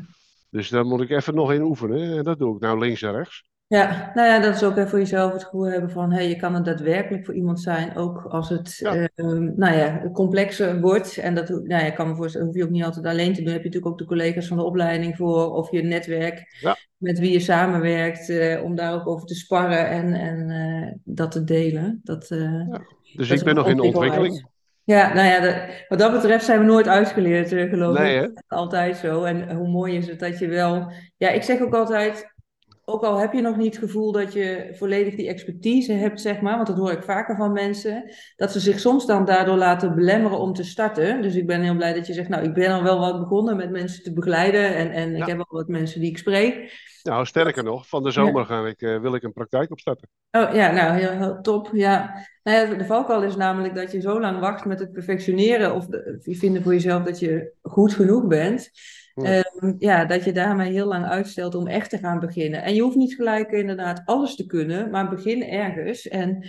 Dus 0.51 0.69
daar 0.69 0.85
moet 0.85 1.01
ik 1.01 1.11
even 1.11 1.35
nog 1.35 1.53
in 1.53 1.63
oefenen. 1.63 2.17
En 2.19 2.25
dat 2.25 2.39
doe 2.39 2.55
ik 2.55 2.61
nou 2.61 2.79
links 2.79 3.03
en 3.03 3.13
rechts. 3.13 3.49
Ja, 3.69 4.11
nou 4.15 4.29
ja, 4.29 4.41
dat 4.41 4.55
is 4.55 4.63
ook 4.65 4.77
even 4.77 4.89
voor 4.89 4.99
jezelf 4.99 5.33
het 5.33 5.45
gevoel 5.45 5.67
hebben 5.67 5.91
van, 5.91 6.13
hey, 6.13 6.29
je 6.29 6.37
kan 6.37 6.55
het 6.55 6.65
daadwerkelijk 6.65 7.25
voor 7.25 7.35
iemand 7.35 7.61
zijn, 7.61 7.97
ook 7.97 8.25
als 8.29 8.49
het, 8.49 8.77
Ja. 8.77 9.09
ehm, 9.15 9.51
nou 9.57 9.77
ja, 9.77 10.03
complexer 10.13 10.81
wordt. 10.81 11.17
En 11.17 11.35
dat, 11.35 11.49
nou 11.49 11.85
ja, 11.85 11.91
kan 11.91 12.09
me 12.09 12.17
voorstellen, 12.17 12.47
hoef 12.47 12.57
je 12.57 12.63
ook 12.65 12.71
niet 12.71 12.85
altijd 12.85 13.07
alleen 13.07 13.33
te 13.35 13.43
doen. 13.43 13.53
Heb 13.53 13.63
je 13.63 13.67
natuurlijk 13.69 13.93
ook 13.93 13.99
de 13.99 14.05
collega's 14.05 14.47
van 14.47 14.57
de 14.57 14.63
opleiding 14.63 15.17
voor, 15.17 15.53
of 15.55 15.71
je 15.71 15.83
netwerk 15.83 16.57
Ja. 16.61 16.77
met 16.97 17.19
wie 17.19 17.33
je 17.33 17.41
samenwerkt, 17.41 18.29
eh, 18.29 18.63
om 18.65 18.75
daar 18.75 18.95
ook 18.95 19.07
over 19.07 19.27
te 19.27 19.35
sparren 19.35 19.89
en, 19.89 20.13
en 20.15 20.51
eh, 20.51 20.93
dat 21.05 21.31
te 21.31 21.45
delen. 21.45 22.01
Dat, 22.05 22.31
eh, 22.31 22.69
Dus 23.17 23.29
dat 23.29 23.39
ik 23.39 23.45
ben 23.45 23.55
nog 23.55 23.69
in 23.69 23.81
ontwikkeling. 23.81 24.47
Ja, 24.85 25.15
nou 25.15 25.27
ja, 25.29 25.41
dat- 25.41 25.85
wat 25.89 25.99
dat 25.99 26.13
betreft 26.13 26.45
zijn 26.45 26.59
we 26.59 26.65
nooit 26.65 26.89
uitgeleerd, 26.89 27.53
eh, 27.53 27.69
geloof 27.69 27.99
Nee, 27.99 28.15
ik. 28.15 28.21
hè? 28.21 28.27
Dat 28.27 28.37
is 28.37 28.43
Altijd 28.49 28.97
zo. 28.97 29.25
En 29.25 29.57
hoe 29.57 29.69
mooi 29.69 29.97
is 29.97 30.07
het 30.09 30.19
dat 30.21 30.39
je 30.39 30.47
wel, 30.49 30.93
ja, 31.17 31.29
ik 31.29 31.43
zeg 31.43 31.61
ook 31.61 31.75
altijd. 31.75 32.37
Ook 32.89 33.03
al 33.03 33.19
heb 33.19 33.33
je 33.33 33.41
nog 33.41 33.57
niet 33.57 33.75
het 33.75 33.85
gevoel 33.85 34.13
dat 34.13 34.33
je 34.33 34.69
volledig 34.73 35.15
die 35.15 35.29
expertise 35.29 35.93
hebt, 35.93 36.21
zeg 36.21 36.41
maar, 36.41 36.55
want 36.55 36.67
dat 36.67 36.77
hoor 36.77 36.93
ik 36.93 37.03
vaker 37.03 37.37
van 37.37 37.53
mensen, 37.53 38.11
dat 38.37 38.53
ze 38.53 38.61
zich 38.61 38.79
soms 38.79 39.07
dan 39.07 39.25
daardoor 39.25 39.57
laten 39.57 39.95
belemmeren 39.95 40.39
om 40.39 40.53
te 40.53 40.65
starten. 40.65 41.23
Dus 41.23 41.35
ik 41.35 41.47
ben 41.47 41.63
heel 41.63 41.77
blij 41.77 41.93
dat 41.93 42.07
je 42.07 42.13
zegt, 42.13 42.29
nou, 42.29 42.45
ik 42.45 42.55
ben 42.55 42.73
al 42.73 42.83
wel 42.83 42.99
wat 42.99 43.19
begonnen 43.19 43.57
met 43.57 43.71
mensen 43.71 44.03
te 44.03 44.13
begeleiden 44.13 44.75
en, 44.75 44.91
en 44.91 45.17
ik 45.17 45.27
heb 45.27 45.39
al 45.39 45.47
wat 45.49 45.69
mensen 45.69 46.01
die 46.01 46.11
ik 46.11 46.19
spreek. 46.19 46.87
Nou, 47.03 47.27
sterker 47.27 47.65
nog, 47.65 47.89
van 47.89 48.03
de 48.03 48.11
zomer 48.11 48.45
ga 48.45 48.67
ik, 48.67 48.83
uh, 48.83 49.01
wil 49.01 49.15
ik 49.15 49.23
een 49.23 49.33
praktijk 49.33 49.71
opstarten. 49.71 50.09
Oh 50.31 50.55
ja, 50.55 50.73
nou, 50.73 50.99
heel, 50.99 51.11
heel 51.11 51.41
top. 51.41 51.71
Ja. 51.73 52.27
Nou 52.43 52.57
ja, 52.57 52.75
de 52.75 52.85
valkuil 52.85 53.23
is 53.23 53.37
namelijk 53.37 53.75
dat 53.75 53.93
je 53.93 54.01
zo 54.01 54.21
lang 54.21 54.41
wacht 54.41 54.65
met 54.65 54.79
het 54.79 54.93
perfectioneren 54.93 55.75
of 55.75 55.87
de, 55.87 56.21
je 56.23 56.37
vinden 56.37 56.63
voor 56.63 56.73
jezelf 56.73 57.03
dat 57.03 57.19
je 57.19 57.53
goed 57.63 57.95
genoeg 57.95 58.27
bent. 58.27 58.71
Ja. 59.23 59.51
Um, 59.61 59.77
ja, 59.79 60.05
dat 60.05 60.25
je 60.25 60.33
daarmee 60.33 60.73
heel 60.73 60.87
lang 60.87 61.05
uitstelt 61.05 61.55
om 61.55 61.67
echt 61.67 61.91
te 61.91 61.99
gaan 61.99 62.21
beginnen. 62.21 62.63
En 62.63 62.75
je 62.75 62.83
hoeft 62.83 62.97
niet 62.97 63.15
gelijk 63.15 63.51
inderdaad 63.51 64.03
alles 64.05 64.37
te 64.37 64.47
kunnen, 64.47 64.91
maar 64.91 65.09
begin 65.09 65.43
ergens. 65.43 66.09
En 66.09 66.47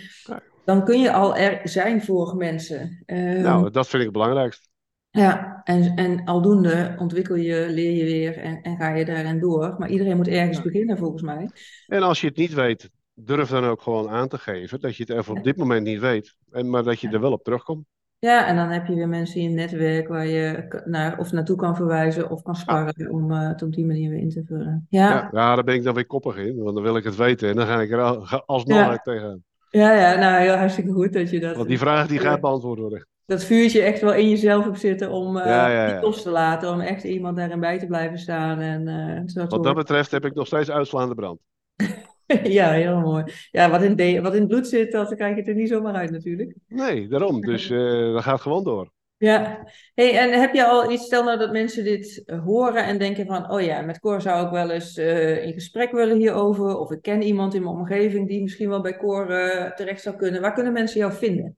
dan 0.64 0.84
kun 0.84 1.00
je 1.00 1.12
al 1.12 1.36
er 1.36 1.60
zijn 1.64 2.02
voor 2.02 2.36
mensen. 2.36 3.02
Um, 3.06 3.40
nou, 3.40 3.70
dat 3.70 3.88
vind 3.88 4.02
ik 4.02 4.08
het 4.08 4.12
belangrijkste. 4.12 4.68
Ja, 5.10 5.60
en, 5.64 5.94
en 5.94 6.24
aldoende 6.24 6.94
ontwikkel 6.98 7.34
je, 7.34 7.66
leer 7.68 7.92
je 7.92 8.04
weer 8.04 8.38
en, 8.38 8.62
en 8.62 8.76
ga 8.76 8.94
je 8.94 9.04
daarin 9.04 9.40
door. 9.40 9.74
Maar 9.78 9.88
iedereen 9.88 10.16
moet 10.16 10.28
ergens 10.28 10.56
ja. 10.56 10.62
beginnen, 10.62 10.98
volgens 10.98 11.22
mij. 11.22 11.50
En 11.86 12.02
als 12.02 12.20
je 12.20 12.26
het 12.26 12.36
niet 12.36 12.54
weet, 12.54 12.90
durf 13.14 13.48
dan 13.48 13.64
ook 13.64 13.82
gewoon 13.82 14.08
aan 14.08 14.28
te 14.28 14.38
geven 14.38 14.80
dat 14.80 14.96
je 14.96 15.04
het 15.06 15.18
even 15.18 15.36
op 15.36 15.44
dit 15.44 15.56
moment 15.56 15.84
niet 15.86 16.00
weet. 16.00 16.34
En, 16.50 16.70
maar 16.70 16.82
dat 16.82 17.00
je 17.00 17.08
er 17.08 17.20
wel 17.20 17.32
op 17.32 17.44
terugkomt. 17.44 17.86
Ja, 18.20 18.46
en 18.46 18.56
dan 18.56 18.68
heb 18.68 18.86
je 18.86 18.94
weer 18.94 19.08
mensen 19.08 19.40
in 19.40 19.48
een 19.48 19.54
netwerk 19.54 20.08
waar 20.08 20.26
je 20.26 20.68
naar, 20.84 21.18
of 21.18 21.32
naartoe 21.32 21.56
kan 21.56 21.76
verwijzen 21.76 22.30
of 22.30 22.42
kan 22.42 22.54
sparren 22.54 22.94
ja. 22.96 23.08
om 23.08 23.30
uh, 23.30 23.48
het 23.48 23.62
op 23.62 23.72
die 23.72 23.86
manier 23.86 24.10
weer 24.10 24.18
in 24.18 24.30
te 24.30 24.42
vullen. 24.46 24.86
Ja. 24.90 25.08
Ja, 25.08 25.28
ja, 25.32 25.54
daar 25.54 25.64
ben 25.64 25.74
ik 25.74 25.82
dan 25.82 25.94
weer 25.94 26.06
koppig 26.06 26.36
in, 26.36 26.62
want 26.62 26.74
dan 26.74 26.84
wil 26.84 26.96
ik 26.96 27.04
het 27.04 27.16
weten 27.16 27.48
en 27.48 27.56
dan 27.56 27.66
ga 27.66 27.80
ik 27.80 27.90
er 27.90 28.00
al, 28.00 28.26
alsnog 28.46 28.78
Ja. 28.78 28.96
tegenaan. 28.96 29.42
Ja, 29.70 29.92
ja, 29.92 30.18
nou 30.18 30.42
heel 30.42 30.54
hartstikke 30.54 30.92
goed 30.92 31.12
dat 31.12 31.30
je 31.30 31.40
dat. 31.40 31.56
Want 31.56 31.68
die 31.68 31.78
vraag 31.78 32.06
die 32.06 32.18
gaat 32.18 32.40
beantwoord 32.40 32.78
worden. 32.78 33.06
Dat 33.26 33.44
vuurtje 33.44 33.82
echt 33.82 34.00
wel 34.00 34.14
in 34.14 34.28
jezelf 34.28 34.66
op 34.66 34.76
zitten 34.76 35.10
om 35.10 35.36
eh, 35.36 35.92
niet 35.92 36.02
los 36.02 36.22
te 36.22 36.30
laten, 36.30 36.72
om 36.72 36.80
echt 36.80 37.04
iemand 37.04 37.36
daarin 37.36 37.60
bij 37.60 37.78
te 37.78 37.86
blijven 37.86 38.18
staan. 38.18 38.58
En, 38.58 38.88
eh, 38.88 39.22
zo 39.26 39.46
te 39.46 39.56
Wat 39.56 39.64
dat 39.64 39.74
betreft 39.74 40.10
heb 40.10 40.24
ik 40.24 40.34
nog 40.34 40.46
steeds 40.46 40.70
uitslaande 40.70 41.14
brand. 41.14 41.38
Ja, 42.58 42.72
heel 42.72 43.00
mooi. 43.00 43.24
Ja, 43.50 43.70
wat 43.70 43.82
in, 43.82 43.96
de, 43.96 44.20
wat 44.20 44.34
in 44.34 44.40
het 44.40 44.48
bloed 44.48 44.68
zit, 44.68 44.92
dat 44.92 45.14
krijg 45.14 45.36
je 45.36 45.42
er 45.42 45.54
niet 45.54 45.68
zomaar 45.68 45.94
uit 45.94 46.10
natuurlijk. 46.10 46.54
Nee, 46.66 47.08
daarom. 47.08 47.40
Dus 47.50 47.70
eh 47.70 48.12
dat 48.12 48.22
gaat 48.22 48.40
gewoon 48.40 48.64
door. 48.64 48.92
Ja, 49.16 49.66
hey, 49.94 50.18
en 50.18 50.40
heb 50.40 50.54
je 50.54 50.66
al 50.66 50.90
iets, 50.92 51.04
stel 51.04 51.24
nou 51.24 51.38
dat 51.38 51.52
mensen 51.52 51.84
dit 51.84 52.22
eh, 52.26 52.44
horen 52.44 52.84
en 52.84 52.98
denken 52.98 53.26
van, 53.26 53.50
oh 53.50 53.60
ja, 53.60 53.80
met 53.80 54.00
Cor 54.00 54.20
zou 54.20 54.46
ik 54.46 54.52
wel 54.52 54.70
eens 54.70 54.96
eh, 54.96 55.44
in 55.44 55.52
gesprek 55.52 55.92
willen 55.92 56.16
hierover, 56.18 56.78
of 56.78 56.90
ik 56.90 57.02
ken 57.02 57.22
iemand 57.22 57.54
in 57.54 57.62
mijn 57.62 57.74
omgeving 57.74 58.28
die 58.28 58.42
misschien 58.42 58.68
wel 58.68 58.80
bij 58.80 58.96
Cor 58.96 59.30
eh, 59.30 59.70
terecht 59.70 60.02
zou 60.02 60.16
kunnen. 60.16 60.40
Waar 60.40 60.52
kunnen 60.52 60.72
mensen 60.72 61.00
jou 61.00 61.12
vinden? 61.12 61.56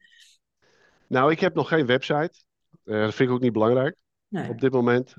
Nou, 1.06 1.30
ik 1.32 1.40
heb 1.40 1.54
nog 1.54 1.68
geen 1.68 1.87
website. 1.87 2.32
Dat 2.85 3.14
vind 3.14 3.28
ik 3.28 3.35
ook 3.35 3.40
niet 3.40 3.52
belangrijk 3.52 3.96
Nee. 4.28 4.48
op 4.48 4.61
dit 4.61 4.72
moment. 4.72 5.14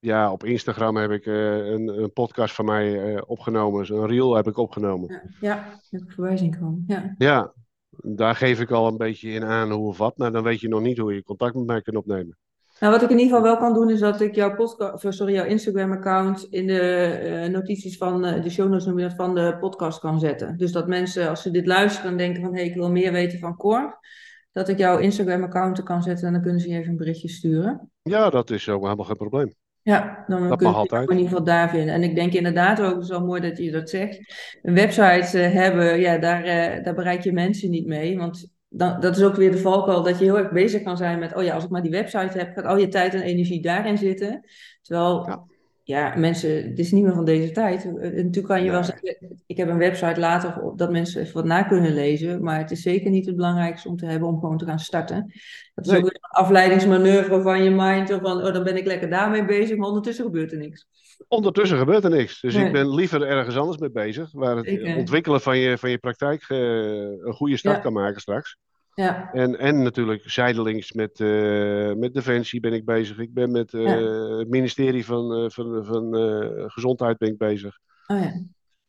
Eh, 0.00 0.10
ja, 0.10 0.32
op 0.32 0.44
Instagram 0.44 0.96
heb 0.96 1.10
ik 1.10 1.26
eh, 1.26 1.56
een, 1.56 1.88
een 1.88 2.12
podcast 2.12 2.54
van 2.54 2.64
mij 2.64 3.14
eh, 3.14 3.22
opgenomen. 3.26 3.94
Een 3.94 4.06
reel 4.06 4.34
heb 4.34 4.46
ik 4.46 4.56
opgenomen. 4.56 5.08
Ja, 5.10 5.22
ja, 5.40 5.78
heb 5.90 6.00
ik 6.00 6.12
voorbij 6.12 6.36
zien 6.36 6.58
komen. 6.58 6.84
Ja. 6.86 7.14
Ja, 7.18 7.52
daar 7.90 8.34
geef 8.34 8.60
ik 8.60 8.70
al 8.70 8.86
een 8.86 8.96
beetje 8.96 9.30
in 9.30 9.44
aan 9.44 9.70
hoe 9.70 9.86
of 9.86 9.98
wat. 9.98 10.18
Maar 10.18 10.32
dan 10.32 10.42
weet 10.42 10.60
je 10.60 10.68
nog 10.68 10.80
niet 10.80 10.98
hoe 10.98 11.14
je 11.14 11.22
contact 11.22 11.54
met 11.54 11.66
mij 11.66 11.82
kunt 11.82 11.96
opnemen. 11.96 12.38
Nou, 12.80 12.92
wat 12.92 13.02
ik 13.02 13.10
in 13.10 13.18
ieder 13.18 13.36
geval 13.36 13.50
wel 13.52 13.60
kan 13.60 13.74
doen, 13.74 13.90
is 13.90 14.00
dat 14.00 14.20
ik 14.20 14.34
jouw, 14.34 14.54
podcast, 14.54 15.04
of, 15.04 15.12
sorry, 15.14 15.34
jouw 15.34 15.44
Instagram-account 15.44 16.46
in 16.50 16.66
de 16.66 16.80
eh, 16.80 17.50
notities 17.50 17.96
van 17.96 18.24
eh, 18.24 18.42
de 18.42 18.50
show 18.50 18.68
notes 18.68 18.86
noem 18.86 18.98
je 18.98 19.08
dat, 19.08 19.16
van 19.16 19.34
de 19.34 19.56
podcast 19.60 19.98
kan 19.98 20.20
zetten. 20.20 20.56
Dus 20.56 20.72
dat 20.72 20.88
mensen, 20.88 21.28
als 21.28 21.42
ze 21.42 21.50
dit 21.50 21.66
luisteren, 21.66 22.16
denken 22.16 22.42
van 22.42 22.54
hé, 22.54 22.62
ik 22.62 22.74
wil 22.74 22.90
meer 22.90 23.12
weten 23.12 23.38
van 23.38 23.56
Cor, 23.56 23.98
dat 24.52 24.68
ik 24.68 24.78
jouw 24.78 24.98
Instagram-account 24.98 25.78
er 25.78 25.84
kan 25.84 26.02
zetten 26.02 26.26
en 26.26 26.32
dan 26.32 26.42
kunnen 26.42 26.60
ze 26.60 26.68
je 26.68 26.78
even 26.78 26.90
een 26.90 26.96
berichtje 26.96 27.28
sturen. 27.28 27.90
Ja, 28.02 28.30
dat 28.30 28.50
is 28.50 28.68
ook 28.68 28.82
helemaal 28.82 29.04
geen 29.04 29.16
probleem. 29.16 29.54
Ja, 29.82 30.24
dan 30.26 30.48
Dat 30.48 30.58
kun 30.58 30.68
je 30.68 30.74
altijd. 30.74 31.10
in 31.10 31.16
ieder 31.16 31.28
geval 31.28 31.44
daar 31.44 31.70
vinden. 31.70 31.94
En 31.94 32.02
ik 32.02 32.14
denk 32.14 32.32
inderdaad 32.32 32.80
ook, 32.80 32.94
het 32.94 33.02
is 33.02 33.08
wel 33.08 33.24
mooi 33.26 33.40
dat 33.40 33.58
je 33.58 33.70
dat 33.70 33.90
zegt, 33.90 34.18
een 34.62 34.74
website 34.74 35.38
eh, 35.38 35.52
hebben, 35.52 36.00
ja, 36.00 36.18
daar, 36.18 36.44
eh, 36.44 36.84
daar 36.84 36.94
bereik 36.94 37.22
je 37.22 37.32
mensen 37.32 37.70
niet 37.70 37.86
mee. 37.86 38.18
Want 38.18 38.48
dan, 38.68 39.00
dat 39.00 39.16
is 39.16 39.22
ook 39.22 39.34
weer 39.36 39.50
de 39.50 39.58
valkuil 39.58 40.02
dat 40.02 40.18
je 40.18 40.24
heel 40.24 40.38
erg 40.38 40.50
bezig 40.50 40.82
kan 40.82 40.96
zijn 40.96 41.18
met, 41.18 41.34
oh 41.34 41.42
ja, 41.42 41.54
als 41.54 41.64
ik 41.64 41.70
maar 41.70 41.82
die 41.82 41.90
website 41.90 42.38
heb, 42.38 42.54
gaat 42.54 42.64
al 42.64 42.78
je 42.78 42.88
tijd 42.88 43.14
en 43.14 43.22
energie 43.22 43.62
daarin 43.62 43.98
zitten. 43.98 44.44
Terwijl, 44.82 45.26
Ja. 45.26 45.44
Ja, 45.90 46.14
mensen, 46.16 46.68
het 46.68 46.78
is 46.78 46.92
niet 46.92 47.04
meer 47.04 47.14
van 47.14 47.24
deze 47.24 47.50
tijd. 47.52 47.84
Eh, 47.84 47.92
Natuurlijk 47.92 48.46
kan 48.46 48.64
je 48.64 48.70
wel 48.70 48.84
zeggen, 48.84 49.16
ik 49.46 49.56
heb 49.56 49.68
een 49.68 49.78
website 49.78 50.20
later 50.20 50.72
dat 50.76 50.90
mensen 50.90 51.20
even 51.20 51.34
wat 51.34 51.44
na 51.44 51.62
kunnen 51.62 51.94
lezen, 51.94 52.42
maar 52.42 52.58
het 52.58 52.70
is 52.70 52.82
zeker 52.82 53.10
niet 53.10 53.26
het 53.26 53.36
belangrijkste 53.36 53.88
om 53.88 53.96
te 53.96 54.06
hebben 54.06 54.28
om 54.28 54.38
gewoon 54.40 54.58
te 54.58 54.64
gaan 54.64 54.78
starten. 54.78 55.32
Dat 55.74 55.86
is 55.86 55.92
ook 55.92 56.04
een 56.04 56.18
afleidingsmanoeuvre 56.20 57.42
van 57.42 57.62
je 57.62 57.70
mind, 57.70 58.12
of 58.12 58.20
van, 58.20 58.46
oh, 58.46 58.52
dan 58.52 58.64
ben 58.64 58.76
ik 58.76 58.86
lekker 58.86 59.10
daarmee 59.10 59.44
bezig, 59.44 59.76
maar 59.76 59.88
ondertussen 59.88 60.24
gebeurt 60.24 60.52
er 60.52 60.58
niks. 60.58 60.86
Ondertussen 61.28 61.78
gebeurt 61.78 62.04
er 62.04 62.10
niks. 62.10 62.40
Dus 62.40 62.54
Nee. 62.54 62.66
ik 62.66 62.72
ben 62.72 62.94
liever 62.94 63.22
ergens 63.22 63.56
anders 63.56 63.78
mee 63.78 63.90
bezig. 63.90 64.32
Waar 64.32 64.56
het 64.56 64.96
ontwikkelen 64.96 65.40
van 65.40 65.58
je, 65.58 65.78
van 65.78 65.90
je 65.90 65.98
praktijk 65.98 66.44
eh, 66.48 66.58
een 66.58 67.32
goede 67.32 67.56
start 67.56 67.76
Ja. 67.76 67.82
kan 67.82 67.92
maken 67.92 68.20
straks. 68.20 68.56
Ja, 69.00 69.32
En, 69.32 69.58
en 69.58 69.82
natuurlijk 69.82 70.30
zijdelings 70.30 70.92
met, 70.92 71.20
eh, 71.20 71.92
met 71.92 72.14
Defensie 72.14 72.60
ben 72.60 72.72
ik 72.72 72.84
bezig. 72.84 73.18
Ik 73.18 73.34
ben 73.34 73.50
met 73.50 73.74
eh, 73.74 73.82
Ja. 73.82 73.98
het 74.38 74.48
ministerie 74.48 75.04
van, 75.04 75.32
eh, 75.34 75.50
van, 75.50 75.84
van 75.84 76.14
Gezondheid 76.70 77.18
ben 77.18 77.28
ik 77.28 77.38
bezig. 77.38 77.78
oh 78.06 78.20
ja. 78.20 78.42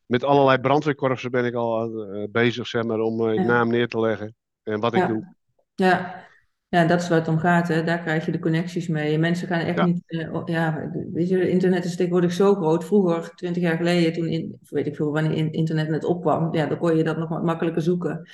Met 0.05 0.23
allerlei 0.23 0.57
brandweerkorpsen 0.59 1.31
ben 1.31 1.45
ik 1.45 1.53
al 1.53 2.05
bezig, 2.31 2.67
zeg 2.67 2.83
maar, 2.83 2.99
om 2.99 3.31
Ja. 3.31 3.43
naam 3.43 3.69
neer 3.69 3.87
te 3.87 3.99
leggen. 3.99 4.35
En 4.63 4.79
wat 4.79 4.93
ik 4.93 5.07
doe. 5.07 5.35
Ja. 5.75 6.19
Ja, 6.67 6.85
dat 6.85 7.01
is 7.01 7.09
waar 7.09 7.19
het 7.19 7.27
om 7.27 7.37
gaat, 7.37 7.67
hè. 7.67 7.83
Daar 7.83 8.01
krijg 8.01 8.25
je 8.25 8.31
de 8.31 8.39
connecties 8.39 8.87
mee. 8.87 9.17
Mensen 9.17 9.47
gaan 9.47 9.59
echt 9.59 9.85
niet... 9.85 10.01
ja, 10.45 10.91
weet 11.13 11.29
je, 11.29 11.49
internet 11.49 11.85
is 11.85 11.95
tegenwoordig 11.95 12.31
zo 12.33 12.55
groot. 12.55 12.85
Vroeger, 12.85 13.31
twintig 13.35 13.63
jaar 13.63 13.77
geleden, 13.77 14.13
toen 14.13 14.27
in, 14.27 14.59
weet 14.69 14.87
ik 14.87 14.95
veel 14.95 15.11
wanneer 15.11 15.31
in- 15.33 15.51
internet 15.51 15.89
net 15.89 16.03
opkwam, 16.03 16.53
ja, 16.55 16.65
dan 16.65 16.77
kon 16.77 16.97
je 16.97 17.03
dat 17.03 17.17
nog 17.17 17.29
wat 17.29 17.43
makkelijker 17.43 17.81
zoeken. 17.81 18.29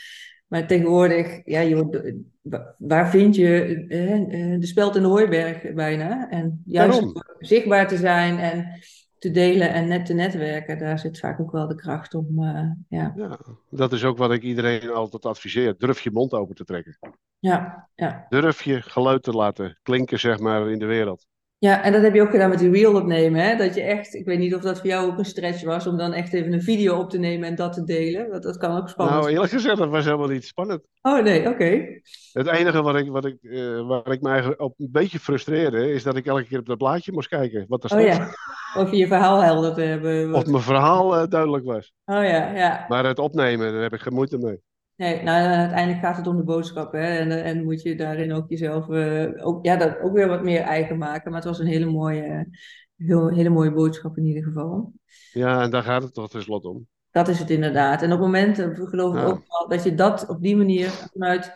Maar 0.47 0.67
tegenwoordig, 0.67 1.41
ja, 1.45 1.60
je, 1.60 2.23
waar 2.77 3.10
vind 3.10 3.36
je 3.36 3.86
eh, 3.89 4.13
eh, 4.13 4.60
de 4.60 4.67
speld 4.67 4.95
in 4.95 5.01
de 5.01 5.07
hooiberg 5.07 5.73
bijna? 5.73 6.29
En 6.29 6.62
juist 6.65 7.03
zichtbaar 7.39 7.88
te 7.88 7.97
zijn 7.97 8.39
en 8.39 8.79
te 9.19 9.31
delen 9.31 9.73
en 9.73 9.88
net 9.88 10.05
te 10.05 10.13
netwerken, 10.13 10.77
daar 10.77 10.99
zit 10.99 11.19
vaak 11.19 11.39
ook 11.39 11.51
wel 11.51 11.67
de 11.67 11.75
kracht 11.75 12.13
om, 12.13 12.43
eh, 12.43 12.71
ja. 12.88 13.13
Ja, 13.15 13.39
dat 13.69 13.93
is 13.93 14.03
ook 14.03 14.17
wat 14.17 14.31
ik 14.31 14.43
iedereen 14.43 14.89
altijd 14.89 15.25
adviseer. 15.25 15.75
Durf 15.77 15.99
je 15.99 16.12
mond 16.12 16.33
open 16.33 16.55
te 16.55 16.63
trekken. 16.63 16.97
Ja, 17.39 17.89
ja. 17.95 18.25
Durf 18.29 18.63
je 18.63 18.81
geluid 18.81 19.23
te 19.23 19.31
laten 19.31 19.79
klinken, 19.83 20.19
zeg 20.19 20.39
maar, 20.39 20.71
in 20.71 20.79
de 20.79 20.86
wereld. 20.86 21.27
Ja, 21.59 21.83
en 21.83 21.91
dat 21.91 22.01
heb 22.01 22.13
je 22.13 22.21
ook 22.21 22.29
gedaan 22.29 22.49
met 22.49 22.59
die 22.59 22.71
reel 22.71 22.95
opnemen, 22.95 23.41
hè? 23.41 23.55
Dat 23.55 23.75
je 23.75 23.81
echt, 23.81 24.13
ik 24.13 24.25
weet 24.25 24.39
niet 24.39 24.55
of 24.55 24.61
dat 24.61 24.77
voor 24.77 24.87
jou 24.87 25.11
ook 25.11 25.17
een 25.17 25.25
stretch 25.25 25.63
was, 25.63 25.87
om 25.87 25.97
dan 25.97 26.13
echt 26.13 26.33
even 26.33 26.53
een 26.53 26.61
video 26.61 26.97
op 26.99 27.09
te 27.09 27.17
nemen 27.17 27.47
en 27.47 27.55
dat 27.55 27.73
te 27.73 27.83
delen. 27.83 28.29
Want 28.29 28.43
dat 28.43 28.57
kan 28.57 28.77
ook 28.77 28.89
spannend 28.89 29.19
Nou, 29.19 29.31
eerlijk 29.31 29.51
gezegd, 29.51 29.77
dat 29.77 29.89
was 29.89 30.05
helemaal 30.05 30.27
niet 30.27 30.45
spannend. 30.45 30.81
Oh 31.01 31.23
nee, 31.23 31.49
oké. 31.49 31.85
Het 32.33 32.47
enige 32.47 32.81
wat 32.81 32.95
ik, 32.95 33.09
wat 33.09 33.25
ik, 33.25 33.37
eh, 33.41 33.87
waar 33.87 34.11
ik 34.11 34.21
me 34.21 34.29
eigenlijk 34.29 34.61
op 34.61 34.73
een 34.77 34.89
beetje 34.91 35.19
frustreerde, 35.19 35.91
is 35.91 36.03
dat 36.03 36.15
ik 36.15 36.25
elke 36.25 36.45
keer 36.45 36.59
op 36.59 36.65
dat 36.65 36.77
blaadje 36.77 37.11
moest 37.11 37.29
kijken. 37.29 37.65
Wat 37.67 37.83
er 37.83 37.97
Oh 37.97 38.01
ja. 38.01 38.29
Of 38.81 38.91
je 38.91 38.97
je 38.97 39.07
verhaal 39.07 39.41
helder 39.43 39.73
te 39.73 39.81
hebben. 39.81 40.33
Of 40.33 40.45
mijn 40.45 40.63
verhaal 40.63 41.15
eh, 41.15 41.27
duidelijk 41.27 41.65
was. 41.65 41.93
Oh 42.05 42.15
ja, 42.15 42.51
ja. 42.55 42.85
Maar 42.87 43.05
het 43.05 43.19
opnemen, 43.19 43.71
daar 43.73 43.81
heb 43.81 43.93
ik 43.93 44.01
geen 44.01 44.13
moeite 44.13 44.37
mee. 44.37 44.61
Nee, 44.97 45.23
nou, 45.23 45.45
uiteindelijk 45.47 46.05
gaat 46.05 46.17
het 46.17 46.27
om 46.27 46.38
de 46.38 46.43
boodschap, 46.43 46.91
hè? 46.91 47.17
En, 47.17 47.31
eh, 47.31 47.49
en 47.49 47.63
moet 47.63 47.81
je 47.81 47.95
daarin 47.95 48.33
ook 48.33 48.49
jezelf 48.49 48.89
eh, 48.89 49.47
ook, 49.47 49.65
ja, 49.65 49.75
dat 49.75 49.99
ook 50.01 50.13
weer 50.13 50.27
wat 50.27 50.43
meer 50.43 50.62
eigen 50.62 50.97
maken. 50.97 51.31
Maar 51.31 51.39
het 51.39 51.49
was 51.49 51.60
een 51.60 51.67
hele 51.67 51.86
mooie, 51.86 52.49
heel, 52.97 53.27
hele 53.27 53.49
mooie 53.49 53.71
boodschap 53.71 54.17
in 54.17 54.25
ieder 54.25 54.43
geval. 54.43 54.93
Ja, 55.31 55.62
en 55.62 55.71
daar 55.71 55.83
gaat 55.83 56.03
het 56.03 56.13
toch 56.13 56.29
tenslotte 56.29 56.69
om. 56.69 56.88
Dat 57.12 57.27
is 57.27 57.39
het 57.39 57.49
inderdaad. 57.49 58.01
En 58.01 58.12
op 58.12 58.19
het 58.19 58.25
moment, 58.27 58.60
eh, 58.60 58.67
geloof 58.73 59.13
ik 59.15 59.19
Ja. 59.21 59.25
ook 59.25 59.43
wel, 59.47 59.67
dat 59.67 59.83
je 59.83 59.95
dat 59.95 60.27
op 60.29 60.41
die 60.41 60.55
manier 60.57 60.89
vanuit 60.89 61.53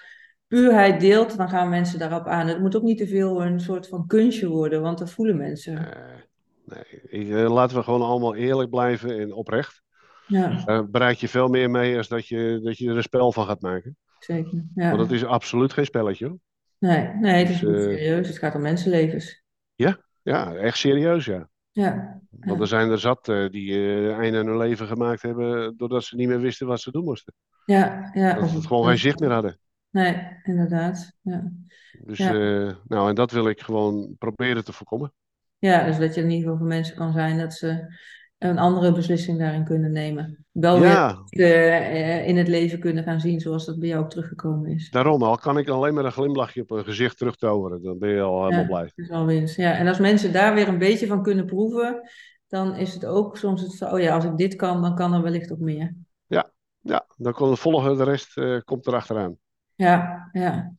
puurheid 0.48 1.00
deelt, 1.00 1.38
dan 1.38 1.50
gaan 1.50 1.70
mensen 1.70 2.00
daarop 2.00 2.28
aan. 2.28 2.48
Het 2.48 2.60
moet 2.60 2.76
ook 2.76 2.84
niet 2.84 2.98
te 2.98 3.08
veel 3.08 3.44
een 3.44 3.60
soort 3.60 3.88
van 3.88 4.08
kunstje 4.08 4.48
worden, 4.48 4.82
want 4.82 4.98
dat 4.98 5.12
voelen 5.12 5.38
mensen. 5.38 5.78
Eh, 5.78 6.76
nee, 7.12 7.36
eh, 7.36 7.52
laten 7.52 7.78
we 7.78 7.84
gewoon 7.84 8.02
allemaal 8.02 8.36
eerlijk 8.36 8.70
blijven 8.70 9.20
en 9.20 9.34
oprecht. 9.34 9.84
Ja, 10.32 10.64
Daar 10.66 10.90
bereik 10.90 11.18
je 11.18 11.28
veel 11.28 11.48
meer 11.48 11.70
mee 11.70 11.98
als 11.98 12.08
dat 12.08 12.28
je, 12.28 12.60
dat 12.64 12.78
je 12.78 12.90
er 12.90 12.96
een 12.98 13.04
spel 13.04 13.32
van 13.32 13.46
gaat 13.46 13.62
maken. 13.62 13.98
zeker. 14.20 14.64
Ja. 14.76 14.90
Want 14.90 15.02
het 15.02 15.12
is 15.12 15.26
absoluut 15.26 15.74
geen 15.74 15.86
spelletje. 15.86 16.28
Hoor. 16.28 16.38
Nee, 16.80 17.08
nee, 17.08 17.34
het 17.40 17.50
is 17.50 17.60
Dus, 17.60 17.70
niet 17.70 17.78
eh, 17.78 17.84
serieus. 17.84 18.28
Het 18.28 18.38
gaat 18.38 18.56
om 18.56 18.62
mensenlevens. 18.62 19.44
Ja, 20.24 20.54
echt 20.54 20.78
serieus, 20.78 21.26
ja. 21.26 21.50
Ja, 21.72 22.22
Want 22.30 22.56
Ja. 22.56 22.62
er 22.62 22.68
zijn 22.68 22.90
er 22.90 23.00
zat 23.00 23.28
eh, 23.30 23.50
die 23.50 23.74
eh 23.74 24.18
einde 24.18 24.40
aan 24.40 24.46
hun 24.46 24.58
leven 24.58 24.88
gemaakt 24.88 25.22
hebben 25.22 25.78
doordat 25.78 26.04
ze 26.04 26.16
niet 26.16 26.28
meer 26.28 26.40
wisten 26.40 26.68
wat 26.68 26.82
ze 26.82 26.92
doen 26.92 27.04
moesten. 27.04 27.34
ja, 27.66 28.10
ja. 28.14 28.34
Dat 28.34 28.44
of- 28.44 28.50
ze 28.50 28.56
het 28.56 28.68
gewoon 28.68 28.86
geen 28.88 28.98
zicht 28.98 29.20
meer 29.20 29.32
hadden. 29.32 29.60
Nee, 29.90 30.38
inderdaad. 30.44 31.12
Ja. 31.22 31.52
Dus, 32.04 32.18
Ja. 32.18 32.34
eh, 32.34 32.74
nou, 32.88 33.10
en 33.10 33.16
dat 33.16 33.32
wil 33.32 33.48
ik 33.50 33.62
gewoon 33.62 34.16
proberen 34.18 34.64
te 34.66 34.74
voorkomen. 34.74 35.14
Ja, 35.58 35.86
dus 35.86 35.98
dat 35.98 36.16
je 36.16 36.22
in 36.22 36.30
ieder 36.30 36.44
geval 36.44 36.58
voor 36.58 36.68
mensen 36.68 36.96
kan 36.96 37.14
zijn 37.14 37.38
dat 37.38 37.54
ze 37.54 37.96
een 38.50 38.58
andere 38.58 38.92
beslissing 38.94 39.40
daarin 39.40 39.64
kunnen 39.64 39.92
nemen. 39.92 40.46
Wel 40.52 40.84
Ja. 40.84 41.24
weer 41.30 41.72
eh, 41.72 42.28
in 42.28 42.38
het 42.38 42.48
leven 42.48 42.80
kunnen 42.80 43.04
gaan 43.04 43.20
zien 43.20 43.40
zoals 43.40 43.66
dat 43.66 43.80
bij 43.80 43.88
jou 43.90 44.04
ook 44.04 44.10
teruggekomen 44.10 44.72
is. 44.72 44.90
Daarom, 44.90 45.24
al 45.24 45.38
kan 45.38 45.58
ik 45.58 45.70
alleen 45.70 45.94
maar 45.94 46.06
een 46.06 46.12
glimlachje 46.12 46.62
op 46.62 46.72
een 46.72 46.84
gezicht 46.84 47.18
terugtoveren, 47.18 47.82
dan 47.84 48.00
ben 48.00 48.10
je 48.10 48.22
al 48.22 48.44
helemaal 48.44 48.62
Ja. 48.62 48.68
blij. 48.68 48.82
Dat 48.82 49.06
is 49.06 49.10
al 49.10 49.26
winst. 49.26 49.56
Ja, 49.56 49.74
en 49.74 49.88
als 49.88 50.00
mensen 50.00 50.34
daar 50.34 50.54
weer 50.54 50.68
een 50.68 50.78
beetje 50.78 51.08
van 51.08 51.24
kunnen 51.24 51.46
proeven, 51.46 52.10
dan 52.48 52.76
is 52.76 52.94
het 52.94 53.06
ook 53.06 53.38
soms 53.38 53.62
het 53.62 53.72
zo, 53.72 53.86
oh 53.86 54.00
ja, 54.00 54.14
als 54.16 54.26
ik 54.26 54.38
dit 54.38 54.56
kan, 54.56 54.82
dan 54.82 54.96
kan 54.96 55.14
er 55.14 55.22
wellicht 55.22 55.52
ook 55.52 55.60
meer. 55.60 55.96
Ja, 56.84 57.06
dan 57.18 57.34
komt 57.34 57.50
het 57.50 57.60
volgen, 57.60 57.98
de 57.98 58.04
rest 58.04 58.38
eh, 58.38 58.58
komt 58.64 58.88
erachteraan. 58.88 59.38
Ja, 59.76 60.30
ja. 60.32 60.74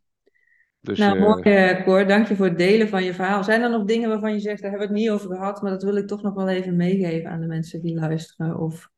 Dus 0.83 0.99
Nou, 0.99 1.17
eh, 1.17 1.23
mooi, 1.23 1.43
eh, 1.43 1.85
Cor. 1.85 2.07
Dank 2.07 2.29
je 2.29 2.37
voor 2.37 2.47
het 2.47 2.59
delen 2.59 2.89
van 2.89 3.05
je 3.05 3.15
verhaal. 3.15 3.45
Zijn 3.45 3.63
er 3.63 3.71
nog 3.71 3.85
dingen 3.85 4.09
waarvan 4.09 4.33
je 4.33 4.41
zegt, 4.41 4.63
daar 4.63 4.71
hebben 4.71 4.89
we 4.89 4.95
het 4.95 5.03
niet 5.03 5.13
over 5.13 5.37
gehad, 5.37 5.63
maar 5.63 5.71
dat 5.71 5.83
wil 5.83 5.97
ik 5.97 6.07
toch 6.07 6.23
nog 6.23 6.35
wel 6.35 6.49
even 6.49 6.77
meegeven 6.77 7.31
aan 7.31 7.41
de 7.41 7.47
mensen 7.47 7.83
die 7.83 7.95
luisteren? 7.95 8.59
Of, 8.59 8.91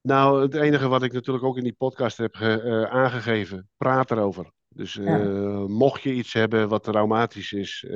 Nou, 0.00 0.42
het 0.42 0.54
enige 0.54 0.88
wat 0.88 1.02
ik 1.02 1.12
natuurlijk 1.12 1.44
ook 1.44 1.56
in 1.56 1.62
die 1.62 1.74
podcast 1.78 2.16
heb 2.16 2.34
eh, 2.34 2.82
aangegeven, 2.82 3.68
praat 3.76 4.10
erover. 4.10 4.50
Dus 4.68 4.94
Ja. 4.94 5.18
mocht 5.66 6.02
je 6.02 6.12
iets 6.12 6.32
hebben 6.32 6.68
wat 6.68 6.82
traumatisch 6.82 7.52
is, 7.52 7.86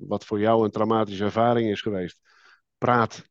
wat 0.00 0.24
voor 0.24 0.40
jou 0.40 0.64
een 0.64 0.70
traumatische 0.70 1.24
ervaring 1.24 1.70
is 1.70 1.80
geweest, 1.80 2.20
praat. 2.78 3.24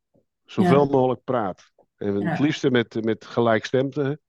Zoveel 0.45 0.85
mogelijk 0.85 1.23
praat. 1.23 1.71
En 1.97 2.19
Ja. 2.19 2.29
het 2.29 2.39
liefste 2.39 2.71
met, 2.71 3.03
met 3.03 3.25
gelijkstemden. 3.25 4.19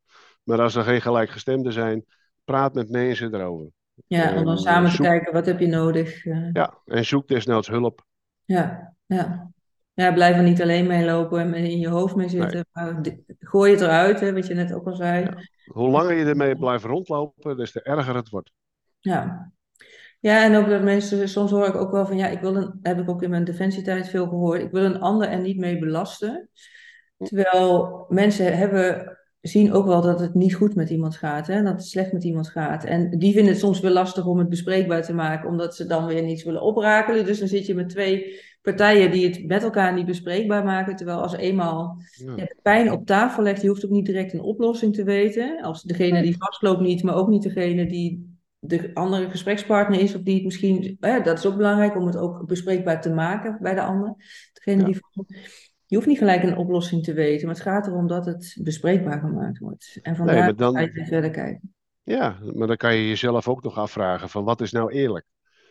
Maar 0.42 0.60
als 0.60 0.74
er 0.74 0.82
geen 0.84 1.00
gelijkgestemden 1.00 1.72
zijn, 1.72 2.04
praat 2.44 2.74
met 2.74 2.90
mensen 2.90 3.34
erover. 3.34 3.70
Ja, 4.16 4.36
om 4.36 4.44
dan 4.44 4.56
En, 4.56 4.62
samen 4.62 4.90
te 4.90 5.02
kijken, 5.02 5.32
wat 5.32 5.46
heb 5.46 5.60
je 5.60 5.66
nodig? 5.66 6.26
eh, 6.26 6.48
Ja, 6.52 6.78
en 6.86 7.04
zoek 7.04 7.28
desnoods 7.28 7.68
hulp. 7.68 8.06
Ja, 8.44 8.94
ja. 9.06 9.52
Ja, 9.94 10.12
blijf 10.12 10.36
er 10.36 10.42
niet 10.42 10.62
alleen 10.62 10.86
mee 10.86 11.04
lopen 11.04 11.54
en 11.54 11.64
in 11.64 11.78
je 11.78 11.88
hoofd 11.88 12.14
mee 12.14 12.28
zitten. 12.28 12.66
Maar 12.72 13.00
gooi 13.38 13.72
het 13.72 13.80
eruit, 13.80 14.20
hè, 14.20 14.32
wat 14.32 14.46
je 14.46 14.54
net 14.54 14.72
ook 14.72 14.86
al 14.86 14.94
zei. 14.94 15.24
Ja. 15.24 15.34
Hoe 15.72 15.90
langer 15.90 16.14
je 16.14 16.24
ermee 16.24 16.56
blijft 16.56 16.84
rondlopen, 16.84 17.56
des 17.56 17.72
te 17.72 17.82
erger 17.82 18.14
het 18.14 18.28
wordt. 18.28 18.52
Ja. 19.00 19.52
Ja, 20.20 20.44
en 20.44 20.56
ook 20.56 20.68
dat 20.68 20.82
mensen, 20.82 21.28
soms 21.28 21.50
hoor 21.50 21.66
ik 21.66 21.74
ook 21.74 21.90
wel 21.90 22.06
van, 22.06 22.16
ja, 22.16 22.26
ik 22.26 22.40
wil 22.40 22.56
een, 22.56 22.78
heb 22.82 22.98
ik 22.98 23.08
ook 23.10 23.22
in 23.22 23.30
mijn 23.30 23.44
defensietijd 23.44 24.08
veel 24.08 24.28
gehoord, 24.28 24.60
ik 24.60 24.70
wil 24.70 24.84
een 24.84 25.00
ander 25.00 25.28
er 25.28 25.40
niet 25.40 25.58
mee 25.58 25.78
belasten. 25.78 26.50
Terwijl 27.18 28.04
mensen 28.08 28.56
hebben, 28.56 29.18
zien 29.40 29.72
ook 29.72 29.86
wel 29.86 30.00
dat 30.00 30.20
het 30.20 30.34
niet 30.34 30.54
goed 30.54 30.74
met 30.74 30.90
iemand 30.90 31.16
gaat, 31.16 31.46
hè, 31.46 31.62
dat 31.62 31.72
het 31.72 31.86
slecht 31.86 32.12
met 32.12 32.24
iemand 32.24 32.48
gaat. 32.48 32.84
En 32.84 33.18
die 33.18 33.32
vinden 33.32 33.52
het 33.52 33.60
soms 33.60 33.80
weer 33.80 33.90
lastig 33.90 34.26
om 34.26 34.38
het 34.38 34.48
bespreekbaar 34.48 35.02
te 35.02 35.14
maken, 35.14 35.48
omdat 35.48 35.76
ze 35.76 35.86
dan 35.86 36.06
weer 36.06 36.22
niets 36.22 36.44
willen 36.44 36.62
oprakelen. 36.62 37.24
Dus 37.24 37.38
dan 37.38 37.48
zit 37.48 37.66
je 37.66 37.74
met 37.74 37.88
twee 37.88 38.40
partijen 38.62 39.10
die 39.10 39.26
het 39.28 39.46
met 39.46 39.62
elkaar 39.62 39.94
niet 39.94 40.06
bespreekbaar 40.06 40.64
maken. 40.64 40.96
Terwijl 40.96 41.20
als 41.20 41.36
eenmaal 41.36 42.02
Ja. 42.10 42.32
ja, 42.36 42.44
de 42.44 42.56
pijn 42.62 42.92
op 42.92 43.06
tafel 43.06 43.42
legt, 43.42 43.62
je 43.62 43.68
hoeft 43.68 43.84
ook 43.84 43.90
niet 43.90 44.06
direct 44.06 44.32
een 44.32 44.40
oplossing 44.40 44.94
te 44.94 45.04
weten. 45.04 45.62
Als 45.62 45.82
degene 45.82 46.22
die 46.22 46.36
vastloopt 46.38 46.80
niet, 46.80 47.02
maar 47.02 47.14
ook 47.14 47.28
niet 47.28 47.42
degene 47.42 47.86
die 47.86 48.38
de 48.58 48.90
andere 48.94 49.30
gesprekspartner 49.30 50.00
is, 50.00 50.14
of 50.14 50.22
die 50.22 50.34
het 50.34 50.44
misschien, 50.44 50.96
hè, 51.00 51.20
dat 51.20 51.38
is 51.38 51.46
ook 51.46 51.56
belangrijk 51.56 51.96
om 51.96 52.06
het 52.06 52.16
ook 52.16 52.46
bespreekbaar 52.46 53.00
te 53.00 53.10
maken 53.10 53.58
bij 53.60 53.74
de 53.74 53.82
ander. 53.82 54.14
Degene 54.52 54.80
Ja. 54.80 54.86
die, 54.86 55.00
je 55.90 55.96
hoeft 55.96 56.08
niet 56.08 56.18
gelijk 56.18 56.42
een 56.42 56.56
oplossing 56.56 57.04
te 57.04 57.12
weten, 57.12 57.46
maar 57.46 57.54
het 57.54 57.64
gaat 57.64 57.86
erom 57.86 58.06
dat 58.06 58.26
het 58.26 58.58
bespreekbaar 58.62 59.20
gemaakt 59.20 59.58
wordt. 59.58 59.98
En 60.02 60.16
vandaar 60.16 60.36
maar 60.38 60.56
dan- 60.56 60.74
ga 60.74 60.80
je 60.80 61.04
verder 61.06 61.30
kijken. 61.30 61.74
Ja, 62.02 62.36
maar 62.54 62.66
dan 62.66 62.76
kan 62.76 62.96
je 62.96 63.08
jezelf 63.08 63.48
ook 63.48 63.62
nog 63.62 63.78
afvragen 63.78 64.28
van 64.28 64.44
wat 64.44 64.60
is 64.60 64.72
nou 64.72 64.92
eerlijk? 64.92 65.26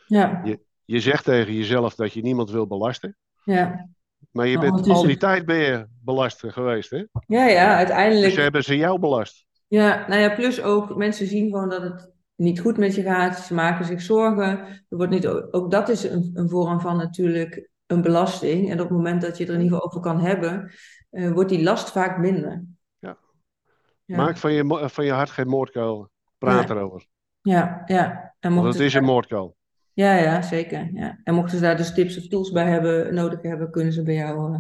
Ja, 0.06 0.42
Je- 0.44 0.60
Je 0.86 1.00
zegt 1.00 1.24
tegen 1.24 1.54
jezelf 1.54 1.96
dat 1.96 2.14
je 2.14 2.22
niemand 2.22 2.52
wil 2.52 2.68
belasten, 2.68 3.18
ja. 3.44 3.90
maar 4.32 4.48
je 4.48 4.60
bent 4.60 4.90
al 4.90 5.04
die 5.04 5.18
tijd 5.18 5.46
ben 5.46 5.58
je 5.58 5.88
belast 6.04 6.44
geweest, 6.48 6.90
hè? 6.90 7.04
Ja, 7.28 7.48
ja, 7.48 7.76
uiteindelijk. 7.78 8.26
Dus 8.34 8.44
hebben 8.44 8.64
ze 8.64 8.78
jou 8.78 9.00
belast. 9.00 9.46
Ja, 9.68 10.06
nou 10.08 10.22
ja, 10.22 10.36
plus 10.36 10.62
ook 10.62 10.96
mensen 10.96 11.28
zien 11.28 11.50
gewoon 11.50 11.70
dat 11.70 11.82
het 11.82 12.12
niet 12.36 12.60
goed 12.60 12.78
met 12.78 12.96
je 12.96 13.02
gaat. 13.02 13.38
Ze 13.40 13.54
maken 13.54 13.86
zich 13.86 14.02
zorgen. 14.02 14.60
Er 14.90 14.98
wordt 14.98 15.12
niet, 15.12 15.28
ook 15.28 15.72
dat 15.72 15.90
is 15.90 16.04
een, 16.04 16.32
een 16.34 16.50
vorm 16.50 16.80
van 16.82 16.98
natuurlijk 16.98 17.70
een 17.90 18.02
belasting. 18.02 18.68
En 18.72 18.74
op 18.82 18.88
het 18.88 18.98
moment 18.98 19.22
dat 19.22 19.38
je 19.38 19.46
er 19.46 19.54
in 19.54 19.62
ieder 19.62 19.74
geval 19.78 19.88
over 19.88 20.02
kan 20.02 20.20
hebben, 20.20 20.72
eh, 21.10 21.32
wordt 21.32 21.50
die 21.50 21.64
last 21.64 21.92
vaak 21.92 22.18
minder. 22.18 22.64
Ja. 23.00 23.18
Ja, 24.06 24.18
Maak 24.18 24.38
van 24.38 24.54
je, 24.54 24.64
mo- 24.64 24.88
van 24.88 25.06
je 25.06 25.12
hart 25.12 25.30
geen 25.30 25.48
moordkuil. 25.48 26.10
Praat 26.38 26.70
erover. 26.70 27.06
ja, 27.42 27.82
ja. 27.86 28.12
En 28.40 28.54
Want 28.54 28.54
mochten 28.64 28.72
het 28.74 28.90
is 28.90 28.94
een 28.94 29.04
moordkuil. 29.04 29.58
Ja, 29.94 30.14
ja, 30.16 30.42
zeker. 30.42 30.90
Ja. 30.94 31.20
En 31.24 31.34
mochten 31.34 31.58
ze 31.58 31.64
daar 31.64 31.78
dus 31.78 31.94
tips 31.94 32.18
of 32.18 32.28
tools 32.28 32.52
bij 32.52 32.66
hebben, 32.70 33.14
nodig 33.14 33.42
hebben, 33.42 33.72
kunnen 33.72 33.94
ze 33.94 34.04
bij 34.04 34.14
jou. 34.16 34.54
eh, 34.54 34.60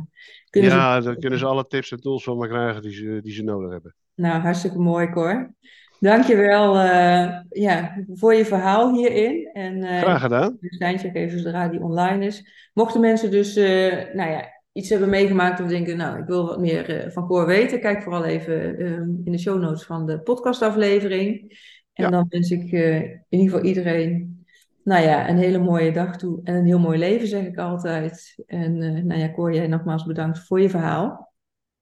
kunnen 0.49 0.71
ze- 0.71 0.77
Ja, 0.77 0.99
dan 0.99 1.19
kunnen 1.19 1.39
ze 1.39 1.45
alle 1.45 1.67
tips 1.67 1.91
en 1.91 2.01
tools 2.01 2.23
van 2.23 2.37
me 2.37 2.47
krijgen 2.47 2.81
die 2.81 2.91
ze, 2.93 3.19
die 3.21 3.33
ze 3.33 3.43
nodig 3.43 3.71
hebben. 3.71 3.95
Nou, 4.15 4.41
hartstikke 4.41 4.79
mooi, 4.79 5.09
Cor. 5.09 5.53
Dankjewel 5.99 6.77
eh 6.79 7.39
ja, 7.49 8.03
voor 8.13 8.33
je 8.33 8.45
verhaal 8.45 8.93
hierin. 8.93 9.49
En, 9.53 9.83
eh, 9.83 10.01
Graag 10.01 10.21
gedaan. 10.21 10.57
een 10.61 10.69
seintje 10.77 11.09
geven 11.11 11.39
zodra 11.39 11.67
die 11.67 11.81
online 11.81 12.25
is. 12.25 12.69
Mochten 12.73 13.01
mensen 13.01 13.31
dus 13.31 13.55
eh, 13.55 14.13
nou 14.13 14.29
ja, 14.31 14.43
iets 14.71 14.89
hebben 14.89 15.09
meegemaakt 15.09 15.59
of 15.59 15.67
denken, 15.67 15.97
nou, 15.97 16.19
ik 16.19 16.25
wil 16.25 16.45
wat 16.45 16.59
meer 16.59 17.09
van 17.13 17.27
Cor 17.27 17.45
weten, 17.45 17.79
kijk 17.79 18.03
vooral 18.03 18.25
even 18.25 18.77
eh, 18.77 18.91
in 19.23 19.31
de 19.31 19.37
show 19.39 19.61
notes 19.61 19.83
van 19.83 20.05
de 20.05 20.19
podcastaflevering. 20.19 21.57
En 21.93 22.03
Ja. 22.05 22.09
dan 22.09 22.25
wens 22.29 22.51
ik 22.51 22.71
in 22.71 23.23
ieder 23.29 23.49
geval 23.49 23.61
iedereen, 23.67 24.37
nou 24.83 25.03
ja, 25.03 25.29
een 25.29 25.37
hele 25.37 25.57
mooie 25.59 25.91
dag 25.91 26.17
toe 26.17 26.39
en 26.43 26.55
een 26.55 26.65
heel 26.65 26.79
mooi 26.79 26.99
leven, 26.99 27.27
zeg 27.27 27.45
ik 27.45 27.57
altijd. 27.57 28.43
En 28.45 28.81
eh, 28.81 29.03
nou 29.03 29.19
ja, 29.19 29.31
Cor, 29.31 29.53
jij 29.53 29.67
nogmaals 29.67 30.05
bedankt 30.05 30.39
voor 30.39 30.61
je 30.61 30.69
verhaal. 30.69 31.33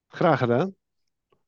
Graag 0.08 0.38
gedaan. 0.38 0.74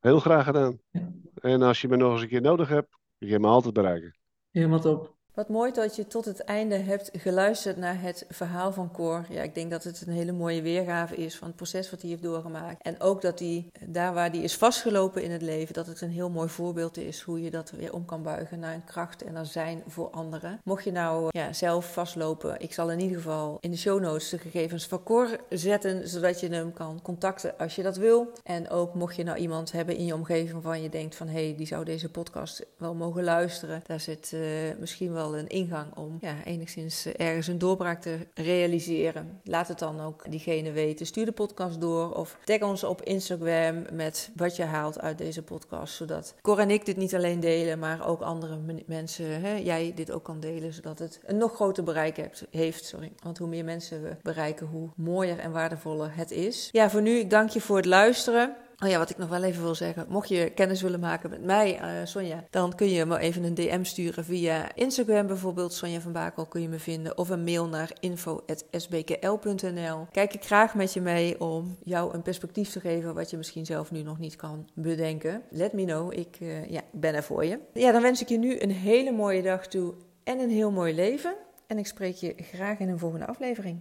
Heel 0.00 0.18
graag 0.20 0.44
gedaan. 0.44 0.78
Ja. 0.90 1.08
En 1.40 1.62
als 1.62 1.80
je 1.80 1.88
me 1.88 1.96
nog 1.96 2.12
eens 2.12 2.22
een 2.22 2.28
keer 2.28 2.40
nodig 2.40 2.68
hebt, 2.68 2.98
kun 3.18 3.28
je 3.28 3.38
me 3.38 3.46
altijd 3.46 3.74
bereiken. 3.74 4.16
Helemaal 4.50 4.80
top. 4.80 5.16
Wat 5.40 5.48
mooi 5.48 5.72
dat 5.72 5.96
je 5.96 6.06
tot 6.06 6.24
het 6.24 6.40
einde 6.40 6.76
hebt 6.76 7.10
geluisterd 7.12 7.76
naar 7.76 8.00
het 8.00 8.24
verhaal 8.28 8.72
van 8.72 8.90
Cor. 8.92 9.26
Ja, 9.28 9.42
ik 9.42 9.54
denk 9.54 9.70
dat 9.70 9.84
het 9.84 10.04
een 10.06 10.12
hele 10.12 10.32
mooie 10.32 10.62
weergave 10.62 11.16
is 11.16 11.36
van 11.36 11.46
het 11.46 11.56
proces 11.56 11.90
wat 11.90 12.00
hij 12.00 12.10
heeft 12.10 12.22
doorgemaakt. 12.22 12.82
En 12.82 13.00
ook 13.00 13.22
dat 13.22 13.38
hij, 13.38 13.70
daar 13.86 14.14
waar 14.14 14.30
hij 14.30 14.38
is 14.38 14.56
vastgelopen 14.56 15.22
in 15.22 15.30
het 15.30 15.42
leven, 15.42 15.74
dat 15.74 15.86
het 15.86 16.00
een 16.00 16.10
heel 16.10 16.30
mooi 16.30 16.48
voorbeeld 16.48 16.96
is 16.96 17.20
hoe 17.20 17.42
je 17.42 17.50
dat 17.50 17.70
weer 17.70 17.92
om 17.92 18.04
kan 18.04 18.22
buigen 18.22 18.58
naar 18.58 18.74
een 18.74 18.84
kracht 18.84 19.22
en 19.22 19.32
naar 19.32 19.46
zijn 19.46 19.82
voor 19.86 20.10
anderen. 20.10 20.60
Mocht 20.64 20.84
je 20.84 20.92
nou 20.92 21.28
ja, 21.28 21.52
zelf 21.52 21.92
vastlopen, 21.92 22.60
ik 22.60 22.72
zal 22.72 22.90
in 22.90 23.00
ieder 23.00 23.16
geval 23.16 23.58
in 23.60 23.70
de 23.70 23.76
show 23.76 24.00
notes 24.00 24.28
de 24.28 24.38
gegevens 24.38 24.86
van 24.86 25.02
Cor 25.02 25.38
zetten, 25.48 26.08
zodat 26.08 26.40
je 26.40 26.48
hem 26.48 26.72
kan 26.72 27.00
contacten 27.02 27.58
als 27.58 27.74
je 27.74 27.82
dat 27.82 27.96
wil. 27.96 28.32
En 28.42 28.70
ook 28.70 28.94
mocht 28.94 29.16
je 29.16 29.24
nou 29.24 29.38
iemand 29.38 29.72
hebben 29.72 29.96
in 29.96 30.04
je 30.04 30.14
omgeving 30.14 30.52
waarvan 30.52 30.82
je 30.82 30.88
denkt 30.88 31.14
van 31.14 31.26
hé, 31.28 31.46
hey, 31.46 31.56
die 31.56 31.66
zou 31.66 31.84
deze 31.84 32.10
podcast 32.10 32.66
wel 32.76 32.94
mogen 32.94 33.24
luisteren. 33.24 33.82
Daar 33.86 34.00
zit 34.00 34.32
eh, 34.32 34.40
misschien 34.78 35.12
wel 35.12 35.28
een 35.38 35.48
ingang 35.48 35.96
om 35.96 36.18
ja, 36.20 36.34
enigszins 36.44 37.06
eh, 37.06 37.26
ergens 37.28 37.46
een 37.46 37.58
doorbraak 37.58 38.00
te 38.02 38.18
realiseren. 38.34 39.40
Laat 39.44 39.68
het 39.68 39.78
dan 39.78 40.00
ook 40.00 40.30
diegene 40.30 40.72
weten. 40.72 41.06
Stuur 41.06 41.24
de 41.24 41.32
podcast 41.32 41.80
door 41.80 42.14
of 42.16 42.38
tag 42.44 42.60
ons 42.60 42.84
op 42.84 43.02
Instagram 43.02 43.84
met 43.92 44.30
wat 44.36 44.56
je 44.56 44.64
haalt 44.64 45.00
uit 45.00 45.18
deze 45.18 45.42
podcast. 45.42 45.94
Zodat 45.94 46.34
Cor 46.42 46.58
en 46.58 46.70
ik 46.70 46.86
dit 46.86 46.96
niet 46.96 47.14
alleen 47.14 47.40
delen, 47.40 47.78
maar 47.78 48.06
ook 48.06 48.20
andere 48.20 48.56
men- 48.56 48.82
mensen, 48.86 49.40
hè, 49.40 49.54
jij 49.56 49.92
dit 49.94 50.10
ook 50.12 50.24
kan 50.24 50.40
delen. 50.40 50.72
Zodat 50.72 50.98
het 50.98 51.20
een 51.26 51.36
nog 51.36 51.54
groter 51.54 51.84
bereik 51.84 52.28
heeft. 52.50 52.84
Sorry. 52.84 53.12
Want 53.22 53.38
hoe 53.38 53.48
meer 53.48 53.64
mensen 53.64 54.02
we 54.02 54.16
bereiken, 54.22 54.66
hoe 54.66 54.88
mooier 54.96 55.38
en 55.38 55.52
waardevoller 55.52 56.16
het 56.16 56.30
is. 56.30 56.68
Ja, 56.72 56.90
voor 56.90 57.02
nu, 57.02 57.26
dank 57.26 57.50
je 57.50 57.60
voor 57.60 57.76
het 57.76 57.84
luisteren. 57.86 58.56
Oh 58.82 58.88
ja, 58.88 58.98
wat 58.98 59.10
ik 59.10 59.18
nog 59.18 59.28
wel 59.28 59.42
even 59.42 59.62
wil 59.62 59.74
zeggen. 59.74 60.06
Mocht 60.08 60.28
je 60.28 60.50
kennis 60.50 60.82
willen 60.82 61.00
maken 61.00 61.30
met 61.30 61.44
mij, 61.44 61.78
eh, 61.78 61.90
Sonja, 62.04 62.44
dan 62.50 62.74
kun 62.74 62.88
je 62.88 63.04
me 63.04 63.18
even 63.18 63.44
een 63.44 63.54
DM 63.54 63.82
sturen 63.82 64.24
via 64.24 64.74
Instagram 64.74 65.26
bijvoorbeeld. 65.26 65.72
Sonja 65.72 66.00
van 66.00 66.12
Bakel 66.12 66.46
kun 66.46 66.62
je 66.62 66.68
me 66.68 66.78
vinden. 66.78 67.18
Of 67.18 67.28
een 67.28 67.44
mail 67.44 67.66
naar 67.66 67.92
info.sbkl.nl. 68.00 70.06
Kijk 70.10 70.34
ik 70.34 70.44
graag 70.44 70.74
met 70.74 70.92
je 70.92 71.00
mee 71.00 71.40
om 71.40 71.76
jou 71.84 72.14
een 72.14 72.22
perspectief 72.22 72.70
te 72.70 72.80
geven 72.80 73.14
wat 73.14 73.30
je 73.30 73.36
misschien 73.36 73.66
zelf 73.66 73.90
nu 73.90 74.02
nog 74.02 74.18
niet 74.18 74.36
kan 74.36 74.68
bedenken. 74.74 75.42
Let 75.50 75.72
me 75.72 75.84
know, 75.84 76.12
ik 76.12 76.36
eh, 76.40 76.70
ja, 76.70 76.80
ben 76.92 77.14
er 77.14 77.22
voor 77.22 77.44
je. 77.44 77.58
Ja, 77.72 77.92
dan 77.92 78.02
wens 78.02 78.20
ik 78.20 78.28
je 78.28 78.38
nu 78.38 78.60
een 78.60 78.72
hele 78.72 79.12
mooie 79.12 79.42
dag 79.42 79.66
toe 79.66 79.94
en 80.24 80.38
een 80.38 80.50
heel 80.50 80.70
mooi 80.70 80.94
leven. 80.94 81.34
En 81.66 81.78
ik 81.78 81.86
spreek 81.86 82.14
je 82.14 82.34
graag 82.36 82.78
in 82.78 82.88
een 82.88 82.98
volgende 82.98 83.26
aflevering. 83.26 83.80